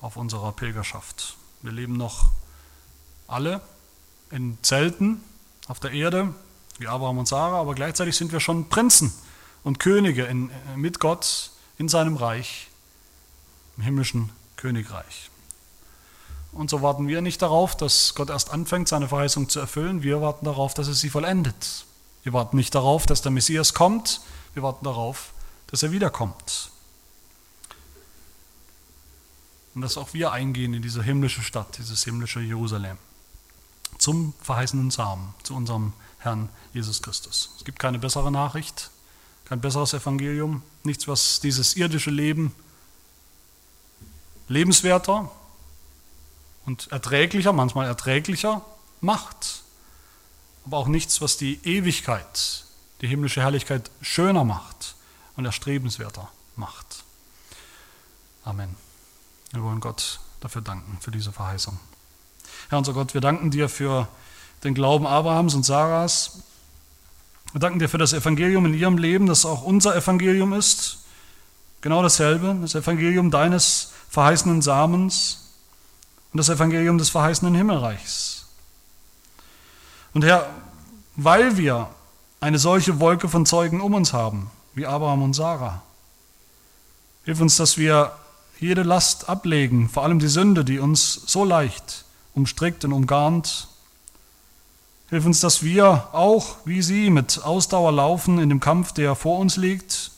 auf 0.00 0.16
unserer 0.16 0.52
Pilgerschaft. 0.52 1.36
Wir 1.62 1.72
leben 1.72 1.96
noch 1.96 2.30
alle 3.26 3.60
in 4.30 4.58
Zelten 4.62 5.22
auf 5.66 5.80
der 5.80 5.92
Erde, 5.92 6.34
wie 6.78 6.86
Abraham 6.86 7.18
und 7.18 7.28
Sarah, 7.28 7.60
aber 7.60 7.74
gleichzeitig 7.74 8.16
sind 8.16 8.32
wir 8.32 8.40
schon 8.40 8.68
Prinzen 8.68 9.12
und 9.64 9.78
Könige 9.78 10.24
in, 10.24 10.50
mit 10.76 11.00
Gott 11.00 11.50
in 11.78 11.88
seinem 11.88 12.16
Reich, 12.16 12.68
im 13.76 13.82
himmlischen 13.82 14.30
Königreich. 14.56 15.30
Und 16.52 16.70
so 16.70 16.80
warten 16.80 17.08
wir 17.08 17.20
nicht 17.20 17.42
darauf, 17.42 17.76
dass 17.76 18.14
Gott 18.14 18.30
erst 18.30 18.50
anfängt, 18.50 18.88
seine 18.88 19.08
Verheißung 19.08 19.48
zu 19.48 19.60
erfüllen. 19.60 20.02
Wir 20.02 20.22
warten 20.22 20.44
darauf, 20.44 20.74
dass 20.74 20.88
er 20.88 20.94
sie 20.94 21.10
vollendet. 21.10 21.84
Wir 22.22 22.32
warten 22.32 22.56
nicht 22.56 22.74
darauf, 22.74 23.06
dass 23.06 23.22
der 23.22 23.30
Messias 23.30 23.74
kommt. 23.74 24.22
Wir 24.54 24.62
warten 24.62 24.84
darauf, 24.84 25.32
dass 25.66 25.82
er 25.82 25.92
wiederkommt 25.92 26.70
und 29.78 29.82
dass 29.82 29.96
auch 29.96 30.12
wir 30.12 30.32
eingehen 30.32 30.74
in 30.74 30.82
diese 30.82 31.04
himmlische 31.04 31.40
Stadt, 31.40 31.78
dieses 31.78 32.02
himmlische 32.02 32.40
Jerusalem, 32.40 32.98
zum 33.98 34.34
verheißenen 34.42 34.90
Samen, 34.90 35.34
zu 35.44 35.54
unserem 35.54 35.92
Herrn 36.18 36.48
Jesus 36.74 37.00
Christus. 37.00 37.50
Es 37.56 37.64
gibt 37.64 37.78
keine 37.78 38.00
bessere 38.00 38.32
Nachricht, 38.32 38.90
kein 39.44 39.60
besseres 39.60 39.94
Evangelium, 39.94 40.64
nichts, 40.82 41.06
was 41.06 41.38
dieses 41.38 41.76
irdische 41.76 42.10
Leben 42.10 42.52
lebenswerter 44.48 45.30
und 46.66 46.90
erträglicher, 46.90 47.52
manchmal 47.52 47.86
erträglicher 47.86 48.64
macht, 49.00 49.62
aber 50.64 50.78
auch 50.78 50.88
nichts, 50.88 51.20
was 51.20 51.36
die 51.36 51.60
Ewigkeit, 51.62 52.64
die 53.00 53.06
himmlische 53.06 53.42
Herrlichkeit 53.42 53.92
schöner 54.02 54.42
macht 54.42 54.96
und 55.36 55.44
erstrebenswerter 55.44 56.28
macht. 56.56 57.04
Amen. 58.42 58.87
Wir 59.52 59.62
wollen 59.62 59.80
Gott 59.80 60.20
dafür 60.40 60.62
danken, 60.62 60.98
für 61.00 61.10
diese 61.10 61.32
Verheißung. 61.32 61.78
Herr 62.68 62.78
unser 62.78 62.92
Gott, 62.92 63.14
wir 63.14 63.20
danken 63.20 63.50
dir 63.50 63.68
für 63.68 64.08
den 64.64 64.74
Glauben 64.74 65.06
Abrahams 65.06 65.54
und 65.54 65.64
Sarahs. 65.64 66.42
Wir 67.52 67.60
danken 67.60 67.78
dir 67.78 67.88
für 67.88 67.98
das 67.98 68.12
Evangelium 68.12 68.66
in 68.66 68.74
ihrem 68.74 68.98
Leben, 68.98 69.26
das 69.26 69.46
auch 69.46 69.62
unser 69.62 69.96
Evangelium 69.96 70.52
ist. 70.52 70.98
Genau 71.80 72.02
dasselbe, 72.02 72.56
das 72.60 72.74
Evangelium 72.74 73.30
deines 73.30 73.92
verheißenen 74.10 74.62
Samens 74.62 75.54
und 76.32 76.38
das 76.38 76.48
Evangelium 76.48 76.98
des 76.98 77.08
verheißenen 77.08 77.54
Himmelreichs. 77.54 78.46
Und 80.12 80.24
Herr, 80.24 80.50
weil 81.16 81.56
wir 81.56 81.88
eine 82.40 82.58
solche 82.58 83.00
Wolke 83.00 83.28
von 83.28 83.46
Zeugen 83.46 83.80
um 83.80 83.94
uns 83.94 84.12
haben, 84.12 84.50
wie 84.74 84.86
Abraham 84.86 85.22
und 85.22 85.34
Sarah, 85.34 85.82
hilf 87.24 87.40
uns, 87.40 87.56
dass 87.56 87.78
wir 87.78 88.12
jede 88.60 88.82
Last 88.82 89.28
ablegen, 89.28 89.88
vor 89.88 90.02
allem 90.02 90.18
die 90.18 90.28
Sünde, 90.28 90.64
die 90.64 90.78
uns 90.78 91.14
so 91.26 91.44
leicht 91.44 92.04
umstrickt 92.34 92.84
und 92.84 92.92
umgarnt. 92.92 93.68
Hilf 95.10 95.24
uns, 95.24 95.40
dass 95.40 95.62
wir 95.62 96.08
auch 96.12 96.56
wie 96.64 96.82
sie 96.82 97.10
mit 97.10 97.42
Ausdauer 97.44 97.92
laufen 97.92 98.38
in 98.38 98.48
dem 98.48 98.60
Kampf, 98.60 98.92
der 98.92 99.14
vor 99.14 99.38
uns 99.38 99.56
liegt, 99.56 100.10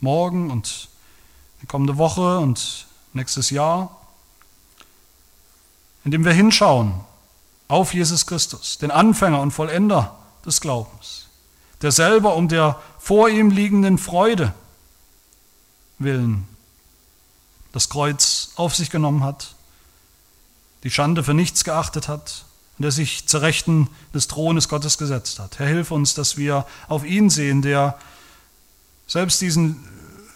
morgen 0.00 0.50
und 0.50 0.88
die 1.62 1.66
kommende 1.66 1.96
Woche 1.96 2.38
und 2.38 2.86
nächstes 3.12 3.50
Jahr, 3.50 3.96
indem 6.04 6.24
wir 6.24 6.32
hinschauen 6.32 6.94
auf 7.68 7.94
Jesus 7.94 8.26
Christus, 8.26 8.78
den 8.78 8.90
Anfänger 8.90 9.40
und 9.40 9.50
Vollender 9.50 10.16
des 10.44 10.60
Glaubens, 10.60 11.26
der 11.82 11.90
selber 11.90 12.36
um 12.36 12.48
der 12.48 12.80
vor 12.98 13.28
ihm 13.28 13.50
liegenden 13.50 13.98
Freude 13.98 14.54
willen 15.98 16.46
das 17.76 17.90
Kreuz 17.90 18.52
auf 18.56 18.74
sich 18.74 18.88
genommen 18.88 19.22
hat, 19.22 19.54
die 20.82 20.90
Schande 20.90 21.22
für 21.22 21.34
nichts 21.34 21.62
geachtet 21.62 22.08
hat 22.08 22.46
und 22.78 22.84
der 22.84 22.90
sich 22.90 23.26
zur 23.26 23.42
Rechten 23.42 23.90
des 24.14 24.28
Thrones 24.28 24.70
Gottes 24.70 24.96
gesetzt 24.96 25.38
hat. 25.40 25.58
Herr, 25.58 25.66
hilf 25.66 25.90
uns, 25.90 26.14
dass 26.14 26.38
wir 26.38 26.64
auf 26.88 27.04
ihn 27.04 27.28
sehen, 27.28 27.60
der 27.60 27.98
selbst 29.06 29.42
diesen 29.42 29.86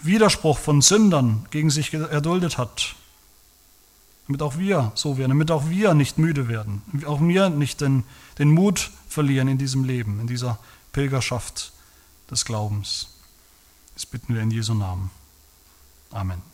Widerspruch 0.03 0.59
von 0.59 0.83
Sündern 0.83 1.47
gegen 1.51 1.71
sich 1.71 1.95
erduldet 1.95 2.59
hat, 2.59 2.95
damit 4.27 4.43
auch 4.43 4.59
wir 4.59 4.93
so 4.95 5.17
werden, 5.17 5.31
damit 5.31 5.51
auch 5.51 5.71
wir 5.71 5.95
nicht 5.95 6.19
müde 6.19 6.47
werden, 6.47 6.83
auch 7.07 7.23
wir 7.23 7.49
nicht 7.49 7.81
den, 7.81 8.05
den 8.39 8.51
Mut 8.51 8.91
verlieren 9.09 9.49
in 9.49 9.57
diesem 9.57 9.85
Leben, 9.85 10.21
in 10.21 10.27
dieser 10.27 10.59
Pilgerschaft 10.93 11.73
des 12.31 12.45
Glaubens. 12.45 13.09
Das 13.95 14.05
bitten 14.05 14.35
wir 14.35 14.43
in 14.43 14.51
Jesu 14.51 14.75
Namen. 14.75 15.11
Amen. 16.11 16.50